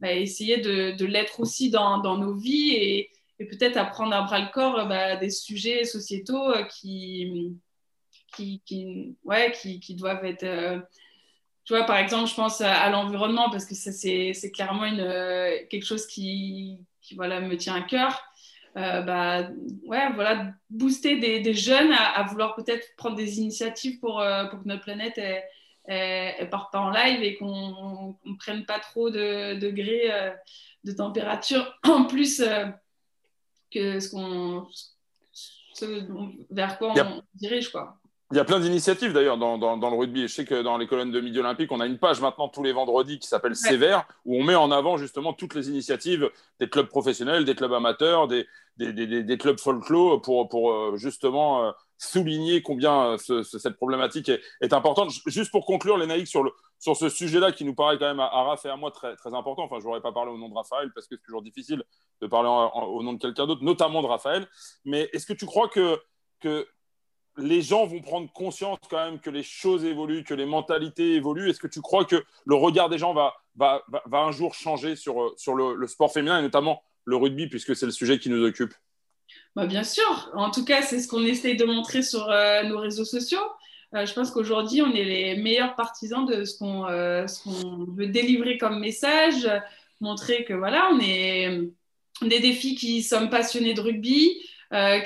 bah, 0.00 0.12
essayer 0.12 0.58
de, 0.58 1.04
l'être 1.04 1.40
aussi 1.40 1.70
dans, 1.70 2.18
nos 2.18 2.34
vies 2.34 2.72
et, 2.72 3.10
peut-être 3.38 3.76
apprendre 3.76 4.14
à 4.14 4.22
bras 4.22 4.38
le 4.38 4.50
corps 4.52 4.86
bah, 4.88 5.16
des 5.16 5.28
sujets 5.28 5.84
sociétaux 5.84 6.50
euh, 6.50 6.62
qui, 6.64 7.58
qui, 8.36 9.16
ouais, 9.24 9.52
qui, 9.52 9.94
doivent 9.94 10.24
être. 10.24 10.44
Euh, 10.44 10.80
tu 11.64 11.74
vois, 11.74 11.84
par 11.84 11.96
exemple, 11.96 12.28
je 12.28 12.34
pense 12.34 12.60
à, 12.60 12.88
l'environnement 12.90 13.50
parce 13.50 13.66
que 13.66 13.74
ça, 13.74 13.92
c'est, 13.92 14.32
clairement 14.52 14.84
une, 14.84 15.00
euh, 15.00 15.56
quelque 15.70 15.86
chose 15.86 16.06
qui, 16.06 16.78
voilà, 17.16 17.40
me 17.40 17.56
tient 17.56 17.74
à 17.74 17.82
cœur. 17.82 18.22
bah, 18.74 19.48
ouais, 19.84 20.12
voilà, 20.14 20.52
booster 20.70 21.18
des, 21.18 21.54
jeunes 21.54 21.92
à, 21.92 22.22
vouloir 22.24 22.54
peut-être 22.54 22.86
prendre 22.96 23.16
des 23.16 23.38
initiatives 23.38 23.98
pour, 24.00 24.22
pour 24.50 24.62
que 24.62 24.68
notre 24.68 24.82
planète 24.82 25.14
elle 25.18 25.44
part 25.86 26.70
pas 26.70 26.80
en 26.80 26.90
live 26.90 27.22
et 27.22 27.36
qu'on 27.36 28.16
ne 28.24 28.36
prenne 28.36 28.64
pas 28.64 28.78
trop 28.78 29.10
de 29.10 29.58
degrés 29.58 30.10
euh, 30.12 30.30
de 30.84 30.92
température 30.92 31.78
en 31.88 32.04
plus 32.04 32.40
euh, 32.40 32.66
que 33.70 34.00
ce 34.00 34.10
qu'on 34.10 34.66
vers 36.50 36.78
quoi 36.78 36.94
on, 36.96 37.22
dirige 37.34 37.70
quoi. 37.70 37.96
Il 38.30 38.36
y 38.36 38.40
a 38.40 38.44
plein 38.44 38.60
d'initiatives 38.60 39.12
d'ailleurs 39.12 39.36
dans, 39.36 39.58
dans, 39.58 39.90
le 39.90 39.96
rugby. 39.96 40.22
Je 40.22 40.26
sais 40.28 40.44
que 40.44 40.62
dans 40.62 40.78
les 40.78 40.86
colonnes 40.86 41.10
de 41.10 41.20
Midi 41.20 41.38
Olympique, 41.40 41.70
on 41.72 41.80
a 41.80 41.86
une 41.86 41.98
page 41.98 42.20
maintenant 42.20 42.48
tous 42.48 42.62
les 42.62 42.72
vendredis 42.72 43.18
qui 43.18 43.28
s'appelle 43.28 43.54
Sévère, 43.54 44.06
où 44.24 44.36
on 44.36 44.44
met 44.44 44.54
en 44.54 44.70
avant 44.70 44.96
justement 44.96 45.32
toutes 45.32 45.54
les 45.54 45.68
initiatives 45.68 46.30
des 46.58 46.68
clubs 46.68 46.86
professionnels, 46.86 47.44
des 47.44 47.54
clubs 47.54 47.72
amateurs, 47.72 48.26
des, 48.26 48.46
des, 48.76 48.92
des, 48.92 49.22
des 49.22 49.38
clubs 49.38 49.58
folklore 49.58 50.22
pour, 50.22 50.48
pour 50.48 50.72
euh, 50.72 50.96
justement 50.96 51.74
souligner 51.98 52.62
combien 52.62 53.16
euh, 53.30 53.42
cette 53.42 53.76
problématique 53.76 54.30
est, 54.60 54.72
importante. 54.72 55.10
Juste 55.26 55.50
pour 55.50 55.64
conclure, 55.66 55.96
les 55.96 56.26
sur, 56.26 56.42
le, 56.42 56.52
sur 56.78 56.96
ce 56.96 57.08
sujet-là 57.08 57.52
qui 57.52 57.64
nous 57.64 57.74
paraît 57.74 57.98
quand 57.98 58.06
même 58.06 58.20
à, 58.20 58.28
Raph 58.28 58.64
et 58.64 58.68
à 58.68 58.76
moi 58.76 58.90
très, 58.90 59.14
important. 59.34 59.64
Enfin, 59.64 59.78
je 59.80 59.84
n'aurais 59.84 60.00
pas 60.00 60.12
parlé 60.12 60.30
au 60.30 60.38
nom 60.38 60.48
de 60.48 60.54
Raphaël 60.54 60.90
parce 60.94 61.06
que 61.06 61.16
c'est 61.16 61.22
toujours 61.22 61.42
difficile 61.42 61.82
de 62.20 62.26
parler 62.26 62.48
au 62.48 63.02
nom 63.02 63.12
de 63.12 63.18
quelqu'un 63.18 63.46
d'autre, 63.46 63.62
notamment 63.62 64.02
de 64.02 64.06
Raphaël. 64.06 64.46
Mais 64.84 65.08
est-ce 65.12 65.26
que 65.26 65.32
tu 65.32 65.46
crois 65.46 65.68
que, 65.68 66.00
les 67.36 67.62
gens 67.62 67.84
vont 67.84 68.00
prendre 68.00 68.30
conscience 68.32 68.78
quand 68.88 69.04
même 69.04 69.18
que 69.18 69.30
les 69.30 69.42
choses 69.42 69.84
évoluent, 69.84 70.22
que 70.22 70.34
les 70.34 70.46
mentalités 70.46 71.14
évoluent? 71.14 71.50
Est-ce 71.50 71.58
que 71.58 71.66
tu 71.66 71.80
crois 71.80 72.04
que 72.04 72.22
le 72.44 72.54
regard 72.54 72.88
des 72.88 72.98
gens 72.98 73.12
va, 73.12 73.82
un 74.12 74.30
jour 74.30 74.54
changer 74.54 74.94
sur, 74.94 75.32
sur 75.36 75.56
le 75.56 75.86
sport 75.88 76.12
féminin 76.12 76.38
et 76.38 76.42
notamment 76.42 76.82
le 77.04 77.16
rugby 77.16 77.48
puisque 77.48 77.74
c'est 77.74 77.86
le 77.86 77.92
sujet 77.92 78.20
qui 78.20 78.30
nous 78.30 78.44
occupe? 78.44 78.74
Bah, 79.56 79.66
bien 79.66 79.84
sûr. 79.84 80.30
En 80.34 80.50
tout 80.50 80.64
cas, 80.64 80.82
c'est 80.82 80.98
ce 81.00 81.08
qu'on 81.08 81.24
essaye 81.24 81.56
de 81.56 81.64
montrer 81.64 82.02
sur 82.02 82.28
euh, 82.30 82.64
nos 82.64 82.78
réseaux 82.78 83.04
sociaux. 83.04 83.44
Euh, 83.94 84.04
je 84.04 84.12
pense 84.12 84.30
qu'aujourd'hui, 84.32 84.82
on 84.82 84.92
est 84.92 85.04
les 85.04 85.36
meilleurs 85.36 85.76
partisans 85.76 86.26
de 86.26 86.44
ce 86.44 86.58
qu'on 86.58 86.86
euh, 86.88 87.26
veut 87.96 88.08
délivrer 88.08 88.58
comme 88.58 88.80
message, 88.80 89.48
montrer 90.00 90.44
que 90.44 90.54
voilà, 90.54 90.88
on 90.92 90.98
est, 91.00 91.60
des 92.22 92.40
défis 92.40 92.74
qui 92.74 93.02
sommes 93.02 93.30
passionnés 93.30 93.74
de 93.74 93.80
rugby, 93.80 94.40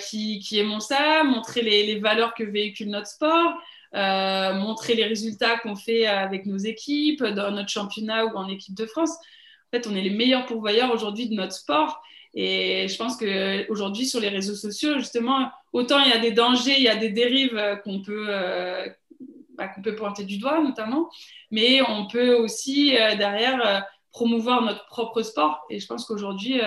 qui, 0.01 0.39
qui, 0.39 0.59
aimons 0.59 0.81
ça, 0.81 1.25
montrer 1.25 1.61
les, 1.61 1.85
les, 1.85 1.99
valeurs 1.99 2.33
que 2.33 2.43
véhicule 2.43 2.89
notre 2.89 3.07
sport, 3.07 3.55
montrer 3.93 4.95
les 4.95 5.05
résultats 5.05 5.59
qu'on 5.59 5.77
fait 5.77 6.07
avec 6.07 6.47
nos 6.47 6.57
équipes, 6.57 7.23
dans 7.23 7.51
notre 7.51 7.69
championnat 7.69 8.25
ou 8.27 8.37
en 8.37 8.49
équipe 8.49 8.75
de 8.75 8.87
France. 8.87 9.11
En 9.11 9.77
fait, 9.77 9.87
on 9.87 9.95
est 9.95 10.01
les 10.01 10.11
meilleurs 10.11 10.47
pourvoyeurs 10.47 10.91
aujourd'hui 10.93 11.29
de 11.29 11.35
notre 11.35 11.53
sport. 11.53 12.03
Et 12.35 12.87
je 12.89 12.97
pense 12.97 13.17
qu'aujourd'hui, 13.17 14.07
sur 14.07 14.21
les 14.21 14.29
réseaux 14.29 14.55
sociaux, 14.55 14.99
justement, 14.99 15.51
autant 15.73 16.01
il 16.01 16.11
y 16.11 16.13
a 16.13 16.19
des 16.19 16.33
dangers, 16.33 16.75
il 16.77 16.83
y 16.83 16.89
a 16.89 16.97
des 16.97 17.11
dérives 17.11 17.81
qu'on 17.85 18.03
peut, 18.03 18.27
bah, 19.57 19.69
qu'on 19.69 19.83
peut 19.83 19.97
pointer 19.97 20.25
du 20.25 20.39
doigt, 20.39 20.63
notamment, 20.63 21.09
mais 21.51 21.81
on 21.89 22.07
peut 22.07 22.35
aussi, 22.35 22.91
derrière, 22.93 23.85
promouvoir 24.13 24.63
notre 24.63 24.87
propre 24.87 25.23
sport. 25.23 25.65
Et 25.71 25.81
je 25.81 25.87
pense 25.87 26.05
qu'aujourd'hui, 26.05 26.61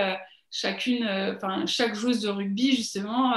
chacune, 0.50 1.08
enfin, 1.36 1.66
chaque 1.68 1.96
joueuse 1.96 2.22
de 2.22 2.30
rugby, 2.30 2.76
justement, 2.76 3.34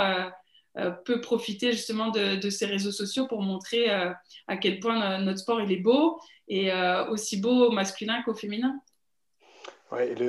euh, 0.77 0.91
peut 0.91 1.21
profiter 1.21 1.71
justement 1.71 2.09
de, 2.09 2.51
ces 2.51 2.67
réseaux 2.67 2.91
sociaux 2.91 3.29
pour 3.29 3.43
montrer 3.43 3.91
euh, 3.91 4.11
à 4.49 4.57
quel 4.57 4.81
point 4.81 5.21
notre 5.21 5.39
sport 5.39 5.61
est 5.61 5.77
beau 5.77 6.19
et 6.49 6.73
euh, 6.73 7.09
aussi 7.11 7.41
beau 7.41 7.69
au 7.69 7.71
masculin 7.71 8.23
qu'au 8.23 8.35
féminin. 8.35 8.81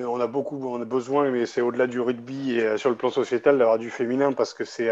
On 0.07 0.19
a 0.19 0.27
beaucoup 0.27 0.57
besoin, 0.85 1.29
mais 1.31 1.45
c'est 1.45 1.61
au-delà 1.61 1.87
du 1.87 1.99
rugby 1.99 2.59
et 2.59 2.77
sur 2.77 2.89
le 2.89 2.95
plan 2.95 3.09
sociétal 3.09 3.57
d'avoir 3.57 3.77
du 3.77 3.89
féminin 3.89 4.33
parce 4.33 4.53
que 4.53 4.65
c'est 4.65 4.91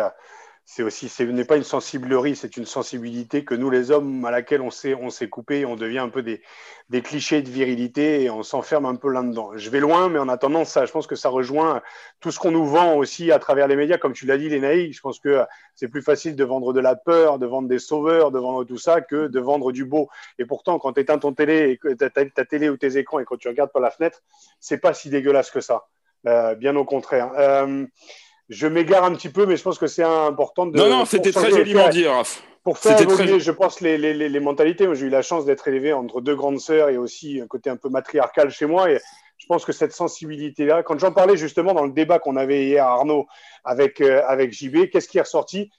c'est 0.65 0.81
aussi, 0.81 1.09
ce 1.09 1.23
n'est 1.23 1.43
pas 1.43 1.57
une 1.57 1.63
sensiblerie, 1.63 2.35
c'est 2.35 2.55
une 2.55 2.65
sensibilité 2.65 3.43
que 3.43 3.53
nous, 3.53 3.69
les 3.69 3.91
hommes, 3.91 4.23
à 4.23 4.31
laquelle 4.31 4.61
on 4.61 4.69
s'est, 4.69 4.95
on 4.95 5.09
s'est 5.09 5.27
coupé, 5.27 5.65
on 5.65 5.75
devient 5.75 5.99
un 5.99 6.09
peu 6.09 6.23
des, 6.23 6.41
des 6.89 7.01
clichés 7.01 7.41
de 7.41 7.49
virilité 7.49 8.23
et 8.23 8.29
on 8.29 8.43
s'enferme 8.43 8.85
un 8.85 8.95
peu 8.95 9.09
là-dedans. 9.09 9.51
Je 9.55 9.69
vais 9.69 9.81
loin, 9.81 10.07
mais 10.07 10.19
en 10.19 10.29
attendant, 10.29 10.63
ça, 10.63 10.85
je 10.85 10.91
pense 10.91 11.05
que 11.05 11.15
ça 11.15 11.27
rejoint 11.27 11.81
tout 12.21 12.31
ce 12.31 12.39
qu'on 12.39 12.51
nous 12.51 12.65
vend 12.65 12.95
aussi 12.95 13.31
à 13.31 13.39
travers 13.39 13.67
les 13.67 13.75
médias, 13.75 13.97
comme 13.97 14.13
tu 14.13 14.25
l'as 14.25 14.37
dit, 14.37 14.47
Lénaï. 14.47 14.93
Je 14.93 15.01
pense 15.01 15.19
que 15.19 15.43
c'est 15.75 15.89
plus 15.89 16.01
facile 16.01 16.35
de 16.35 16.43
vendre 16.45 16.71
de 16.71 16.79
la 16.79 16.95
peur, 16.95 17.39
de 17.39 17.45
vendre 17.45 17.67
des 17.67 17.79
sauveurs, 17.79 18.31
de 18.31 18.39
vendre 18.39 18.63
tout 18.63 18.77
ça, 18.77 19.01
que 19.01 19.27
de 19.27 19.39
vendre 19.41 19.73
du 19.73 19.83
beau. 19.83 20.09
Et 20.39 20.45
pourtant, 20.45 20.79
quand 20.79 20.93
tu 20.93 21.01
éteins 21.01 21.19
ton 21.19 21.33
télé, 21.33 21.77
que 21.77 21.93
ta, 21.93 22.09
ta, 22.09 22.45
télé 22.45 22.69
ou 22.69 22.77
tes 22.77 22.97
écrans 22.97 23.19
et 23.19 23.25
quand 23.25 23.37
tu 23.37 23.49
regardes 23.49 23.71
par 23.71 23.81
la 23.81 23.91
fenêtre, 23.91 24.21
c'est 24.61 24.77
pas 24.77 24.93
si 24.93 25.09
dégueulasse 25.09 25.51
que 25.51 25.59
ça. 25.59 25.87
Euh, 26.25 26.55
bien 26.55 26.73
au 26.77 26.85
contraire. 26.85 27.31
Euh, 27.37 27.85
je 28.49 28.67
m'égare 28.67 29.03
un 29.03 29.13
petit 29.13 29.29
peu, 29.29 29.45
mais 29.45 29.57
je 29.57 29.63
pense 29.63 29.79
que 29.79 29.87
c'est 29.87 30.03
important 30.03 30.65
de. 30.65 30.77
Non, 30.77 30.89
non, 30.89 31.05
c'était 31.05 31.31
très 31.31 31.49
joliment 31.49 31.89
dit, 31.89 32.07
Raph. 32.07 32.43
Pour 32.63 32.77
faire 32.77 32.99
évoluer, 33.01 33.41
je 33.41 33.51
pense, 33.51 33.81
les, 33.81 33.97
les, 33.97 34.13
les 34.13 34.39
mentalités. 34.39 34.85
Moi, 34.85 34.95
j'ai 34.95 35.07
eu 35.07 35.09
la 35.09 35.21
chance 35.21 35.43
d'être 35.43 35.67
élevé 35.67 35.91
entre 35.91 36.21
deux 36.21 36.35
grandes 36.35 36.61
sœurs 36.61 36.87
et 36.89 36.97
aussi 36.97 37.41
un 37.41 37.47
côté 37.47 37.69
un 37.69 37.75
peu 37.75 37.89
matriarcal 37.89 38.49
chez 38.51 38.65
moi. 38.65 38.89
Et 38.89 38.99
je 39.43 39.47
pense 39.47 39.65
que 39.65 39.73
cette 39.73 39.91
sensibilité-là, 39.91 40.83
quand 40.83 40.97
j'en 40.97 41.11
parlais 41.11 41.35
justement 41.35 41.73
dans 41.73 41.83
le 41.83 41.91
débat 41.91 42.19
qu'on 42.19 42.37
avait 42.37 42.65
hier, 42.65 42.85
Arnaud, 42.85 43.27
avec, 43.65 43.99
euh, 43.99 44.21
avec 44.25 44.53
JB, 44.53 44.89
qu'est-ce 44.89 45.09
qui 45.09 45.17
est 45.17 45.21
ressorti? 45.21 45.69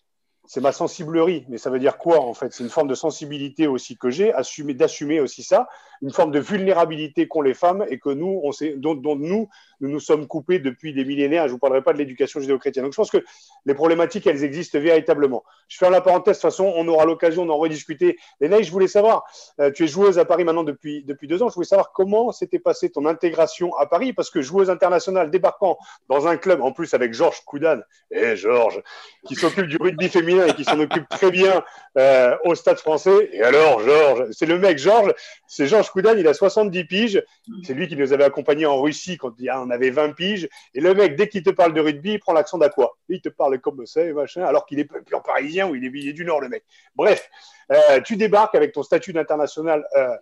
C'est 0.46 0.60
ma 0.60 0.72
sensiblerie. 0.72 1.46
Mais 1.48 1.56
ça 1.56 1.70
veut 1.70 1.78
dire 1.78 1.96
quoi 1.96 2.20
en 2.20 2.34
fait? 2.34 2.52
C'est 2.52 2.62
une 2.62 2.68
forme 2.68 2.88
de 2.88 2.94
sensibilité 2.94 3.66
aussi 3.66 3.96
que 3.96 4.10
j'ai, 4.10 4.34
d'assumer 4.74 5.20
aussi 5.20 5.42
ça, 5.42 5.66
une 6.02 6.10
forme 6.10 6.32
de 6.32 6.40
vulnérabilité 6.40 7.26
qu'ont 7.26 7.40
les 7.40 7.54
femmes 7.54 7.86
et 7.88 7.98
que 7.98 8.10
nous, 8.10 8.42
on 8.44 8.52
sait, 8.52 8.74
dont, 8.76 8.94
dont, 8.94 9.16
nous, 9.16 9.48
nous 9.84 9.90
nous 9.90 10.00
sommes 10.00 10.26
coupés 10.26 10.58
depuis 10.58 10.94
des 10.94 11.04
millénaires. 11.04 11.42
Je 11.42 11.48
ne 11.48 11.52
vous 11.52 11.58
parlerai 11.58 11.82
pas 11.82 11.92
de 11.92 11.98
l'éducation 11.98 12.40
judéo-chrétienne. 12.40 12.84
Donc 12.84 12.92
je 12.92 12.96
pense 12.96 13.10
que 13.10 13.22
les 13.66 13.74
problématiques, 13.74 14.26
elles 14.26 14.42
existent 14.42 14.78
véritablement. 14.78 15.44
Je 15.68 15.76
ferme 15.76 15.92
la 15.92 16.00
parenthèse. 16.00 16.36
De 16.36 16.40
toute 16.40 16.50
façon, 16.50 16.72
on 16.74 16.88
aura 16.88 17.04
l'occasion 17.04 17.44
d'en 17.44 17.56
rediscuter. 17.56 18.16
Léna, 18.40 18.62
je 18.62 18.70
voulais 18.70 18.88
savoir, 18.88 19.24
euh, 19.60 19.70
tu 19.70 19.84
es 19.84 19.86
joueuse 19.86 20.18
à 20.18 20.24
Paris 20.24 20.44
maintenant 20.44 20.64
depuis, 20.64 21.04
depuis 21.04 21.28
deux 21.28 21.42
ans. 21.42 21.48
Je 21.48 21.54
voulais 21.54 21.66
savoir 21.66 21.92
comment 21.92 22.32
s'était 22.32 22.58
passée 22.58 22.90
ton 22.90 23.04
intégration 23.06 23.74
à 23.76 23.86
Paris 23.86 24.12
parce 24.12 24.30
que 24.30 24.40
joueuse 24.40 24.70
internationale 24.70 25.30
débarquant 25.30 25.76
dans 26.08 26.26
un 26.26 26.36
club, 26.36 26.62
en 26.62 26.72
plus 26.72 26.94
avec 26.94 27.12
Georges 27.12 27.42
Coudan, 27.44 27.80
et 28.10 28.36
Georges, 28.36 28.82
qui 29.26 29.34
s'occupe 29.34 29.66
du 29.66 29.76
rugby 29.76 30.08
féminin 30.08 30.46
et 30.46 30.54
qui 30.54 30.64
s'en 30.64 30.80
occupe 30.80 31.08
très 31.08 31.30
bien 31.30 31.62
euh, 31.98 32.36
au 32.44 32.54
Stade 32.54 32.78
français. 32.78 33.30
Et 33.32 33.42
alors, 33.42 33.80
Georges, 33.80 34.30
c'est 34.30 34.46
le 34.46 34.58
mec, 34.58 34.78
Georges, 34.78 35.12
c'est 35.46 35.66
Georges 35.66 35.90
Koudan, 35.90 36.14
il 36.16 36.26
a 36.26 36.34
70 36.34 36.84
piges. 36.84 37.22
C'est 37.62 37.74
lui 37.74 37.88
qui 37.88 37.96
nous 37.96 38.12
avait 38.12 38.24
accompagnés 38.24 38.66
en 38.66 38.80
Russie 38.80 39.16
quand 39.16 39.34
on 39.52 39.70
avait 39.74 39.90
20 39.90 40.12
piges. 40.12 40.48
Et 40.72 40.80
le 40.80 40.94
mec, 40.94 41.16
dès 41.16 41.28
qu'il 41.28 41.42
te 41.42 41.50
parle 41.50 41.74
de 41.74 41.80
rugby, 41.80 42.12
il 42.14 42.18
prend 42.18 42.32
l'accent 42.32 42.58
d'Aqua. 42.58 42.92
Il 43.08 43.20
te 43.20 43.28
parle 43.28 43.60
comme 43.60 43.84
ça, 43.86 44.02
machin, 44.12 44.44
alors 44.44 44.64
qu'il 44.66 44.78
est 44.78 44.84
pur 44.84 45.22
parisien 45.22 45.68
ou 45.68 45.74
il 45.74 45.84
est, 45.84 46.12
du 46.12 46.24
Nord, 46.24 46.40
le 46.40 46.48
mec. 46.48 46.64
Bref, 46.94 47.28
euh, 47.72 48.00
tu 48.00 48.16
débarques 48.16 48.54
avec 48.54 48.72
ton 48.72 48.82
statut 48.82 49.12
d'international. 49.12 49.86
Euh, 49.96 50.16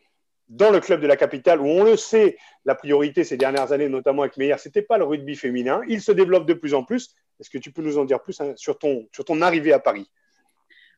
dans 0.48 0.70
le 0.70 0.80
club 0.80 1.00
de 1.00 1.06
la 1.06 1.16
capitale, 1.16 1.60
où 1.60 1.66
on 1.66 1.82
le 1.82 1.96
sait, 1.96 2.36
la 2.66 2.74
priorité 2.74 3.24
ces 3.24 3.38
dernières 3.38 3.72
années, 3.72 3.88
notamment 3.88 4.22
avec 4.22 4.36
Meyer, 4.36 4.56
c'était 4.58 4.82
pas 4.82 4.98
le 4.98 5.04
rugby 5.04 5.34
féminin. 5.34 5.80
Il 5.88 6.02
se 6.02 6.12
développe 6.12 6.46
de 6.46 6.52
plus 6.52 6.74
en 6.74 6.84
plus. 6.84 7.14
Est-ce 7.40 7.48
que 7.48 7.58
tu 7.58 7.72
peux 7.72 7.80
nous 7.80 7.96
en 7.96 8.04
dire 8.04 8.20
plus 8.20 8.38
hein, 8.40 8.52
sur, 8.56 8.78
ton, 8.78 9.08
sur 9.12 9.24
ton 9.24 9.40
arrivée 9.40 9.72
à 9.72 9.78
Paris? 9.78 10.10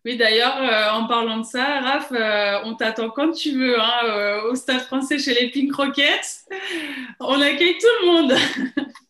Oui, 0.04 0.16
d'ailleurs, 0.18 0.58
euh, 0.60 0.98
en 0.98 1.06
parlant 1.06 1.38
de 1.38 1.44
ça, 1.44 1.80
Raph, 1.80 2.12
euh, 2.12 2.60
on 2.64 2.74
t'attend 2.74 3.08
quand 3.08 3.30
tu 3.32 3.52
veux 3.58 3.80
hein, 3.80 4.00
euh, 4.04 4.50
au 4.50 4.54
Stade 4.54 4.82
français 4.82 5.18
chez 5.18 5.32
les 5.32 5.50
Pink 5.50 5.74
Rockets. 5.74 6.44
On 7.20 7.40
accueille 7.40 7.78
tout 7.78 7.86
le 8.02 8.06
monde. 8.06 8.34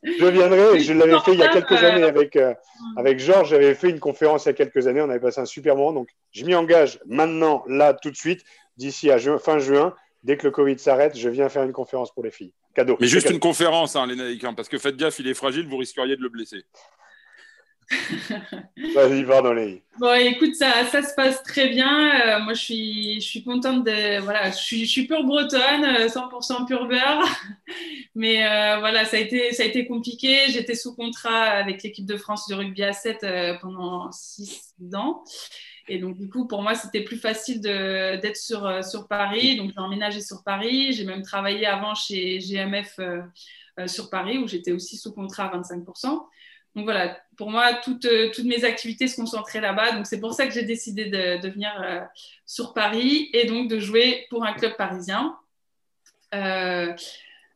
je 0.04 0.26
viendrai, 0.26 0.80
je 0.80 0.92
l'avais 0.92 1.18
fait 1.20 1.32
il 1.32 1.40
y 1.40 1.42
a 1.42 1.48
quelques 1.48 1.82
années 1.82 2.04
avec, 2.04 2.38
avec 2.96 3.18
Georges. 3.18 3.50
J'avais 3.50 3.74
fait 3.74 3.90
une 3.90 3.98
conférence 3.98 4.44
il 4.44 4.48
y 4.48 4.50
a 4.50 4.54
quelques 4.54 4.86
années. 4.86 5.00
On 5.00 5.10
avait 5.10 5.20
passé 5.20 5.40
un 5.40 5.46
super 5.46 5.74
moment. 5.74 5.92
Donc, 5.92 6.08
je 6.30 6.44
m'y 6.44 6.54
engage 6.54 7.00
maintenant, 7.06 7.64
là, 7.66 7.94
tout 7.94 8.10
de 8.10 8.16
suite, 8.16 8.44
d'ici 8.76 9.10
à 9.10 9.18
fin 9.38 9.58
juin 9.58 9.94
dès 10.24 10.36
que 10.36 10.44
le 10.44 10.50
Covid 10.50 10.78
s'arrête, 10.78 11.16
je 11.16 11.28
viens 11.28 11.48
faire 11.48 11.62
une 11.62 11.72
conférence 11.72 12.12
pour 12.12 12.24
les 12.24 12.30
filles. 12.30 12.52
Cadeau. 12.74 12.96
Mais 12.98 13.06
juste 13.06 13.30
une 13.30 13.38
conférence, 13.38 13.94
hein, 13.94 14.06
les 14.06 14.38
hein, 14.44 14.54
parce 14.54 14.68
que 14.68 14.78
faites 14.78 14.96
gaffe, 14.96 15.20
il 15.20 15.28
est 15.28 15.34
fragile, 15.34 15.68
vous 15.68 15.76
risqueriez 15.76 16.16
de 16.16 16.22
le 16.22 16.28
blesser. 16.28 16.64
Vas-y, 18.94 19.24
pardon, 19.24 19.52
les. 19.52 19.82
Bon, 19.98 20.12
écoute, 20.14 20.56
ça, 20.56 20.84
ça 20.86 21.02
se 21.02 21.14
passe 21.14 21.42
très 21.44 21.68
bien. 21.68 22.38
Euh, 22.38 22.40
moi, 22.40 22.54
je 22.54 22.60
suis, 22.60 23.20
je 23.20 23.26
suis 23.26 23.44
contente 23.44 23.84
de. 23.84 24.20
Voilà, 24.20 24.50
je 24.50 24.56
suis, 24.56 24.84
je 24.86 24.90
suis 24.90 25.06
pure 25.06 25.22
bretonne, 25.24 25.84
100% 25.84 26.62
euh, 26.62 26.64
pure 26.66 26.88
beurre. 26.88 27.24
Mais 28.14 28.44
euh, 28.44 28.78
voilà, 28.80 29.04
ça 29.04 29.16
a, 29.16 29.20
été, 29.20 29.52
ça 29.52 29.62
a 29.62 29.66
été 29.66 29.86
compliqué. 29.86 30.48
J'étais 30.48 30.74
sous 30.74 30.96
contrat 30.96 31.42
avec 31.42 31.82
l'équipe 31.82 32.06
de 32.06 32.16
France 32.16 32.48
de 32.48 32.54
rugby 32.54 32.82
à 32.82 32.92
7 32.92 33.24
pendant 33.60 34.10
6 34.10 34.74
ans. 34.94 35.22
Et 35.86 35.98
donc, 35.98 36.16
du 36.18 36.28
coup, 36.28 36.46
pour 36.46 36.62
moi, 36.62 36.74
c'était 36.74 37.02
plus 37.02 37.18
facile 37.18 37.60
d'être 37.60 38.36
sur, 38.36 38.82
sur 38.84 39.06
Paris. 39.06 39.56
Donc, 39.56 39.70
j'ai 39.74 39.80
emménagé 39.80 40.20
sur 40.20 40.42
Paris. 40.44 40.92
J'ai 40.92 41.04
même 41.04 41.22
travaillé 41.22 41.66
avant 41.66 41.94
chez 41.94 42.38
GMF 42.38 42.98
sur 43.86 44.10
Paris, 44.10 44.38
où 44.38 44.48
j'étais 44.48 44.72
aussi 44.72 44.96
sous 44.96 45.12
contrat 45.12 45.44
à 45.44 45.58
25%. 45.58 46.20
Donc, 46.74 46.84
voilà, 46.84 47.18
pour 47.36 47.50
moi, 47.50 47.74
toutes, 47.74 48.08
toutes 48.32 48.44
mes 48.44 48.64
activités 48.64 49.06
se 49.06 49.16
concentraient 49.16 49.60
là-bas. 49.60 49.92
Donc, 49.92 50.06
c'est 50.06 50.20
pour 50.20 50.34
ça 50.34 50.46
que 50.46 50.52
j'ai 50.52 50.64
décidé 50.64 51.06
de, 51.06 51.40
de 51.40 51.48
venir 51.48 51.72
sur 52.46 52.74
Paris 52.74 53.30
et 53.32 53.46
donc 53.46 53.68
de 53.68 53.78
jouer 53.78 54.26
pour 54.30 54.44
un 54.44 54.52
club 54.52 54.76
parisien 54.76 55.36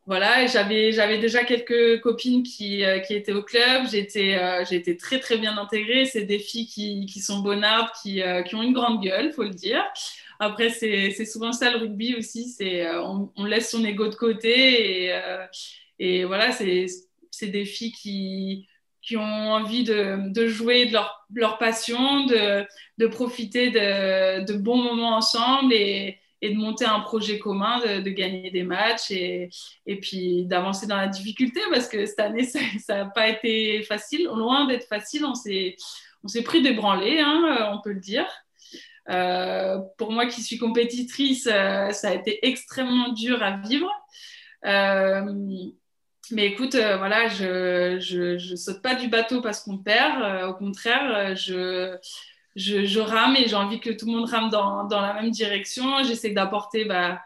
voilà, 0.09 0.47
j'avais, 0.47 1.19
déjà 1.19 1.43
quelques 1.43 2.01
copines 2.01 2.41
qui, 2.41 2.83
euh, 2.83 2.97
qui 2.97 3.13
étaient 3.13 3.31
au 3.31 3.43
club. 3.43 3.87
J'étais, 3.91 4.39
euh, 4.39 4.65
été 4.65 4.97
très, 4.97 5.19
très 5.19 5.37
bien 5.37 5.55
intégrée. 5.55 6.05
C'est 6.05 6.23
des 6.23 6.39
filles 6.39 6.65
qui, 6.65 7.05
qui 7.05 7.19
sont 7.19 7.41
bonardes, 7.41 7.91
qui, 8.01 8.23
euh, 8.23 8.41
qui 8.41 8.55
ont 8.55 8.63
une 8.63 8.73
grande 8.73 9.03
gueule, 9.03 9.31
faut 9.33 9.43
le 9.43 9.51
dire. 9.51 9.83
Après, 10.39 10.69
c'est, 10.69 11.11
souvent 11.25 11.51
ça 11.51 11.69
le 11.69 11.77
rugby 11.77 12.15
aussi. 12.15 12.57
On, 12.59 13.29
on, 13.35 13.45
laisse 13.45 13.69
son 13.69 13.85
ego 13.85 14.07
de 14.07 14.15
côté. 14.15 15.09
Et, 15.09 15.21
et 15.99 16.25
voilà, 16.25 16.53
c'est, 16.53 16.87
c'est 17.29 17.49
des 17.49 17.65
filles 17.65 17.91
qui, 17.91 18.67
qui 19.09 19.17
ont 19.17 19.51
envie 19.53 19.83
de, 19.83 20.47
jouer 20.47 20.85
de 20.85 20.93
leur, 21.33 21.57
passion, 21.57 22.27
de, 22.27 23.07
profiter 23.07 23.71
de, 23.71 24.53
bons 24.53 24.77
moments 24.77 25.15
ensemble. 25.15 25.73
Et, 25.73 26.19
de 26.41 26.55
monter 26.55 26.85
un 26.85 27.01
projet 27.01 27.37
commun, 27.37 27.79
de, 27.79 28.09
gagner 28.11 28.51
des 28.51 28.63
matchs 28.63 29.09
et, 29.09 29.49
puis 29.99 30.45
d'avancer 30.45 30.85
dans 30.85 30.95
la 30.95 31.07
difficulté 31.07 31.59
parce 31.71 31.87
que 31.87 32.05
cette 32.05 32.19
année, 32.19 32.43
ça 32.43 32.97
n'a 32.97 33.05
pas 33.05 33.27
été 33.29 33.81
facile. 33.81 34.25
Loin 34.25 34.67
d'être 34.67 34.87
facile, 34.87 35.25
on 35.25 35.33
s'est, 35.33 35.75
pris 36.45 36.61
des 36.61 36.73
branlées, 36.73 37.19
hein, 37.19 37.57
euh, 37.59 37.73
on 37.73 37.81
peut 37.81 37.93
le 37.93 37.99
dire. 37.99 38.27
Euh, 39.09 39.79
pour 39.97 40.11
moi 40.11 40.27
qui 40.27 40.43
suis 40.43 40.59
compétitrice, 40.59 41.49
euh, 41.51 41.89
ça 41.89 42.09
a 42.09 42.13
été 42.13 42.45
extrêmement 42.47 43.11
dur 43.11 43.41
à 43.41 43.57
vivre. 43.57 43.91
Mais 46.31 46.47
écoute, 46.47 46.75
voilà, 46.75 47.27
je, 47.27 47.95
ne 48.51 48.55
saute 48.55 48.81
pas 48.81 48.95
du 48.95 49.07
bateau 49.07 49.41
parce 49.41 49.61
qu'on 49.61 49.77
perd. 49.77 50.47
au 50.47 50.53
contraire, 50.53 51.35
je, 51.35 51.97
je, 52.55 52.99
rame 52.99 53.35
et 53.35 53.47
j'ai 53.47 53.55
envie 53.55 53.79
que 53.79 53.89
tout 53.89 54.05
le 54.05 54.13
monde 54.13 54.29
rame 54.29 54.49
dans, 54.49 54.85
dans 54.85 55.01
la 55.01 55.13
même 55.13 55.31
direction. 55.31 56.03
J'essaie 56.03 56.31
d'apporter 56.31 56.85
bah, 56.85 57.21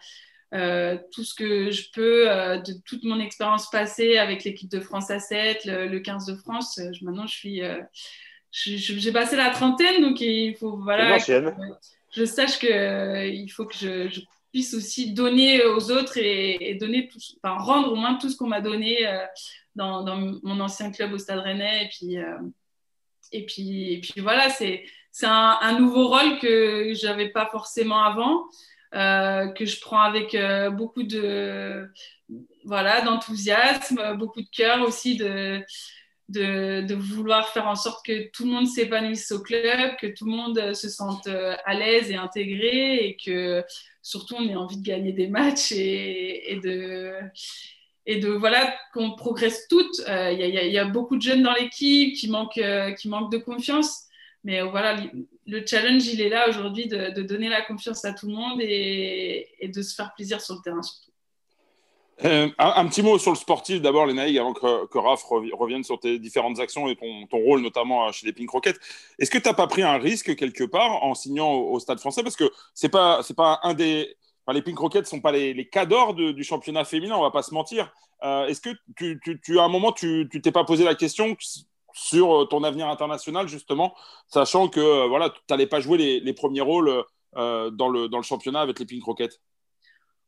euh, 0.53 0.97
tout 1.11 1.23
ce 1.23 1.33
que 1.33 1.71
je 1.71 1.89
peux 1.91 2.29
euh, 2.29 2.57
de 2.57 2.73
toute 2.85 3.03
mon 3.03 3.19
expérience 3.19 3.71
passée 3.71 4.17
avec 4.19 4.43
l'équipe 4.43 4.69
de 4.69 4.79
France 4.79 5.09
à 5.09 5.17
7, 5.17 5.65
le, 5.65 5.99
15 5.99 6.27
de 6.27 6.35
France. 6.35 6.79
Je, 6.93 7.03
maintenant, 7.03 7.25
je 7.25 7.33
suis, 7.33 7.63
euh, 7.63 7.81
j'ai 8.51 9.11
passé 9.11 9.35
la 9.35 9.49
trentaine, 9.49 10.03
donc 10.03 10.21
il 10.21 10.55
faut 10.55 10.77
voilà, 10.77 11.17
que, 11.17 11.53
je 12.11 12.23
sache 12.23 12.59
que 12.59 13.27
il 13.27 13.49
faut 13.49 13.65
que 13.65 13.75
je, 13.75 14.21
puisse 14.53 14.73
aussi 14.73 15.11
donner 15.11 15.65
aux 15.65 15.91
autres 15.91 16.17
et, 16.17 16.77
donner 16.79 17.09
tout, 17.09 17.19
rendre 17.43 17.91
au 17.91 17.95
moins 17.95 18.15
tout 18.15 18.29
ce 18.29 18.37
qu'on 18.37 18.47
m'a 18.47 18.61
donné 18.61 18.99
dans, 19.75 20.03
dans, 20.03 20.15
mon 20.43 20.59
ancien 20.61 20.91
club 20.91 21.11
au 21.11 21.17
Stade 21.17 21.39
Rennais. 21.39 21.85
Et 21.85 21.89
puis, 21.89 22.17
et 23.31 23.45
puis, 23.45 23.93
et 23.93 23.99
puis 23.99 24.21
voilà, 24.21 24.49
c'est 24.49 24.85
c'est 25.13 25.27
un, 25.27 25.79
nouveau 25.79 26.07
rôle 26.07 26.39
que 26.39 26.91
j'avais 26.95 27.29
pas 27.29 27.45
forcément 27.45 28.03
avant, 28.03 28.45
euh, 28.95 29.47
que 29.49 29.63
je 29.63 29.79
prends 29.79 30.01
avec 30.01 30.33
euh, 30.33 30.71
beaucoup 30.71 31.03
de 31.03 31.87
voilà 32.65 33.01
d'enthousiasme, 33.01 34.17
beaucoup 34.17 34.41
de 34.41 34.49
cœur 34.49 34.81
aussi 34.81 35.15
de 35.15 35.63
de, 36.29 36.93
vouloir 36.93 37.49
faire 37.49 37.67
en 37.67 37.75
sorte 37.75 38.05
que 38.05 38.29
tout 38.31 38.45
le 38.45 38.51
monde 38.51 38.67
s'épanouisse 38.67 39.31
au 39.31 39.41
club, 39.41 39.95
que 39.99 40.07
tout 40.07 40.25
le 40.25 40.31
monde 40.31 40.73
se 40.73 40.89
sente 40.89 41.27
à 41.27 41.73
l'aise 41.73 42.11
et 42.11 42.15
intégré 42.15 43.07
et 43.07 43.17
que 43.17 43.63
surtout 44.01 44.35
on 44.35 44.47
ait 44.47 44.55
envie 44.55 44.77
de 44.77 44.83
gagner 44.83 45.13
des 45.13 45.27
matchs 45.27 45.71
et, 45.71 46.59
de 46.63 47.13
et 48.05 48.19
de 48.19 48.29
voilà 48.29 48.75
qu'on 48.93 49.15
progresse 49.15 49.67
toutes. 49.69 50.01
Il 50.07 50.39
y, 50.39 50.77
a 50.77 50.85
beaucoup 50.85 51.17
de 51.17 51.21
jeunes 51.21 51.43
dans 51.43 51.53
l'équipe 51.53 52.15
qui 52.15 52.29
manquent, 52.29 52.61
qui 52.97 53.07
manquent 53.09 53.31
de 53.31 53.37
confiance. 53.37 54.07
Mais 54.43 54.61
voilà, 54.61 55.01
le 55.47 55.65
challenge, 55.65 56.05
il 56.07 56.19
est 56.19 56.29
là 56.29 56.49
aujourd'hui 56.49 56.87
de, 56.87 57.21
donner 57.21 57.49
la 57.49 57.61
confiance 57.61 58.03
à 58.03 58.13
tout 58.13 58.27
le 58.27 58.33
monde 58.33 58.59
et, 58.61 59.47
de 59.63 59.81
se 59.81 59.95
faire 59.95 60.13
plaisir 60.15 60.41
sur 60.41 60.55
le 60.55 60.61
terrain 60.61 60.81
surtout. 60.81 61.12
Euh, 62.25 62.49
un, 62.57 62.87
petit 62.87 63.01
mot 63.01 63.17
sur 63.17 63.31
le 63.31 63.37
sportif 63.37 63.81
d'abord, 63.81 64.05
les 64.05 64.39
avant 64.39 64.53
que, 64.53 64.87
que 64.87 64.97
Raph 64.97 65.23
revienne 65.23 65.83
sur 65.83 65.99
tes 65.99 66.19
différentes 66.19 66.59
actions 66.59 66.87
et 66.87 66.95
ton, 66.95 67.27
rôle 67.31 67.61
notamment 67.61 68.11
chez 68.11 68.25
les 68.25 68.33
Pink 68.33 68.49
Rockets. 68.49 68.79
Est-ce 69.19 69.29
que 69.29 69.37
tu 69.37 69.47
n'as 69.47 69.53
pas 69.53 69.67
pris 69.67 69.81
un 69.81 69.97
risque 69.97 70.35
quelque 70.35 70.63
part 70.63 71.03
en 71.03 71.15
signant 71.15 71.51
au, 71.51 71.79
Stade 71.79 71.99
français? 71.99 72.23
Parce 72.23 72.35
que 72.35 72.49
c'est 72.73 72.89
pas, 72.89 73.21
pas 73.35 73.59
un 73.63 73.73
des. 73.73 74.15
les 74.51 74.61
Pink 74.61 74.79
Rockets 74.79 75.01
ne 75.01 75.07
sont 75.07 75.21
pas 75.21 75.31
les, 75.31 75.53
les 75.53 75.67
cadors 75.67 76.13
du 76.13 76.43
championnat 76.43 76.85
féminin, 76.85 77.15
on 77.17 77.21
va 77.21 77.31
pas 77.31 77.43
se 77.43 77.53
mentir. 77.53 77.91
Euh, 78.23 78.47
est-ce 78.47 78.61
que 78.61 78.69
tu, 78.95 79.19
tu, 79.43 79.59
à 79.59 79.63
un 79.63 79.69
moment, 79.69 79.91
tu 79.91 80.29
t'es 80.41 80.51
pas 80.51 80.63
posé 80.63 80.85
la 80.85 80.95
question 80.95 81.35
sur 81.93 82.41
euh, 82.41 82.45
ton 82.45 82.63
avenir 82.63 82.87
international, 82.89 83.47
justement, 83.47 83.93
sachant 84.27 84.67
que 84.67 84.79
euh, 84.79 85.07
voilà, 85.07 85.29
tu 85.29 85.39
n'allais 85.49 85.67
pas 85.67 85.79
jouer 85.79 86.19
les, 86.19 86.33
premiers 86.33 86.61
rôles 86.61 87.03
euh, 87.37 87.69
dans, 87.69 87.89
le, 87.89 88.09
dans 88.09 88.17
le 88.17 88.23
championnat 88.23 88.61
avec 88.61 88.79
les 88.79 88.85
Pink 88.85 89.03
Rockets? 89.03 89.39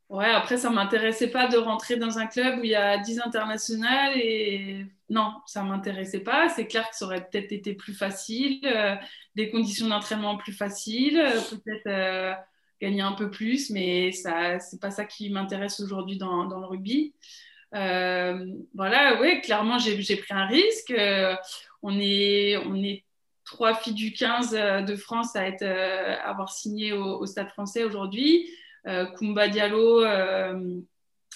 Ouais, 0.09 0.25
après, 0.25 0.57
ça 0.57 0.69
ne 0.69 0.75
m'intéressait 0.75 1.31
pas 1.31 1.47
de 1.47 1.57
rentrer 1.57 1.97
dans 1.97 2.19
un 2.19 2.27
club 2.27 2.59
où 2.59 2.63
il 2.63 2.69
y 2.69 2.75
a 2.75 2.97
10 2.99 3.21
internationales 3.21 4.13
et 4.15 4.85
non, 5.09 5.33
ça 5.47 5.63
ne 5.63 5.69
m'intéressait 5.69 6.19
pas. 6.19 6.47
C'est 6.49 6.67
clair 6.67 6.87
que 6.89 6.95
ça 6.95 7.05
aurait 7.05 7.27
peut-être 7.27 7.51
été 7.51 7.73
plus 7.73 7.93
facile, 7.93 8.61
des 9.35 9.49
conditions 9.49 9.87
d'entraînement 9.87 10.37
plus 10.37 10.53
faciles, 10.53 11.23
peut-être 11.49 12.37
gagner 12.81 13.01
un 13.01 13.13
peu 13.13 13.29
plus, 13.29 13.69
mais 13.69 14.11
ce 14.11 14.27
n'est 14.29 14.79
pas 14.79 14.91
ça 14.91 15.05
qui 15.05 15.29
m'intéresse 15.29 15.79
aujourd'hui 15.79 16.17
dans, 16.17 16.45
le 16.45 16.65
rugby. 16.65 17.13
Euh, 17.73 18.45
voilà, 18.73 19.19
oui, 19.21 19.41
clairement, 19.41 19.77
j'ai 19.77 20.15
pris 20.17 20.33
un 20.33 20.45
risque. 20.45 20.91
Euh, 20.91 21.35
on, 21.81 21.99
est, 21.99 23.03
trois 23.45 23.75
filles 23.75 23.93
du 23.93 24.13
15 24.13 24.55
euh, 24.55 24.81
de 24.81 24.95
France 24.95 25.35
à 25.35 25.47
être, 25.47 25.63
avoir 25.63 26.51
signé 26.51 26.93
au, 26.93 27.25
Stade 27.25 27.49
français 27.49 27.83
aujourd'hui. 27.83 28.49
Kumba 29.17 29.47
Diallo 29.47 30.05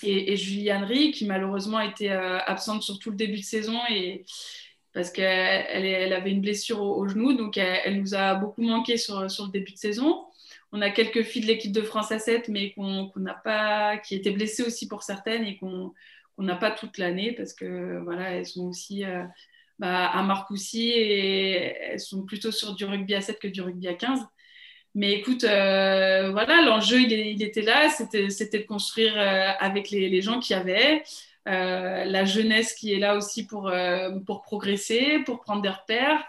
et, 0.03 0.35
Juliane 0.37 0.83
Rie, 0.83 1.11
qui 1.11 1.25
malheureusement 1.25 1.79
étaient 1.79 2.09
absentes 2.09 2.83
sur 2.83 2.99
tout 2.99 3.09
le 3.09 3.15
début 3.15 3.39
de 3.39 3.43
saison 3.43 3.79
et, 3.89 4.23
parce 4.93 5.11
qu'elle 5.11 5.85
elle 5.85 6.13
avait 6.13 6.31
une 6.31 6.41
blessure 6.41 6.81
au, 6.81 7.07
genou, 7.07 7.33
donc 7.33 7.57
elle, 7.57 7.99
nous 7.99 8.15
a 8.15 8.35
beaucoup 8.35 8.61
manqué 8.61 8.97
sur, 8.97 9.29
sur, 9.29 9.45
le 9.45 9.51
début 9.51 9.71
de 9.71 9.77
saison. 9.77 10.25
On 10.71 10.81
a 10.81 10.89
quelques 10.89 11.23
filles 11.23 11.43
de 11.43 11.47
l'équipe 11.47 11.71
de 11.71 11.81
France 11.81 12.11
à 12.11 12.19
7, 12.19 12.47
mais 12.49 12.73
qu'on 12.73 13.11
n'a 13.15 13.33
pas, 13.33 13.97
qui 13.97 14.15
étaient 14.15 14.31
blessées 14.31 14.63
aussi 14.63 14.87
pour 14.87 15.03
certaines 15.03 15.45
et 15.45 15.57
qu'on 15.57 15.93
on 16.39 16.43
n'a 16.43 16.55
pas 16.55 16.71
toute 16.71 16.97
l'année 16.97 17.33
parce 17.33 17.53
que 17.53 17.99
voilà, 18.03 18.31
elles 18.31 18.45
sont 18.45 18.65
aussi 18.65 19.03
euh, 19.03 19.23
bah, 19.77 20.07
à 20.07 20.23
Marcoussis 20.23 20.89
et 20.89 21.75
elles 21.81 21.99
sont 21.99 22.23
plutôt 22.23 22.51
sur 22.51 22.75
du 22.75 22.85
rugby 22.85 23.13
à 23.13 23.21
7 23.21 23.39
que 23.39 23.47
du 23.47 23.61
rugby 23.61 23.87
à 23.89 23.93
15. 23.93 24.21
Mais 24.95 25.13
écoute, 25.13 25.43
euh, 25.43 26.31
voilà, 26.31 26.61
l'enjeu, 26.61 26.99
il, 26.99 27.43
était 27.43 27.61
là, 27.61 27.89
c'était 27.89 28.59
de 28.59 28.65
construire 28.65 29.13
euh, 29.17 29.51
avec 29.59 29.91
les, 29.91 30.21
gens 30.21 30.39
qui 30.39 30.53
y 30.53 30.55
avait, 30.55 31.03
la 31.45 32.25
jeunesse 32.25 32.73
qui 32.73 32.93
est 32.93 32.99
là 32.99 33.15
aussi 33.15 33.45
pour, 33.45 33.71
progresser, 34.43 35.19
pour 35.25 35.41
prendre 35.41 35.61
des 35.61 35.69
repères. 35.69 36.23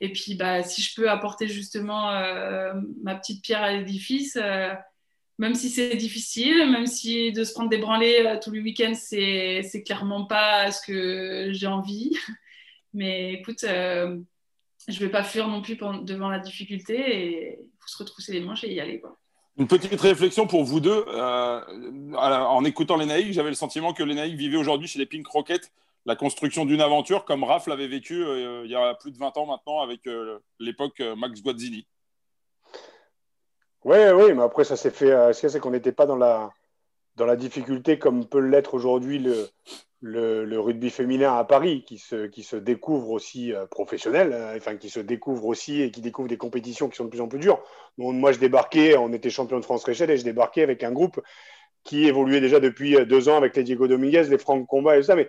Et 0.00 0.12
puis, 0.12 0.34
bah, 0.34 0.62
si 0.62 0.82
je 0.82 0.94
peux 0.94 1.10
apporter 1.10 1.48
justement 1.48 2.10
ma 3.02 3.14
petite 3.14 3.42
pierre 3.42 3.62
à 3.62 3.72
l'édifice, 3.72 4.38
même 5.38 5.54
si 5.54 5.68
c'est 5.68 5.96
difficile, 5.96 6.70
même 6.70 6.86
si 6.86 7.32
de 7.32 7.44
se 7.44 7.52
prendre 7.52 7.68
des 7.68 7.78
branlées 7.78 8.24
euh, 8.24 8.38
tous 8.42 8.50
les 8.50 8.60
week-ends, 8.60 8.94
c'est, 8.94 9.62
clairement 9.84 10.24
pas 10.24 10.70
ce 10.70 10.80
que 10.86 11.52
j'ai 11.52 11.66
envie. 11.66 12.16
Mais 12.94 13.34
écoute, 13.34 13.64
euh, 13.64 14.18
je 14.88 15.00
vais 15.00 15.10
pas 15.10 15.22
fuir 15.22 15.48
non 15.48 15.62
plus 15.62 15.76
devant 15.76 16.28
la 16.28 16.38
difficulté 16.38 16.94
et 16.94 17.58
il 17.60 17.78
faut 17.80 17.88
se 17.88 17.98
retrousser 17.98 18.32
les 18.32 18.40
manches 18.40 18.64
et 18.64 18.72
y 18.72 18.80
aller. 18.80 19.00
Quoi. 19.00 19.16
Une 19.58 19.66
petite 19.66 20.00
réflexion 20.00 20.46
pour 20.46 20.64
vous 20.64 20.80
deux. 20.80 21.04
Euh, 21.08 21.60
en 22.16 22.64
écoutant 22.64 22.96
les 22.96 23.06
Naïcs, 23.06 23.32
j'avais 23.32 23.48
le 23.48 23.56
sentiment 23.56 23.92
que 23.92 24.02
les 24.02 24.14
Naïcs 24.14 24.36
vivaient 24.36 24.58
aujourd'hui 24.58 24.88
chez 24.88 24.98
les 24.98 25.06
Pink 25.06 25.26
Rockets 25.26 25.72
la 26.04 26.14
construction 26.14 26.64
d'une 26.64 26.80
aventure 26.80 27.24
comme 27.24 27.42
Raph 27.42 27.66
l'avait 27.66 27.88
vécu 27.88 28.24
il 28.64 28.70
y 28.70 28.76
a 28.76 28.94
plus 28.94 29.10
de 29.10 29.18
20 29.18 29.36
ans 29.38 29.46
maintenant 29.46 29.80
avec 29.80 30.02
l'époque 30.60 31.02
Max 31.16 31.42
Guazzini. 31.42 31.84
Oui, 33.86 33.98
oui, 34.12 34.32
mais 34.34 34.42
après, 34.42 34.64
ça 34.64 34.76
s'est 34.76 34.90
fait. 34.90 35.12
Euh, 35.12 35.32
ce 35.32 35.48
c'est 35.48 35.60
qu'on 35.60 35.70
n'était 35.70 35.92
pas 35.92 36.06
dans 36.06 36.16
la, 36.16 36.52
dans 37.14 37.24
la 37.24 37.36
difficulté 37.36 38.00
comme 38.00 38.26
peut 38.26 38.40
l'être 38.40 38.74
aujourd'hui 38.74 39.20
le, 39.20 39.48
le, 40.00 40.58
rugby 40.58 40.90
féminin 40.90 41.36
à 41.36 41.44
Paris, 41.44 41.84
qui 41.84 41.98
se, 41.98 42.26
qui 42.26 42.42
se 42.42 42.56
découvre 42.56 43.10
aussi 43.10 43.52
euh, 43.52 43.66
professionnel, 43.66 44.32
euh, 44.32 44.56
enfin, 44.56 44.76
qui 44.76 44.90
se 44.90 45.00
découvre 45.00 45.46
aussi 45.46 45.82
et 45.82 45.90
qui 45.90 46.00
découvre 46.00 46.28
des 46.28 46.36
compétitions 46.36 46.88
qui 46.88 46.96
sont 46.96 47.04
de 47.04 47.10
plus 47.10 47.20
en 47.20 47.28
plus 47.28 47.38
dures. 47.38 47.62
moi, 47.98 48.32
je 48.32 48.38
débarquais, 48.38 48.96
on 48.96 49.12
était 49.12 49.30
champion 49.30 49.58
de 49.58 49.64
France 49.64 49.84
Réchelle 49.84 50.10
et 50.10 50.16
je 50.16 50.24
débarquais 50.24 50.62
avec 50.62 50.84
un 50.84 50.92
groupe 50.92 51.20
qui 51.84 52.06
évoluait 52.06 52.40
déjà 52.40 52.60
depuis 52.60 53.06
deux 53.06 53.28
ans 53.28 53.36
avec 53.36 53.56
les 53.56 53.62
Diego 53.62 53.86
Dominguez, 53.86 54.24
les 54.24 54.38
Franck 54.38 54.66
Combat 54.66 54.96
et 54.96 55.00
tout 55.00 55.06
ça, 55.06 55.16
mais 55.16 55.28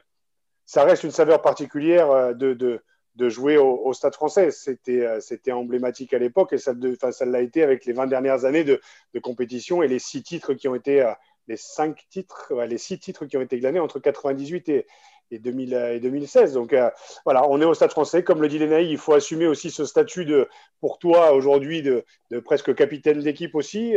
ça 0.66 0.84
reste 0.84 1.04
une 1.04 1.12
saveur 1.12 1.42
particulière 1.42 2.36
de, 2.36 2.54
de 2.54 2.82
de 3.18 3.30
jouer 3.30 3.58
au, 3.58 3.92
Stade 3.94 4.14
français. 4.14 4.52
C'était, 4.52 5.06
euh, 5.06 5.20
c'était 5.20 5.52
emblématique 5.52 6.14
à 6.14 6.20
l'époque 6.20 6.54
et 6.54 6.58
ça, 6.58 6.74
ça 7.12 7.26
l'a 7.26 7.42
été 7.42 7.64
avec 7.64 7.86
les 7.86 7.94
20 7.94 8.08
dernières 8.08 8.46
années 8.46 8.64
de, 8.64 8.80
compétition 9.22 9.82
et 9.82 9.88
les 9.88 10.00
six 10.00 10.22
titres 10.22 10.54
qui 10.54 10.68
ont 10.68 10.76
été, 10.76 11.02
euh, 11.02 11.12
les 11.48 11.58
cinq 11.58 12.06
titres, 12.10 12.54
les 12.68 12.78
six 12.78 13.00
titres 13.00 13.26
qui 13.26 13.38
ont 13.38 13.42
été 13.42 13.60
glanés 13.60 13.80
entre 13.80 14.00
98 14.00 14.70
et, 14.70 14.88
et, 15.32 15.40
2000, 15.40 15.74
et 15.74 16.00
2016. 16.00 16.54
Donc 16.54 16.74
euh, 16.74 16.90
voilà, 17.26 17.48
on 17.50 17.62
est 17.62 17.66
au 17.66 17.74
Stade 17.74 17.92
français. 17.92 18.24
Comme 18.24 18.42
le 18.42 18.48
dit 18.48 18.60
Lénaï, 18.60 18.90
il 18.90 18.98
faut 18.98 19.14
assumer 19.14 19.48
aussi 19.48 19.72
ce 19.72 19.86
statut 19.86 20.26
de, 20.26 20.48
pour 20.80 21.00
toi 21.00 21.34
aujourd'hui 21.34 21.82
de, 21.82 22.04
presque 22.46 22.76
capitaine 22.76 23.20
d'équipe 23.20 23.56
aussi, 23.56 23.96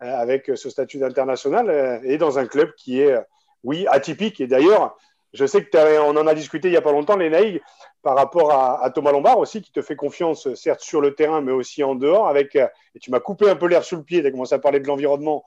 avec 0.00 0.50
ce 0.54 0.70
statut 0.70 0.98
d'international 0.98 2.00
et 2.04 2.18
dans 2.18 2.38
un 2.38 2.46
club 2.46 2.74
qui 2.76 3.00
est, 3.00 3.16
oui, 3.62 3.86
atypique. 3.88 4.40
Et 4.40 4.46
d'ailleurs, 4.46 4.96
je 5.32 5.46
sais 5.46 5.64
que 5.64 6.00
on 6.00 6.16
en 6.16 6.26
a 6.26 6.34
discuté 6.34 6.68
il 6.68 6.70
n'y 6.70 6.76
a 6.76 6.82
pas 6.82 6.92
longtemps, 6.92 7.16
les 7.16 7.28
Naïg, 7.28 7.60
par 8.02 8.16
rapport 8.16 8.52
à, 8.52 8.88
Thomas 8.90 9.10
Lombard 9.10 9.38
aussi, 9.38 9.62
qui 9.62 9.72
te 9.72 9.82
fait 9.82 9.96
confiance, 9.96 10.52
certes 10.54 10.82
sur 10.82 11.00
le 11.00 11.14
terrain, 11.14 11.40
mais 11.40 11.52
aussi 11.52 11.82
en 11.82 11.94
dehors. 11.94 12.28
Avec, 12.28 12.54
et 12.54 12.98
tu 13.00 13.10
m'as 13.10 13.18
coupé 13.18 13.50
un 13.50 13.56
peu 13.56 13.66
l'air 13.66 13.82
sous 13.82 13.96
le 13.96 14.04
pied, 14.04 14.20
tu 14.20 14.28
as 14.28 14.30
commencé 14.30 14.54
à 14.54 14.58
parler 14.60 14.78
de 14.78 14.86
l'environnement. 14.86 15.44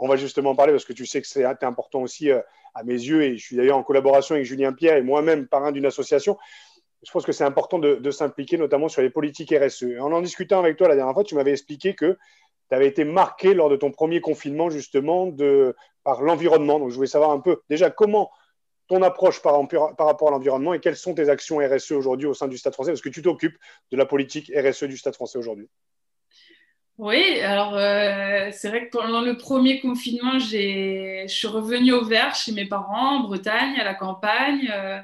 On 0.00 0.08
va 0.08 0.16
justement 0.16 0.54
parler 0.54 0.72
parce 0.72 0.86
que 0.86 0.94
tu 0.94 1.04
sais 1.04 1.20
que 1.20 1.28
c'est 1.28 1.44
important 1.44 2.00
aussi 2.00 2.30
euh, 2.30 2.40
à 2.74 2.82
mes 2.84 2.94
yeux. 2.94 3.22
Et 3.22 3.36
je 3.36 3.44
suis 3.44 3.56
d'ailleurs 3.56 3.76
en 3.76 3.82
collaboration 3.82 4.34
avec 4.34 4.46
Julien 4.46 4.72
Pierre 4.72 4.96
et 4.96 5.02
moi-même, 5.02 5.46
parrain 5.46 5.72
d'une 5.72 5.86
association. 5.86 6.38
Je 7.06 7.10
pense 7.10 7.24
que 7.24 7.32
c'est 7.32 7.44
important 7.44 7.78
de, 7.78 8.10
s'impliquer, 8.10 8.58
notamment 8.58 8.88
sur 8.88 9.02
les 9.02 9.10
politiques 9.10 9.54
RSE. 9.54 9.98
En 10.00 10.12
en 10.12 10.20
discutant 10.20 10.58
avec 10.58 10.76
toi 10.76 10.88
la 10.88 10.96
dernière 10.96 11.14
fois, 11.14 11.24
tu 11.24 11.34
m'avais 11.34 11.52
expliqué 11.52 11.94
que 11.94 12.18
tu 12.68 12.74
avais 12.74 12.86
été 12.86 13.04
marqué 13.04 13.54
lors 13.54 13.70
de 13.70 13.76
ton 13.76 13.90
premier 13.90 14.20
confinement, 14.20 14.68
justement, 14.68 15.34
par 16.04 16.20
l'environnement. 16.20 16.78
Donc, 16.78 16.90
je 16.90 16.96
voulais 16.96 17.06
savoir 17.06 17.30
un 17.30 17.40
peu 17.40 17.62
déjà 17.70 17.90
comment 17.90 18.30
ton 18.88 19.02
approche 19.02 19.40
par, 19.40 19.54
rapport 19.98 20.28
à 20.28 20.30
l'environnement 20.32 20.74
et 20.74 20.80
quelles 20.80 20.96
sont 20.96 21.14
tes 21.14 21.30
actions 21.30 21.58
RSE 21.58 21.92
aujourd'hui 21.92 22.26
au 22.26 22.34
sein 22.34 22.48
du 22.48 22.58
Stade 22.58 22.74
français 22.74 22.90
Parce 22.90 23.00
que 23.00 23.08
tu 23.08 23.22
t'occupes 23.22 23.56
de 23.92 23.96
la 23.96 24.04
politique 24.04 24.52
RSE 24.54 24.84
du 24.84 24.98
Stade 24.98 25.14
français 25.14 25.38
aujourd'hui. 25.38 25.68
Oui, 27.00 27.40
alors 27.40 27.74
euh, 27.76 28.50
c'est 28.52 28.68
vrai 28.68 28.86
que 28.86 28.90
pendant 28.90 29.22
le 29.22 29.38
premier 29.38 29.80
confinement, 29.80 30.38
je 30.38 31.24
suis 31.28 31.46
revenue 31.48 31.92
au 31.92 32.04
vert 32.04 32.34
chez 32.34 32.52
mes 32.52 32.66
parents 32.66 33.16
en 33.16 33.20
Bretagne, 33.20 33.80
à 33.80 33.84
la 33.84 33.94
campagne. 33.94 34.68
Euh, 34.70 34.98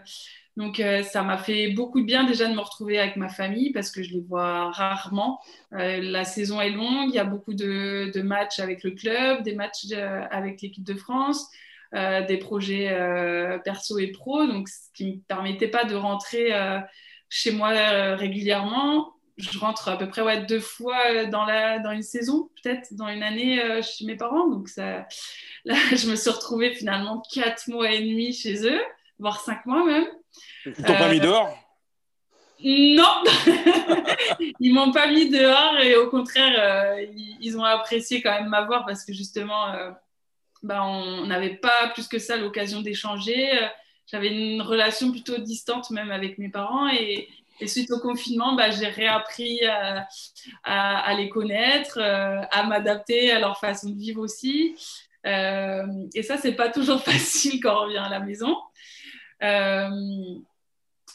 donc 0.59 0.79
euh, 0.79 1.03
ça 1.03 1.23
m'a 1.23 1.39
fait 1.39 1.69
beaucoup 1.69 2.01
de 2.03 2.07
bien 2.07 2.25
déjà 2.25 2.49
de 2.49 2.55
me 2.55 2.61
retrouver 2.61 2.99
avec 2.99 3.17
ma 3.17 3.29
famille 3.31 3.73
parce 3.73 3.91
que 3.91 4.03
je 4.03 4.13
les 4.13 4.21
vois 4.21 4.71
rarement. 4.73 5.41
la 5.73 6.25
saison 6.25 6.61
est 6.61 6.71
longue, 6.71 7.09
il 7.09 7.15
y 7.15 7.19
a 7.19 7.25
beaucoup 7.25 7.55
de, 7.55 8.11
de 8.15 8.23
matchs 8.23 8.61
avec 8.61 8.83
le 8.85 8.91
club, 8.91 9.43
des 9.43 9.55
matchs 9.55 9.87
avec 10.31 10.61
l'équipe 10.61 10.85
de 10.85 10.95
France. 10.95 11.51
Euh, 11.95 12.27
des 12.27 12.37
projets 12.37 12.89
euh, 12.91 13.59
perso 13.59 13.99
et 13.99 14.09
pro, 14.09 14.45
donc 14.45 14.69
ce 14.69 14.93
qui 14.93 15.07
ne 15.07 15.13
me 15.13 15.21
permettait 15.21 15.69
pas 15.69 15.85
de 15.85 15.95
rentrer 15.95 16.53
euh, 16.53 16.81
chez 17.31 17.53
moi 17.53 17.71
régulièrement. 18.17 19.16
Je 19.37 19.59
rentre 19.59 19.89
à 19.89 19.99
peu 19.99 20.09
près 20.09 20.23
ouais, 20.23 20.47
deux 20.47 20.61
fois 20.61 21.27
dans, 21.27 21.45
la, 21.45 21.79
dans 21.79 21.91
une 21.91 22.03
saison, 22.03 22.49
peut-être 22.63 22.95
dans 22.95 23.09
une 23.09 23.23
année 23.23 23.83
chez 23.83 24.07
mes 24.07 24.17
parents. 24.17 24.49
Donc 24.49 24.69
ça, 24.69 25.07
là, 25.65 25.75
je 25.95 26.09
me 26.11 26.17
suis 26.17 26.31
retrouvée 26.31 26.75
finalement 26.75 27.23
quatre 27.33 27.69
mois 27.69 27.91
et 27.91 28.01
demi 28.01 28.33
chez 28.33 28.67
eux, 28.67 28.81
voire 29.19 29.41
cinq 29.41 29.67
mois 29.67 29.85
même. 29.85 30.07
Ils 30.65 30.73
t'ont 30.75 30.95
pas 30.95 31.11
mis 31.11 31.21
dehors? 31.21 31.55
Non, 32.65 33.23
ils 34.61 34.73
m'ont 34.73 34.91
pas 34.91 35.09
mis 35.09 35.29
dehors 35.29 35.79
et 35.79 35.95
au 35.97 36.09
contraire, 36.09 36.97
ils, 37.41 37.57
ont 37.59 37.65
apprécié 37.65 38.23
quand 38.23 38.33
même 38.33 38.49
m'avoir 38.49 38.87
parce 38.87 39.05
que 39.05 39.13
justement, 39.13 39.75
bah, 40.63 40.83
on 40.83 41.27
n'avait 41.27 41.57
pas 41.57 41.89
plus 41.93 42.09
que 42.09 42.19
ça 42.19 42.39
l'occasion 42.39 42.81
d'échanger. 42.81 43.51
j'avais 44.11 44.29
une 44.29 44.63
relation 44.63 45.11
plutôt 45.11 45.37
distante 45.37 45.91
même 45.91 46.11
avec 46.11 46.39
mes 46.39 46.49
parents 46.49 46.89
et, 46.89 47.29
suite 47.67 47.91
au 47.91 48.01
confinement, 48.01 48.55
bah, 48.55 48.71
j'ai 48.71 48.89
réappris 48.89 49.65
à, 49.65 50.07
à, 50.65 51.15
les 51.15 51.29
connaître, 51.29 51.99
à 52.01 52.63
m'adapter 52.65 53.31
à 53.33 53.39
leur 53.39 53.59
façon 53.59 53.91
de 53.91 53.99
vivre 53.99 54.21
aussi. 54.21 54.75
et 55.25 56.23
ça, 56.23 56.37
c'est 56.37 56.55
pas 56.55 56.69
toujours 56.69 57.01
facile 57.05 57.61
quand 57.61 57.75
on 57.75 57.85
revient 57.87 57.97
à 57.99 58.09
la 58.09 58.21
maison. 58.21 58.57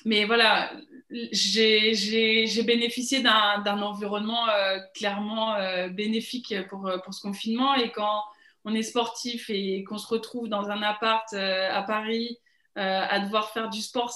mais 0.05 0.25
voilà, 0.25 0.71
j'ai 1.11 2.63
bénéficié 2.63 3.21
d'un 3.21 3.81
environnement 3.81 4.47
euh, 4.49 4.79
clairement 4.95 5.55
euh, 5.55 5.89
bénéfique 5.89 6.55
pour, 6.69 6.87
euh, 6.87 6.97
ce 7.11 7.21
confinement. 7.21 7.75
Et 7.75 7.91
quand 7.91 8.23
on 8.63 8.73
est 8.73 8.83
sportif 8.83 9.49
et 9.49 9.83
qu'on 9.83 9.97
se 9.97 10.07
retrouve 10.07 10.47
dans 10.47 10.69
un 10.69 10.81
appart 10.81 11.33
à 11.33 11.81
Paris 11.83 12.37
à 12.75 13.19
devoir 13.19 13.49
faire 13.49 13.69
du 13.69 13.81
sport, 13.81 14.13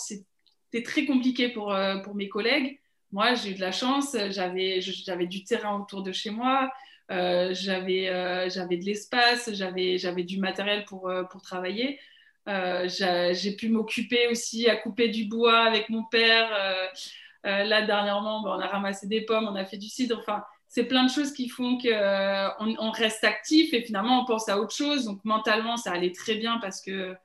c'était 0.65 0.83
très 0.83 1.05
compliqué 1.05 1.49
pour, 1.49 1.75
pour 2.03 2.15
mes 2.15 2.29
collègues. 2.29 2.79
Moi, 3.11 3.35
j'ai 3.35 3.51
eu 3.51 3.55
de 3.55 3.61
la 3.61 3.71
chance, 3.71 4.15
j'avais 4.29 5.27
du 5.27 5.43
terrain 5.43 5.79
autour 5.79 6.03
de 6.03 6.11
chez 6.11 6.31
moi, 6.31 6.69
j'avais 7.09 8.07
de 8.09 8.85
l'espace, 8.85 9.51
j'avais 9.53 10.23
du 10.23 10.39
matériel 10.39 10.85
pour, 10.85 11.11
pour 11.31 11.41
travailler. 11.41 11.99
Euh, 12.47 12.87
j'ai 13.33 13.55
pu 13.55 13.69
m'occuper 13.69 14.27
aussi 14.27 14.69
à 14.69 14.75
couper 14.75 15.09
du 15.09 15.25
bois 15.25 15.63
avec 15.63 15.89
mon 15.89 16.03
père. 16.03 16.49
Euh, 16.53 16.87
euh, 17.47 17.63
là, 17.63 17.81
dernièrement, 17.81 18.43
on 18.43 18.59
a 18.59 18.67
ramassé 18.67 19.07
des 19.07 19.21
pommes, 19.21 19.47
on 19.49 19.55
a 19.55 19.65
fait 19.65 19.77
du 19.77 19.87
cidre. 19.87 20.19
Enfin, 20.19 20.43
c'est 20.67 20.85
plein 20.85 21.03
de 21.05 21.09
choses 21.09 21.33
qui 21.33 21.49
font 21.49 21.77
qu'on 21.77 22.75
on 22.79 22.91
reste 22.91 23.23
actif 23.23 23.73
et 23.73 23.81
finalement, 23.81 24.21
on 24.21 24.25
pense 24.25 24.49
à 24.49 24.59
autre 24.59 24.75
chose. 24.75 25.05
Donc, 25.05 25.23
mentalement, 25.23 25.77
ça 25.77 25.91
allait 25.91 26.11
très 26.11 26.35
bien 26.35 26.59
parce 26.59 26.81
que 26.81 27.15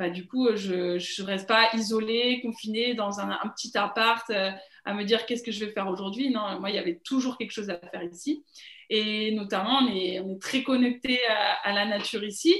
bah, 0.00 0.08
du 0.08 0.26
coup, 0.26 0.48
je 0.56 0.94
ne 0.94 1.26
reste 1.26 1.46
pas 1.46 1.68
isolée, 1.74 2.40
confinée 2.40 2.94
dans 2.94 3.20
un, 3.20 3.36
petit 3.54 3.76
appart 3.76 4.30
à 4.30 4.94
me 4.94 5.04
dire 5.04 5.26
qu'est-ce 5.26 5.42
que 5.42 5.52
je 5.52 5.62
vais 5.62 5.72
faire 5.72 5.88
aujourd'hui. 5.88 6.30
Non, 6.30 6.58
moi, 6.58 6.70
il 6.70 6.76
y 6.76 6.78
avait 6.78 7.00
toujours 7.04 7.36
quelque 7.36 7.50
chose 7.50 7.68
à 7.68 7.76
faire 7.76 8.02
ici. 8.02 8.42
Et 8.88 9.32
notamment, 9.32 9.80
on 9.82 9.94
est, 9.94 10.22
très 10.40 10.62
connecté 10.62 11.20
à, 11.62 11.72
la 11.74 11.84
nature 11.84 12.24
ici. 12.24 12.54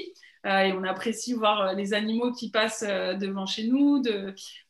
Euh, 0.47 0.61
et 0.61 0.73
on 0.73 0.85
apprécie 0.85 1.33
voir 1.35 1.61
euh, 1.61 1.73
les 1.75 1.93
animaux 1.95 2.33
qui 2.33 2.51
passent 2.51 2.85
euh, 2.87 3.15
devant 3.15 3.47
chez 3.47 3.65
nous. 3.65 4.03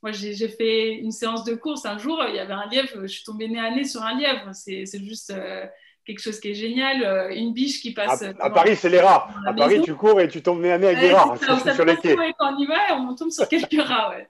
Moi, 0.02 0.12
j'ai 0.12 0.48
fait 0.48 0.94
une 0.94 1.12
séance 1.12 1.44
de 1.44 1.54
course 1.54 1.86
un 1.86 1.98
jour, 1.98 2.24
il 2.28 2.34
y 2.34 2.40
avait 2.40 2.54
un 2.54 2.68
lièvre, 2.68 3.02
je 3.02 3.06
suis 3.06 3.22
tombée 3.22 3.48
nez 3.48 3.60
à 3.60 3.70
nez 3.70 3.84
sur 3.84 4.02
un 4.02 4.16
lièvre. 4.16 4.50
C'est 4.52 4.84
juste 5.04 5.32
quelque 6.10 6.22
chose 6.22 6.40
qui 6.40 6.50
est 6.50 6.54
génial. 6.54 7.32
Une 7.32 7.52
biche 7.52 7.80
qui 7.80 7.92
passe. 7.92 8.22
À, 8.22 8.50
Paris, 8.50 8.76
c'est 8.76 8.88
les 8.88 9.00
rats. 9.00 9.28
À 9.46 9.52
Paris, 9.52 9.80
tu 9.82 9.94
cours 9.94 10.20
et 10.20 10.28
tu 10.28 10.42
tombes 10.42 10.60
nez 10.60 10.72
à 10.72 10.78
nez 10.78 10.88
avec 10.88 11.00
des 11.00 11.12
rats. 11.12 11.34
sur 11.74 11.84
les 11.84 11.96
quais. 11.96 12.16
Quand 12.38 12.54
on 12.54 12.58
y 12.58 12.66
va, 12.66 12.96
on 12.96 13.14
tombe 13.14 13.30
sur 13.30 13.48
quelques 13.48 13.82
rats. 13.82 14.10
Ouais. 14.10 14.28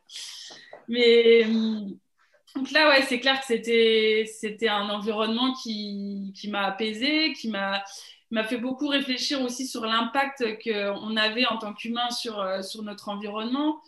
Mais 0.89 1.45
hum, 1.45 1.97
donc 2.57 2.70
là, 2.72 2.89
ouais, 2.89 3.03
c'est 3.03 3.20
clair 3.20 3.41
que 3.41 3.47
c'était 3.47 4.68
un 4.68 4.89
environnement 4.89 5.55
qui, 5.55 6.33
qui 6.37 6.51
m'a 6.51 6.62
apaisé, 6.62 7.33
qui 7.33 7.49
m'a 7.49 7.83
m'a 8.31 8.45
fait 8.45 8.59
beaucoup 8.59 8.89
réfléchir 8.89 9.43
aussi 9.43 9.66
sur 9.66 9.85
l'impact 9.85 10.45
qu'on 10.62 11.16
avait 11.16 11.47
en 11.47 11.59
tant 11.59 11.74
qu'humain 11.74 12.11
sur, 12.11 12.39
euh, 12.39 12.62
sur 12.62 12.83
notre 12.83 13.09
environnement. 13.09 13.81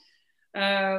Euh, 0.56 0.98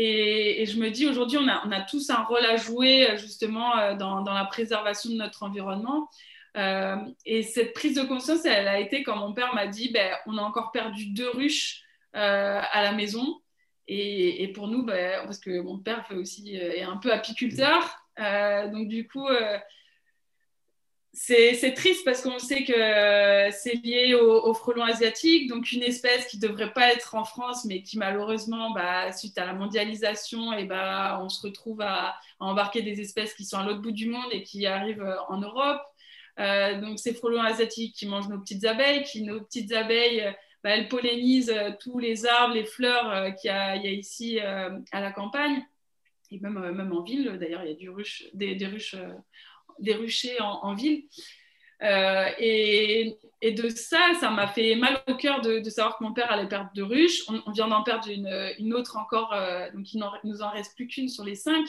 et, 0.00 0.64
je 0.66 0.78
me 0.78 0.90
dis, 0.90 1.06
aujourd'hui, 1.08 1.38
on 1.38 1.48
a, 1.48 1.80
tous 1.82 2.08
un 2.10 2.22
rôle 2.22 2.44
à 2.46 2.56
jouer 2.56 3.16
justement 3.16 3.76
euh, 3.78 3.96
dans, 3.96 4.22
la 4.22 4.44
préservation 4.44 5.10
de 5.10 5.16
notre 5.16 5.42
environnement. 5.42 6.08
et 6.54 7.42
cette 7.42 7.72
prise 7.72 7.94
de 7.94 8.02
conscience, 8.02 8.44
elle 8.44 8.68
a 8.68 8.78
été 8.78 9.02
quand 9.02 9.16
mon 9.16 9.32
père 9.32 9.54
m'a 9.54 9.66
dit, 9.66 9.90
ben, 9.92 10.14
on 10.26 10.38
a 10.38 10.42
encore 10.42 10.70
perdu 10.70 11.06
deux 11.06 11.30
ruches 11.30 11.82
à 12.12 12.82
la 12.82 12.92
maison. 12.92 13.40
Et, 13.88 14.42
et 14.42 14.48
pour 14.48 14.68
nous, 14.68 14.84
ben, 14.84 15.24
parce 15.24 15.38
que 15.38 15.60
mon 15.60 15.78
père 15.78 16.06
fait 16.06 16.14
aussi, 16.14 16.54
est 16.56 16.82
un 16.82 16.98
peu 16.98 17.12
apiculteur, 17.12 18.04
donc 18.16 18.88
du 18.88 19.08
coup, 19.08 19.26
c'est 21.12 21.74
triste 21.74 22.04
parce 22.04 22.22
qu'on 22.22 22.38
sait 22.38 22.64
que 22.64 23.50
c'est 23.52 23.74
lié 23.82 24.14
au, 24.14 24.52
frelon 24.54 24.82
asiatique, 24.82 25.48
donc 25.48 25.72
une 25.72 25.82
espèce 25.82 26.26
qui 26.26 26.38
ne 26.38 26.46
devrait 26.46 26.72
pas 26.72 26.92
être 26.92 27.14
en 27.14 27.24
France, 27.24 27.64
mais 27.64 27.82
qui 27.82 27.98
malheureusement, 27.98 28.72
bah, 28.72 29.12
suite 29.12 29.38
à 29.38 29.46
la 29.46 29.54
mondialisation, 29.54 30.52
et 30.52 30.62
eh 30.62 30.64
bah, 30.64 31.18
on 31.22 31.28
se 31.28 31.46
retrouve 31.46 31.80
à, 31.80 32.14
embarquer 32.40 32.82
des 32.82 33.00
espèces 33.00 33.34
qui 33.34 33.44
sont 33.44 33.58
à 33.58 33.64
l'autre 33.64 33.80
bout 33.80 33.90
du 33.90 34.08
monde 34.08 34.28
et 34.30 34.42
qui 34.42 34.66
arrivent 34.66 35.02
euh, 35.02 35.16
en 35.28 35.38
Europe. 35.38 35.82
Euh, 36.38 36.80
donc 36.80 37.00
ces 37.00 37.12
frelons 37.12 37.42
asiatiques 37.42 37.96
qui 37.96 38.06
mangent 38.06 38.28
nos 38.28 38.38
petites 38.38 38.64
abeilles, 38.64 39.02
qui 39.02 39.22
nos 39.22 39.40
petites 39.40 39.72
abeilles, 39.72 40.20
euh, 40.20 40.30
bah, 40.62 40.70
elles 40.70 40.88
pollinisent 40.88 41.54
tous 41.80 41.98
les 41.98 42.26
arbres, 42.26 42.54
les 42.54 42.64
fleurs 42.64 43.34
qu'il 43.36 43.50
y, 43.50 43.52
a 43.52 43.76
ici 43.76 44.40
à 44.40 45.00
la 45.00 45.12
campagne, 45.12 45.64
et 46.30 46.38
même, 46.40 46.58
même 46.72 46.92
en 46.92 47.02
ville, 47.02 47.38
d'ailleurs, 47.40 47.62
il 47.64 47.70
y 47.70 47.72
a 47.72 48.54
des 48.54 48.66
ruches 48.66 48.96
des 49.80 49.94
ruchers 49.94 50.40
en, 50.40 50.74
ville. 50.74 51.04
Euh, 51.82 52.28
et, 52.38 53.16
de 53.42 53.68
ça, 53.68 54.14
ça 54.20 54.30
m'a 54.30 54.48
fait 54.48 54.74
mal 54.74 55.00
au 55.06 55.14
cœur 55.14 55.40
de, 55.40 55.62
savoir 55.70 55.98
que 55.98 56.04
mon 56.04 56.12
père 56.12 56.30
allait 56.30 56.48
perdre 56.48 56.70
deux 56.74 56.84
ruches. 56.84 57.24
On, 57.28 57.50
vient 57.52 57.68
d'en 57.68 57.82
perdre 57.82 58.08
une, 58.08 58.74
autre 58.74 58.96
encore, 58.96 59.32
euh, 59.32 59.70
donc 59.72 59.92
il 59.92 60.00
ne 60.00 60.06
nous 60.24 60.42
en 60.42 60.50
reste 60.50 60.74
plus 60.74 60.86
qu'une 60.88 61.08
sur 61.08 61.24
les 61.24 61.34
cinq. 61.34 61.66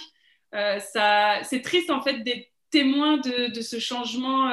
Euh, 0.55 0.79
ça, 0.79 1.43
c'est 1.43 1.61
triste 1.61 1.91
en 1.91 2.01
fait 2.01 2.23
d'être 2.23 2.47
témoin 2.71 3.17
de, 3.17 3.61
ce 3.61 3.79
changement 3.79 4.51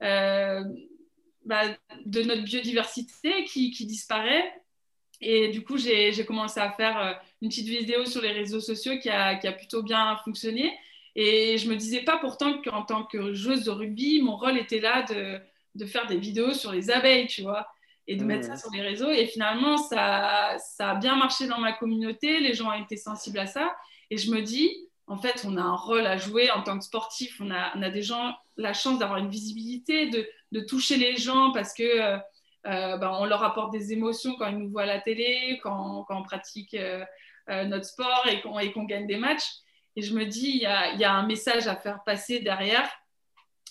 bah, 0.00 1.62
de 2.04 2.22
notre 2.22 2.42
biodiversité 2.42 3.44
qui, 3.44 3.86
disparaît. 3.86 4.52
Et 5.20 5.48
du 5.48 5.64
coup, 5.64 5.78
j'ai, 5.78 6.12
commencé 6.26 6.60
à 6.60 6.72
faire 6.72 7.20
une 7.40 7.48
petite 7.48 7.68
vidéo 7.68 8.04
sur 8.06 8.20
les 8.22 8.32
réseaux 8.32 8.60
sociaux 8.60 8.98
qui 8.98 9.10
a 9.10 9.52
plutôt 9.52 9.82
bien 9.82 10.16
fonctionné. 10.24 10.72
Et 11.16 11.56
je 11.56 11.68
me 11.68 11.76
disais 11.76 12.02
pas 12.02 12.18
pourtant 12.18 12.60
qu'en 12.62 12.82
tant 12.82 13.04
que 13.04 13.32
joueuse 13.32 13.64
de 13.64 13.70
rugby, 13.70 14.20
mon 14.22 14.36
rôle 14.36 14.58
était 14.58 14.80
là 14.80 15.02
de, 15.02 15.40
de 15.74 15.86
faire 15.86 16.06
des 16.06 16.18
vidéos 16.18 16.52
sur 16.52 16.72
les 16.72 16.90
abeilles, 16.90 17.26
tu 17.26 17.40
vois, 17.40 17.66
et 18.06 18.16
de 18.16 18.24
mettre 18.24 18.46
ça 18.46 18.56
sur 18.56 18.70
les 18.70 18.82
réseaux. 18.82 19.10
Et 19.10 19.26
finalement, 19.26 19.78
ça, 19.78 20.56
ça 20.58 20.90
a 20.90 20.94
bien 20.94 21.16
marché 21.16 21.46
dans 21.48 21.58
ma 21.58 21.72
communauté, 21.72 22.38
les 22.40 22.52
gens 22.52 22.68
ont 22.68 22.82
été 22.84 22.98
sensibles 22.98 23.38
à 23.38 23.46
ça. 23.46 23.74
Et 24.10 24.18
je 24.18 24.30
me 24.30 24.42
dis, 24.42 24.70
en 25.06 25.16
fait, 25.16 25.44
on 25.46 25.56
a 25.56 25.62
un 25.62 25.74
rôle 25.74 26.06
à 26.06 26.18
jouer 26.18 26.50
en 26.50 26.62
tant 26.62 26.78
que 26.78 26.84
sportif. 26.84 27.40
On 27.40 27.50
a, 27.50 27.72
on 27.76 27.82
a 27.82 27.90
des 27.90 28.02
gens 28.02 28.34
la 28.58 28.74
chance 28.74 28.98
d'avoir 28.98 29.18
une 29.18 29.30
visibilité, 29.30 30.10
de, 30.10 30.28
de, 30.52 30.60
toucher 30.60 30.96
les 30.96 31.16
gens 31.16 31.52
parce 31.52 31.72
que 31.72 31.82
euh, 31.82 32.18
euh, 32.66 32.96
ben, 32.98 33.16
on 33.20 33.24
leur 33.24 33.42
apporte 33.42 33.72
des 33.72 33.92
émotions 33.92 34.34
quand 34.36 34.48
ils 34.48 34.58
nous 34.58 34.68
voient 34.68 34.82
à 34.82 34.86
la 34.86 35.00
télé, 35.00 35.60
quand, 35.62 36.04
quand 36.04 36.18
on 36.18 36.22
pratique 36.22 36.74
euh, 36.74 37.04
notre 37.48 37.84
sport 37.84 38.26
et 38.28 38.42
qu'on 38.72 38.84
gagne 38.84 39.06
des 39.06 39.16
matchs. 39.16 39.48
Et 39.96 40.02
je 40.02 40.14
me 40.14 40.26
dis, 40.26 40.50
il 40.50 40.60
y 40.60 40.66
a, 40.66 41.12
un 41.12 41.26
message 41.26 41.66
à 41.66 41.74
faire 41.74 42.04
passer 42.04 42.40
derrière. 42.40 42.88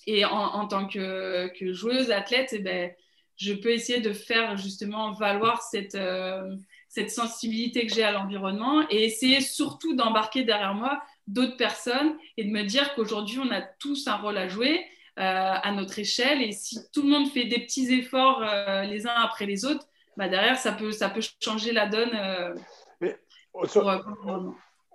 Et 0.08 0.26
en, 0.26 0.68
tant 0.68 0.88
que, 0.88 1.52
joueuse, 1.62 2.12
athlète, 2.12 2.50
eh 2.52 2.60
ben, 2.60 2.92
je 3.38 3.54
peux 3.54 3.70
essayer 3.70 4.02
de 4.02 4.12
faire 4.12 4.58
justement 4.58 5.12
valoir 5.12 5.62
cette, 5.62 5.96
euh, 5.96 6.56
cette 6.90 7.12
sensibilité 7.12 7.86
que 7.86 7.94
j'ai 7.94 8.04
à 8.04 8.12
l'environnement 8.12 8.86
et 8.90 9.04
essayer 9.04 9.42
surtout 9.42 9.96
d'embarquer 9.96 10.44
derrière 10.44 10.74
moi 10.74 11.02
d'autres 11.28 11.58
personnes 11.58 12.18
et 12.38 12.44
de 12.44 12.50
me 12.50 12.64
dire 12.64 12.94
qu'aujourd'hui, 12.96 13.40
on 13.40 13.52
a 13.52 13.62
tous 13.62 14.08
un 14.08 14.16
rôle 14.16 14.38
à 14.38 14.48
jouer 14.48 14.86
euh, 15.20 15.54
à 15.62 15.72
notre 15.74 16.00
échelle. 16.00 16.42
Et 16.42 16.52
si 16.52 16.80
tout 16.92 17.04
le 17.04 17.10
monde 17.10 17.30
fait 17.30 17.46
des 17.46 17.60
petits 17.60 17.94
efforts 17.94 18.42
euh, 18.44 18.84
les 18.84 19.06
uns 19.06 19.16
après 19.16 19.46
les 19.46 19.66
autres, 19.66 19.86
bah 20.18 20.30
derrière, 20.30 20.58
ça 20.58 20.72
peut, 20.72 20.92
ça 20.92 21.10
peut 21.10 21.22
changer 21.42 21.72
la 21.72 21.88
donne. 21.88 22.12
pour, 23.52 23.68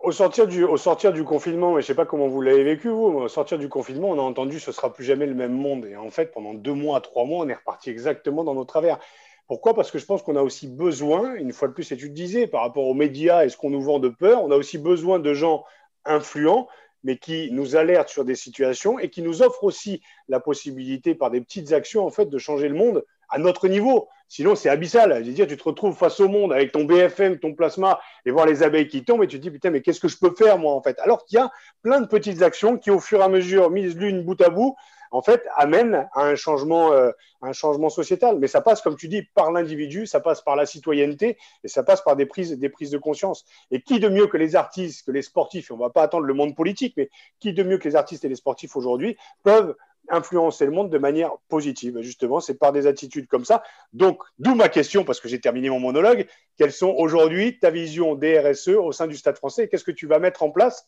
au 0.03 0.13
sortir, 0.13 0.47
du, 0.47 0.65
au 0.65 0.77
sortir 0.77 1.13
du 1.13 1.25
confinement, 1.25 1.73
et 1.73 1.83
je 1.83 1.85
ne 1.85 1.87
sais 1.89 1.95
pas 1.95 2.07
comment 2.07 2.27
vous 2.27 2.41
l'avez 2.41 2.65
vécu, 2.65 2.89
vous, 2.89 3.05
au 3.05 3.29
sortir 3.29 3.59
du 3.59 3.69
confinement, 3.69 4.09
on 4.09 4.19
a 4.19 4.23
entendu 4.23 4.59
ce 4.59 4.71
ne 4.71 4.75
sera 4.75 4.93
plus 4.93 5.05
jamais 5.05 5.27
le 5.27 5.35
même 5.35 5.53
monde. 5.53 5.85
Et 5.85 5.97
en 5.97 6.11
fait, 6.11 6.33
pendant 6.33 6.55
deux 6.55 6.73
mois, 6.73 7.01
trois 7.01 7.25
mois, 7.25 7.45
on 7.45 7.49
est 7.49 7.55
reparti 7.55 7.91
exactement 7.91 8.43
dans 8.43 8.55
nos 8.55 8.65
travers. 8.65 8.99
Pourquoi? 9.47 9.75
Parce 9.75 9.91
que 9.91 9.99
je 9.99 10.07
pense 10.07 10.23
qu'on 10.23 10.37
a 10.37 10.43
aussi 10.43 10.69
besoin, 10.69 11.35
une 11.35 11.53
fois 11.53 11.69
de 11.69 11.75
plus, 11.75 11.91
et 11.93 11.97
tu 11.97 12.09
te 12.09 12.15
disais, 12.15 12.47
par 12.47 12.63
rapport 12.63 12.87
aux 12.87 12.95
médias 12.95 13.45
et 13.45 13.49
ce 13.51 13.57
qu'on 13.57 13.71
nous 13.71 13.83
vend 13.83 13.99
de 13.99 14.09
peur, 14.09 14.43
on 14.43 14.51
a 14.51 14.57
aussi 14.57 14.79
besoin 14.79 15.19
de 15.19 15.35
gens 15.35 15.65
influents, 16.05 16.67
mais 17.05 17.19
qui 17.19 17.51
nous 17.53 17.77
alertent 17.77 18.09
sur 18.09 18.25
des 18.25 18.37
situations 18.37 18.99
et 18.99 19.11
qui 19.11 19.23
nous 19.23 19.43
offrent 19.43 19.65
aussi 19.65 20.03
la 20.29 20.41
possibilité, 20.41 21.15
par 21.15 21.31
des 21.31 21.41
petites 21.41 21.73
actions, 21.73 22.07
en 22.07 22.11
fait, 22.11 22.27
de 22.27 22.39
changer 22.39 22.69
le 22.69 22.75
monde 22.75 23.05
à 23.29 23.39
notre 23.39 23.69
niveau. 23.69 24.09
Sinon, 24.31 24.55
c'est 24.55 24.69
abyssal. 24.69 25.25
Je 25.25 25.29
veux 25.29 25.35
dire, 25.35 25.49
tu 25.49 25.57
te 25.57 25.65
retrouves 25.65 25.97
face 25.97 26.21
au 26.21 26.29
monde 26.29 26.53
avec 26.53 26.71
ton 26.71 26.85
BFM, 26.85 27.41
ton 27.41 27.53
plasma, 27.53 28.01
et 28.25 28.31
voir 28.31 28.47
les 28.47 28.63
abeilles 28.63 28.87
qui 28.87 29.03
tombent, 29.03 29.25
et 29.25 29.27
tu 29.27 29.39
te 29.39 29.43
dis, 29.43 29.51
putain, 29.51 29.71
mais 29.71 29.83
qu'est-ce 29.83 29.99
que 29.99 30.07
je 30.07 30.17
peux 30.17 30.33
faire, 30.39 30.57
moi, 30.57 30.73
en 30.73 30.81
fait? 30.81 30.97
Alors 31.01 31.25
qu'il 31.25 31.37
y 31.37 31.43
a 31.43 31.51
plein 31.83 32.01
de 32.01 32.07
petites 32.07 32.41
actions 32.41 32.79
qui, 32.79 32.93
au 32.93 33.01
fur 33.01 33.19
et 33.19 33.25
à 33.25 33.29
mesure, 33.29 33.71
mises 33.71 33.97
l'une 33.97 34.23
bout 34.23 34.41
à 34.41 34.49
bout, 34.49 34.77
en 35.11 35.21
fait, 35.21 35.45
amènent 35.57 36.09
à 36.15 36.23
un 36.23 36.37
changement, 36.37 36.93
euh, 36.93 37.11
un 37.43 37.53
changement 37.53 37.89
sociétal. 37.89 38.39
Mais 38.39 38.47
ça 38.47 38.61
passe, 38.61 38.81
comme 38.83 38.95
tu 38.95 39.09
dis, 39.09 39.23
par 39.35 39.51
l'individu, 39.51 40.07
ça 40.07 40.21
passe 40.21 40.43
par 40.43 40.55
la 40.55 40.65
citoyenneté, 40.65 41.37
et 41.65 41.69
ça 41.69 41.83
passe 41.83 42.01
par 42.01 42.15
des 42.15 42.25
prises, 42.25 42.57
des 42.57 42.69
prises 42.69 42.93
de 42.93 42.99
conscience. 42.99 43.45
Et 43.73 43.83
qui 43.83 43.99
de 43.99 44.09
mieux 44.09 44.29
que 44.29 44.37
les 44.37 44.55
artistes, 44.55 45.07
que 45.07 45.11
les 45.11 45.23
sportifs, 45.23 45.73
on 45.73 45.75
ne 45.75 45.81
va 45.81 45.91
pas 45.91 46.05
attendre 46.05 46.27
le 46.27 46.35
monde 46.35 46.55
politique, 46.55 46.95
mais 46.97 47.11
qui 47.41 47.53
de 47.53 47.65
mieux 47.65 47.79
que 47.79 47.89
les 47.89 47.97
artistes 47.97 48.25
et 48.25 48.29
les 48.29 48.37
sportifs 48.37 48.77
aujourd'hui 48.77 49.17
peuvent 49.43 49.75
influencer 50.09 50.65
le 50.65 50.73
monde 50.73 50.91
de 50.91 50.99
manière 50.99 51.33
positive. 51.49 52.01
Justement, 52.01 52.41
c'est 52.41 52.59
par 52.59 52.73
des 52.73 52.87
attitudes 52.87 53.27
comme 53.29 53.45
ça. 53.45 53.63
Donc, 53.93 54.23
d'où 54.39 54.55
ma 54.55 54.69
question, 54.69 55.05
parce 55.05 55.21
que 55.21 55.29
j'ai 55.29 55.41
terminé 55.41 55.71
mon 55.71 55.81
monologue, 55.81 56.27
quelles 56.57 56.73
sont 56.73 56.95
aujourd'hui 56.97 57.59
ta 57.59 57.71
vision 57.71 58.15
des 58.15 58.39
RSE 58.39 58.69
au 58.69 58.93
sein 58.93 59.07
du 59.07 59.17
Stade 59.17 59.37
français 59.37 59.69
Qu'est-ce 59.69 59.85
que 59.85 59.91
tu 59.91 60.07
vas 60.07 60.19
mettre 60.19 60.43
en 60.43 60.51
place 60.51 60.87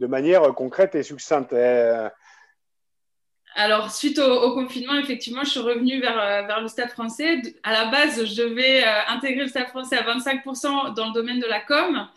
de 0.00 0.06
manière 0.06 0.42
concrète 0.54 0.94
et 0.94 1.02
succincte? 1.02 1.52
Euh, 1.52 2.08
alors, 3.56 3.90
suite 3.90 4.18
au, 4.18 4.54
confinement, 4.54 4.96
effectivement, 4.96 5.42
je 5.42 5.50
suis 5.50 5.60
revenue 5.60 6.00
vers, 6.00 6.18
euh, 6.18 6.42
vers, 6.46 6.60
le 6.60 6.68
Stade 6.68 6.90
français. 6.90 7.42
À 7.62 7.72
la 7.72 7.90
base, 7.90 8.24
je 8.24 8.42
devais 8.42 8.84
euh, 8.84 9.06
intégrer 9.08 9.42
le 9.42 9.48
Stade 9.48 9.68
français 9.68 9.96
à 9.96 10.02
25% 10.02 10.94
dans 10.94 11.06
le 11.08 11.12
domaine 11.12 11.40
de 11.40 11.46
la 11.46 11.60
com. 11.60 12.08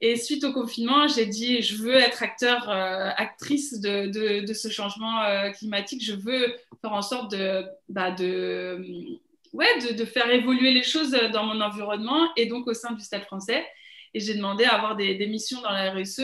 Et 0.00 0.16
suite 0.16 0.44
au 0.44 0.52
confinement, 0.52 1.08
j'ai 1.08 1.26
dit, 1.26 1.62
je 1.62 1.76
veux 1.76 1.96
être 1.96 2.22
acteur, 2.22 2.68
euh, 2.68 3.10
actrice 3.16 3.80
de, 3.80 4.52
ce 4.52 4.68
changement 4.68 5.22
climatique. 5.52 6.04
Je 6.04 6.14
veux 6.14 6.54
faire 6.82 6.92
en 6.92 7.02
sorte 7.02 7.30
de, 7.30 7.64
bah 7.88 8.10
de, 8.10 9.18
ouais, 9.52 9.94
de, 9.94 10.04
faire 10.04 10.30
évoluer 10.30 10.72
les 10.72 10.82
choses 10.82 11.10
dans 11.32 11.44
mon 11.44 11.60
environnement 11.60 12.28
et 12.36 12.46
donc 12.46 12.66
au 12.66 12.74
sein 12.74 12.92
du 12.92 13.02
Stade 13.02 13.24
français. 13.24 13.64
Et 14.14 14.20
j'ai 14.20 14.34
demandé 14.34 14.64
à 14.64 14.74
avoir 14.74 14.96
des, 14.96 15.26
missions 15.26 15.60
dans 15.62 15.70
la 15.70 15.92
RSE. 15.92 16.22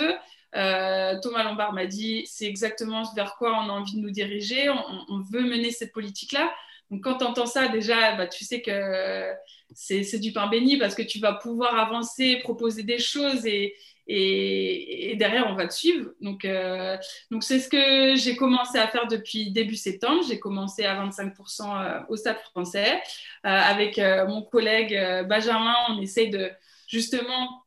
Euh, 0.55 1.19
Thomas 1.21 1.45
Lombard 1.45 1.73
m'a 1.73 1.87
dit 1.87 2.25
c'est 2.27 2.47
exactement 2.47 3.03
vers 3.15 3.37
quoi 3.37 3.53
on 3.53 3.71
a 3.71 3.73
envie 3.73 3.97
de 3.97 4.01
nous 4.01 4.11
diriger, 4.11 4.69
on, 4.71 5.21
veut 5.21 5.43
mener 5.43 5.71
cette 5.71 5.93
politique-là. 5.93 6.53
Donc 6.93 7.03
quand 7.03 7.19
tu 7.19 7.25
entends 7.25 7.47
ça, 7.47 7.67
déjà, 7.69 8.15
bah, 8.15 8.29
tu 8.29 8.45
sais 8.45 8.63
que 8.63 9.33
c'est 9.75 10.21
du 10.21 10.33
pain 10.33 10.47
béni 10.47 10.77
parce 10.77 10.95
que 10.95 11.03
tu 11.03 11.19
vas 11.19 11.33
pouvoir 11.33 11.77
avancer, 11.77 12.37
proposer 12.37 12.85
des 12.85 12.99
choses 12.99 13.45
et, 13.47 13.75
derrière, 15.17 15.47
on 15.49 15.55
va 15.55 15.67
te 15.67 15.73
suivre. 15.73 16.11
Donc, 16.21 16.45
euh, 16.45 16.97
donc 17.31 17.43
c'est 17.43 17.59
ce 17.59 17.69
que 17.69 18.15
j'ai 18.15 18.37
commencé 18.37 18.79
à 18.79 18.87
faire 18.87 19.09
depuis 19.09 19.51
début 19.51 19.77
septembre. 19.77 20.23
J'ai 20.29 20.39
commencé 20.39 20.85
à 20.85 21.03
25% 21.03 21.63
euh, 21.63 22.01
au 22.09 22.17
Stade 22.17 22.39
français. 22.51 23.01
avec 23.43 23.99
mon 24.29 24.43
collègue 24.43 24.95
Benjamin, 25.27 25.75
on 25.89 26.01
essaye 26.01 26.31
de 26.31 26.51
justement 26.87 27.63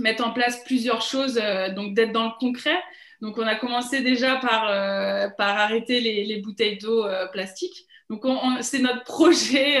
mettre 0.00 0.26
en 0.26 0.32
place 0.32 0.62
plusieurs 0.64 1.02
choses, 1.02 1.38
euh, 1.42 1.70
donc 1.70 1.94
d'être 1.94 2.12
dans 2.12 2.24
le 2.24 2.32
concret. 2.38 2.78
Donc, 3.20 3.36
on 3.38 3.46
a 3.46 3.54
commencé 3.54 4.00
déjà 4.00 4.36
par, 4.36 4.68
euh, 4.68 5.28
arrêter 5.38 6.00
les, 6.00 6.24
les 6.24 6.38
bouteilles 6.38 6.78
d'eau 6.78 7.04
euh, 7.04 7.26
plastiques. 7.28 7.86
Donc, 8.10 8.26
c'est 8.60 8.80
notre 8.80 9.04
projet 9.04 9.78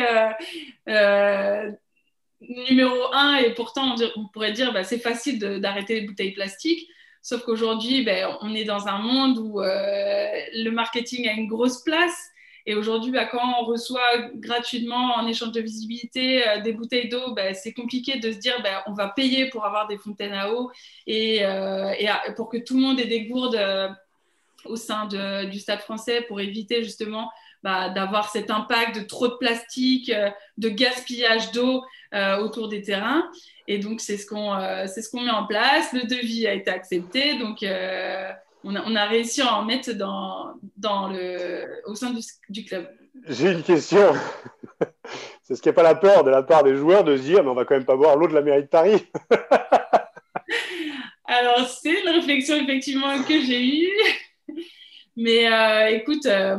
numéro 2.40 3.12
un. 3.12 3.36
Et 3.36 3.52
pourtant, 3.54 3.96
on, 4.16 4.28
pourrait 4.28 4.52
dire 4.52 4.72
bah, 4.72 4.84
c'est 4.84 4.98
facile 4.98 5.38
d'arrêter 5.38 6.00
les 6.00 6.06
bouteilles 6.06 6.32
plastiques. 6.32 6.88
Sauf 7.20 7.42
qu'aujourd'hui, 7.42 8.02
ben, 8.02 8.34
on 8.40 8.54
est 8.54 8.64
dans 8.64 8.88
un 8.88 8.98
monde 8.98 9.38
où 9.38 9.60
le 9.60 10.70
marketing 10.70 11.28
a 11.28 11.32
une 11.32 11.48
grosse 11.48 11.82
place. 11.82 12.30
Et 12.66 12.74
aujourd'hui, 12.74 13.10
bah, 13.10 13.24
quand 13.24 13.40
on 13.60 13.64
reçoit 13.64 14.28
gratuitement 14.34 15.14
en 15.16 15.26
échange 15.26 15.52
de 15.52 15.60
visibilité 15.60 16.46
euh, 16.46 16.60
des 16.60 16.72
bouteilles 16.72 17.08
d'eau, 17.08 17.32
bah, 17.34 17.54
c'est 17.54 17.72
compliqué 17.72 18.18
de 18.18 18.30
se 18.30 18.38
dire 18.38 18.60
bah, 18.62 18.84
on 18.86 18.92
va 18.92 19.08
payer 19.08 19.48
pour 19.48 19.64
avoir 19.64 19.88
des 19.88 19.96
fontaines 19.96 20.34
à 20.34 20.52
eau. 20.52 20.70
Et, 21.06 21.44
euh, 21.44 21.92
pour 22.36 22.48
que 22.48 22.58
tout 22.58 22.74
le 22.74 22.82
monde 22.82 23.00
ait 23.00 23.06
des 23.06 23.26
gourdes 23.26 23.56
euh, 23.56 23.88
au 24.66 24.76
sein 24.76 25.06
du 25.06 25.58
Stade 25.58 25.80
français 25.80 26.22
pour 26.22 26.40
éviter 26.40 26.84
justement 26.84 27.30
d'avoir 27.62 28.30
cet 28.30 28.50
impact 28.50 28.96
de 28.98 29.02
trop 29.02 29.28
de 29.28 29.34
plastique, 29.34 30.12
de 30.58 30.68
gaspillage 30.68 31.52
d'eau 31.52 31.82
autour 32.40 32.68
des 32.68 32.82
terrains. 32.82 33.28
Et 33.68 33.78
donc, 33.78 34.00
c'est 34.00 34.16
ce 34.16 34.26
qu'on 34.26 34.54
ce 34.86 35.10
qu'on 35.10 35.20
met 35.20 35.30
en 35.30 35.46
place. 35.46 35.92
Le 35.92 36.06
devis 36.06 36.46
a 36.46 36.54
été 36.54 36.70
accepté. 36.70 37.38
Donc, 37.38 37.62
on 38.64 38.96
a, 38.96 39.04
réussi 39.06 39.40
à 39.42 39.54
en 39.54 39.64
mettre 39.64 39.92
dans, 39.92 40.54
dans 40.76 41.08
le, 41.08 41.82
au 41.86 41.94
sein 41.94 42.14
du, 42.48 42.64
club. 42.64 42.88
J'ai 43.26 43.52
une 43.52 43.62
question. 43.62 44.12
C'est 45.42 45.56
ce 45.56 45.62
qu'il 45.62 45.70
n'y 45.70 45.74
a 45.74 45.82
pas 45.82 45.82
la 45.82 45.94
peur 45.94 46.24
de 46.24 46.30
la 46.30 46.42
part 46.42 46.62
des 46.62 46.76
joueurs 46.76 47.04
de 47.04 47.16
se 47.16 47.22
dire, 47.22 47.42
mais 47.42 47.50
on 47.50 47.54
va 47.54 47.64
quand 47.64 47.74
même 47.74 47.84
pas 47.84 47.96
boire 47.96 48.16
l'eau 48.16 48.28
de 48.28 48.34
la 48.34 48.42
mairie 48.42 48.62
de 48.62 48.68
Paris. 48.68 49.04
Alors, 51.24 51.66
c'est 51.68 52.00
une 52.02 52.08
réflexion 52.08 52.56
effectivement 52.56 53.22
que 53.22 53.40
j'ai 53.40 53.84
eue. 53.84 53.88
Mais 55.16 55.52
euh, 55.52 55.88
écoute, 55.88 56.26
euh, 56.26 56.56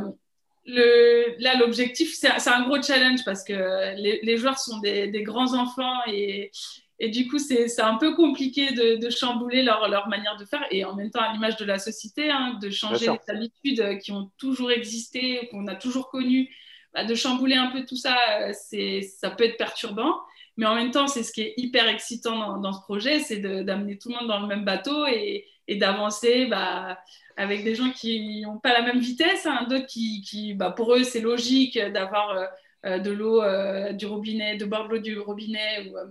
le, 0.64 1.40
là, 1.40 1.56
l'objectif, 1.56 2.14
c'est 2.14 2.48
un 2.48 2.62
gros 2.62 2.80
challenge 2.80 3.24
parce 3.24 3.44
que 3.44 3.96
les, 3.96 4.36
joueurs 4.36 4.58
sont 4.58 4.78
des, 4.78 5.08
des, 5.08 5.22
grands 5.22 5.54
enfants 5.54 6.00
et, 6.06 6.50
et 6.98 7.08
du 7.08 7.26
coup, 7.26 7.40
c'est 7.40 7.80
un 7.80 7.96
peu 7.96 8.14
compliqué 8.14 8.70
de, 8.70 9.10
chambouler 9.10 9.64
leur, 9.64 9.88
leur, 9.88 10.08
manière 10.08 10.36
de 10.36 10.44
faire 10.44 10.64
et 10.70 10.84
en 10.84 10.94
même 10.94 11.10
temps 11.10 11.20
à 11.20 11.32
l'image 11.32 11.56
de 11.56 11.64
la 11.64 11.80
société, 11.80 12.30
hein, 12.30 12.58
de 12.62 12.70
changer 12.70 13.06
les 13.06 13.34
habitudes 13.34 13.98
qui 13.98 14.12
ont 14.12 14.30
toujours 14.38 14.70
existé, 14.70 15.48
qu'on 15.50 15.66
a 15.66 15.74
toujours 15.74 16.10
connues, 16.10 16.48
bah, 16.94 17.04
de 17.04 17.14
chambouler 17.16 17.56
un 17.56 17.72
peu 17.72 17.84
tout 17.84 17.96
ça, 17.96 18.16
ça 18.52 19.30
peut 19.30 19.44
être 19.44 19.56
perturbant. 19.56 20.14
Mais 20.56 20.66
en 20.66 20.76
même 20.76 20.92
temps, 20.92 21.08
c'est 21.08 21.24
ce 21.24 21.32
qui 21.32 21.40
est 21.40 21.54
hyper 21.56 21.88
excitant 21.88 22.58
dans, 22.58 22.72
ce 22.72 22.80
projet, 22.82 23.18
c'est 23.18 23.38
d'amener 23.38 23.98
tout 23.98 24.10
le 24.10 24.16
monde 24.16 24.28
dans 24.28 24.40
le 24.40 24.46
même 24.46 24.64
bateau 24.64 25.06
et, 25.06 25.48
et 25.72 25.76
d'avancer 25.76 26.46
bah, 26.46 26.98
avec 27.36 27.64
des 27.64 27.74
gens 27.74 27.90
qui 27.90 28.42
n'ont 28.42 28.58
pas 28.58 28.72
la 28.72 28.82
même 28.82 29.00
vitesse, 29.00 29.46
hein, 29.46 29.66
d'autres 29.68 29.86
qui, 29.86 30.22
qui 30.22 30.54
bah, 30.54 30.70
pour 30.70 30.94
eux, 30.94 31.04
c'est 31.04 31.20
logique 31.20 31.78
d'avoir 31.78 32.48
euh, 32.84 32.98
de 32.98 33.10
l'eau 33.10 33.42
euh, 33.42 33.92
du 33.92 34.06
robinet, 34.06 34.56
de 34.56 34.64
boire 34.64 34.88
de 34.88 34.94
l'eau 34.94 34.98
du 34.98 35.18
robinet 35.18 35.88
ou, 35.88 35.96
euh, 35.96 36.06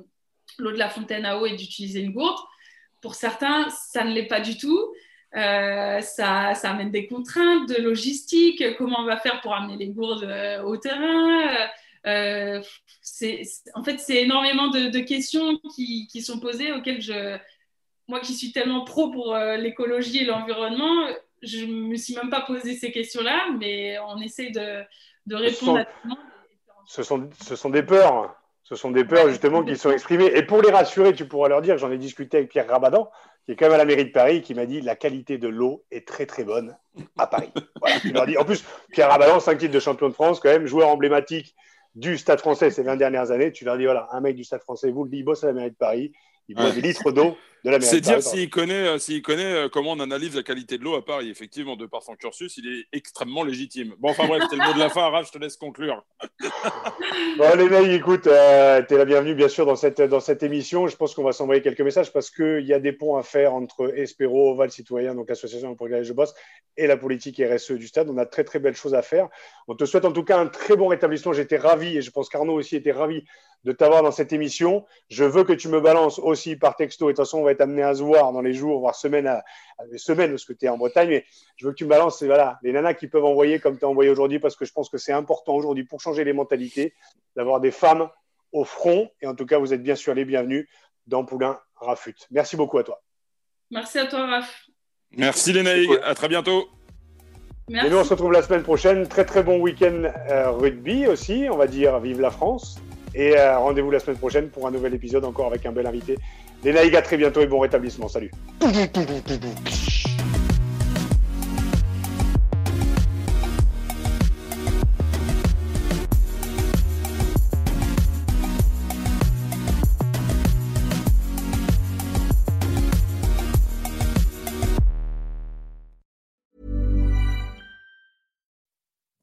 l'eau 0.57 0.72
de 0.72 0.78
la 0.78 0.89
fontaine 0.89 1.26
à 1.26 1.38
eau 1.39 1.45
et 1.45 1.55
d'utiliser 1.55 2.01
une 2.01 2.14
gourde. 2.14 2.39
Pour 3.01 3.16
certains, 3.16 3.70
ça 3.70 4.03
ne 4.03 4.14
l'est 4.14 4.28
pas 4.28 4.39
du 4.39 4.57
tout. 4.57 4.93
Euh, 5.36 6.01
ça, 6.01 6.53
ça, 6.55 6.72
amène 6.72 6.91
des 6.91 7.07
contraintes 7.07 7.70
de 7.70 7.82
logistique, 7.82 8.64
comment 8.78 8.99
on 8.99 9.05
va 9.05 9.18
faire 9.18 9.39
pour 9.41 9.53
amener 9.55 9.78
les 9.78 9.88
gourdes 9.88 10.26
euh, 10.26 10.62
au 10.64 10.76
terrain. 10.78 11.70
Euh, 12.05 12.62
en 13.74 13.84
fait, 13.84 13.99
c'est 13.99 14.22
énormément 14.24 14.70
de, 14.70 14.99
questions 14.99 15.57
qui, 15.74 16.07
qui, 16.07 16.22
sont 16.22 16.39
posées 16.39 16.74
auxquelles 16.74 17.01
je, 17.01 17.38
moi 18.12 18.20
qui 18.20 18.34
suis 18.34 18.51
tellement 18.51 18.84
pro 18.84 19.09
pour 19.09 19.36
l'écologie 19.57 20.20
et 20.20 20.26
l'environnement, 20.26 21.07
je 21.41 21.66
ne 21.66 21.72
me 21.72 21.95
suis 21.95 22.14
même 22.14 22.30
pas 22.30 22.41
posé 22.41 22.76
ces 22.76 22.91
questions-là, 22.91 23.47
mais 23.57 23.97
on 23.99 24.22
essaye 24.22 24.51
de, 24.51 24.84
de 25.26 25.36
répondre 25.36 25.80
à 25.80 25.86
tout 25.86 25.91
le 26.03 26.09
monde. 26.09 26.20
Ce 26.86 27.03
sont, 27.03 27.30
ce 27.41 27.55
sont 27.55 27.70
des 27.70 27.84
peurs. 27.84 28.36
Ce 28.64 28.76
sont 28.76 28.91
des 28.91 29.03
peurs 29.03 29.28
justement 29.30 29.64
qui 29.64 29.76
sont 29.76 29.91
exprimées. 29.91 30.32
Et 30.34 30.43
pour 30.43 30.62
les 30.62 30.72
rassurer, 30.72 31.14
tu 31.14 31.28
pourras 31.28 31.49
leur 31.49 31.62
dire, 31.62 31.78
j'en 31.78 31.91
ai 31.91 31.97
discuté 31.97 32.38
avec 32.38 32.49
Pierre 32.49 32.68
Rabadan, 32.68 33.09
qui 33.45 33.53
est 33.53 33.55
quand 33.55 33.66
même 33.66 33.74
à 33.74 33.78
la 33.78 33.86
mairie 33.86 34.05
de 34.05 34.12
Paris, 34.12 34.41
qui 34.41 34.53
m'a 34.53 34.66
dit 34.66 34.82
la 34.82 34.95
qualité 34.95 35.38
de 35.38 35.47
l'eau 35.47 35.84
est 35.91 36.07
très 36.07 36.26
très 36.26 36.43
bonne 36.43 36.78
à 37.18 37.28
Paris. 37.28 37.49
En 38.39 38.45
plus, 38.45 38.64
Pierre 38.91 39.09
Rabadan, 39.09 39.39
5 39.39 39.57
titres 39.57 39.74
de 39.74 39.80
champion 39.80 40.09
de 40.09 40.14
France, 40.14 40.39
quand 40.39 40.49
même, 40.49 40.68
joueur 40.68 40.89
emblématique 40.89 41.55
du 41.95 42.18
Stade 42.18 42.39
français 42.39 42.72
ces 42.72 42.84
20 42.84 42.95
dernières 42.95 43.32
années. 43.32 43.51
Tu 43.51 43.66
leur 43.66 43.78
dis, 43.78 43.86
voilà, 43.86 44.07
un 44.12 44.22
mec 44.22 44.36
du 44.36 44.43
Stade 44.43 44.62
français 44.62 44.91
vous 44.91 45.03
le 45.03 45.09
dit, 45.09 45.18
il 45.18 45.24
bosse 45.24 45.43
à 45.43 45.47
la 45.47 45.53
mairie 45.53 45.72
de 45.72 45.76
Paris, 45.76 46.14
il 46.47 46.55
boit 46.55 46.72
des 46.72 46.82
litres 46.82 47.12
d'eau 47.12 47.36
c'est 47.82 48.01
dire 48.01 48.24
s'il 48.24 48.49
connaît, 48.49 48.88
euh, 48.88 48.97
s'il 48.97 49.22
connaît 49.22 49.43
euh, 49.43 49.70
comment 49.70 49.91
on 49.91 49.99
analyse 49.99 50.36
la 50.36 50.43
qualité 50.43 50.78
de 50.78 50.84
l'eau 50.84 50.95
à 50.95 51.05
Paris. 51.05 51.30
Effectivement, 51.30 51.76
de 51.76 51.86
par 51.86 52.01
son 52.01 52.16
cursus, 52.16 52.57
il 52.57 52.68
est 52.68 52.97
extrêmement 52.97 53.43
légitime. 53.43 53.93
Bon, 53.99 54.09
enfin 54.09 54.28
bref, 54.28 54.43
c'était 54.43 54.55
le 54.62 54.68
mot 54.68 54.74
de 54.74 54.80
la 54.80 54.89
fin. 54.89 55.09
Raph, 55.09 55.28
je 55.28 55.32
te 55.32 55.38
laisse 55.38 55.57
conclure. 55.57 56.03
bon, 57.38 57.57
les 57.57 57.70
mecs, 57.70 57.88
écoute, 57.89 58.28
euh, 58.28 58.82
tu 58.88 58.95
es 58.95 58.97
la 58.97 59.05
bienvenue, 59.05 59.36
bien 59.36 59.47
sûr, 59.47 59.66
dans 59.66 59.76
cette, 59.76 60.01
dans 60.01 60.20
cette 60.20 60.43
émission. 60.43 60.88
Je 60.88 60.95
pense 60.95 61.14
qu'on 61.14 61.24
va 61.24 61.34
s'envoyer 61.34 61.62
quelques 61.62 61.82
messages 61.82 62.12
parce 62.12 62.32
qu'il 62.32 62.66
y 62.66 62.74
a 62.74 62.80
des 62.80 62.93
ponts 62.93 63.18
à 63.18 63.24
faire 63.24 63.53
entre 63.53 63.93
Espéro, 63.95 64.55
Val 64.55 64.72
Citoyen, 64.72 65.14
donc 65.14 65.30
l'association 65.30 65.76
pour 65.76 65.88
laquelle 65.88 66.03
je 66.03 66.14
bosse, 66.14 66.34
et 66.78 66.88
la 66.88 66.97
politique 66.97 67.41
RSE 67.41 67.74
du 67.74 67.88
stade. 67.88 68.09
On 68.09 68.18
a 68.18 68.26
très, 68.26 68.43
très 68.43 68.59
belles 68.59 68.76
choses 68.76 68.95
à 68.95 69.01
faire. 69.01 69.30
On 69.68 69.76
te 69.76 69.86
souhaite 69.86 70.05
en 70.05 70.12
tout 70.12 70.24
cas 70.24 70.39
un 70.39 70.47
très 70.47 70.76
bon 70.76 70.88
rétablissement. 70.88 71.34
J'étais 71.34 71.57
ravi 71.57 71.97
et 71.97 72.01
je 72.01 72.12
pense 72.12 72.30
qu'Arnaud 72.30 72.53
aussi 72.53 72.76
était 72.76 72.91
ravi 72.91 73.24
de 73.64 73.72
t'avoir 73.72 74.03
dans 74.03 74.12
cette 74.12 74.34
émission. 74.34 74.86
Je 75.09 75.24
veux 75.24 75.43
que 75.43 75.53
tu 75.53 75.68
me 75.68 75.80
balances 75.80 76.20
aussi 76.20 76.55
par 76.55 76.76
texto. 76.76 77.09
Et 77.09 77.14
de 77.14 77.16
toute 77.16 77.26
façon, 77.26 77.39
on 77.39 77.43
va 77.43 77.51
être 77.52 77.62
amené 77.62 77.84
à 77.84 77.93
se 77.93 78.04
voir 78.04 78.32
dans 78.32 78.41
les 78.41 78.54
jours, 78.54 78.80
voire 78.80 78.95
semaines, 78.95 79.28
à, 79.28 79.43
semaines, 79.97 80.32
parce 80.32 80.45
que 80.45 80.54
tu 80.54 80.66
es 80.66 80.70
en 80.70 80.78
Bretagne. 80.78 81.10
Mais 81.10 81.26
je 81.58 81.66
veux 81.66 81.72
que 81.72 81.78
tu 81.78 81.86
me 81.86 81.89
balances 81.89 82.24
voilà, 82.24 82.60
les 82.64 82.72
nanas 82.72 82.93
qui 82.93 83.08
peuvent 83.08 83.26
envoyer 83.26 83.60
comme 83.60 83.78
tu 83.78 83.86
as 83.86 83.88
envoyé 83.88 84.10
aujourd'hui, 84.10 84.39
parce 84.39 84.56
que 84.56 84.66
je 84.66 84.74
pense 84.74 84.89
que 84.89 84.97
c'est 84.97 85.14
important 85.14 85.54
aujourd'hui 85.56 85.84
pour 85.84 86.02
changer 86.02 86.24
les 86.24 86.34
mentalités, 86.34 86.93
d'avoir 87.36 87.60
des 87.60 87.72
femmes 87.72 88.10
au 88.52 88.64
front. 88.64 89.10
Et 89.22 89.28
en 89.28 89.36
tout 89.36 89.45
cas, 89.45 89.58
vous 89.58 89.74
êtes 89.74 89.84
bien 89.84 89.95
sûr 89.95 90.14
les 90.14 90.26
bienvenus 90.26 90.68
dans 91.08 91.26
Poulain 91.26 91.60
Rafut. 91.76 92.16
Merci 92.32 92.56
beaucoup 92.56 92.78
à 92.78 92.84
toi. 92.84 93.02
Merci 93.70 93.99
à 93.99 94.06
toi, 94.06 94.26
Raph. 94.28 94.66
Merci, 95.18 95.54
Lénaïg. 95.54 95.89
À 96.04 96.16
très 96.16 96.28
bientôt. 96.28 96.70
Et 97.70 97.89
nous, 97.89 97.97
on 97.97 98.04
se 98.04 98.10
retrouve 98.10 98.34
la 98.34 98.41
semaine 98.41 98.64
prochaine. 98.64 99.08
Très, 99.08 99.24
très 99.24 99.43
bon 99.43 99.60
week-end 99.60 100.04
euh, 100.30 100.52
rugby 100.52 101.08
aussi. 101.08 101.47
On 101.49 101.56
va 101.56 101.68
dire 101.68 101.99
vive 101.99 102.20
la 102.20 102.32
France. 102.32 102.80
Et 103.14 103.38
euh, 103.38 103.57
rendez-vous 103.57 103.91
la 103.91 103.99
semaine 103.99 104.18
prochaine 104.18 104.49
pour 104.49 104.68
un 104.68 104.72
nouvel 104.72 104.93
épisode, 104.93 105.26
encore 105.26 105.47
avec 105.47 105.66
un 105.66 105.72
bel 105.72 105.86
invité. 105.86 106.18
Les 106.64 106.74
Naïgas, 106.74 106.99
à 106.99 107.01
très 107.01 107.18
bientôt 107.18 107.41
et 107.41 107.47
bon 107.47 107.59
rétablissement. 107.59 108.07
Salut. 108.07 108.32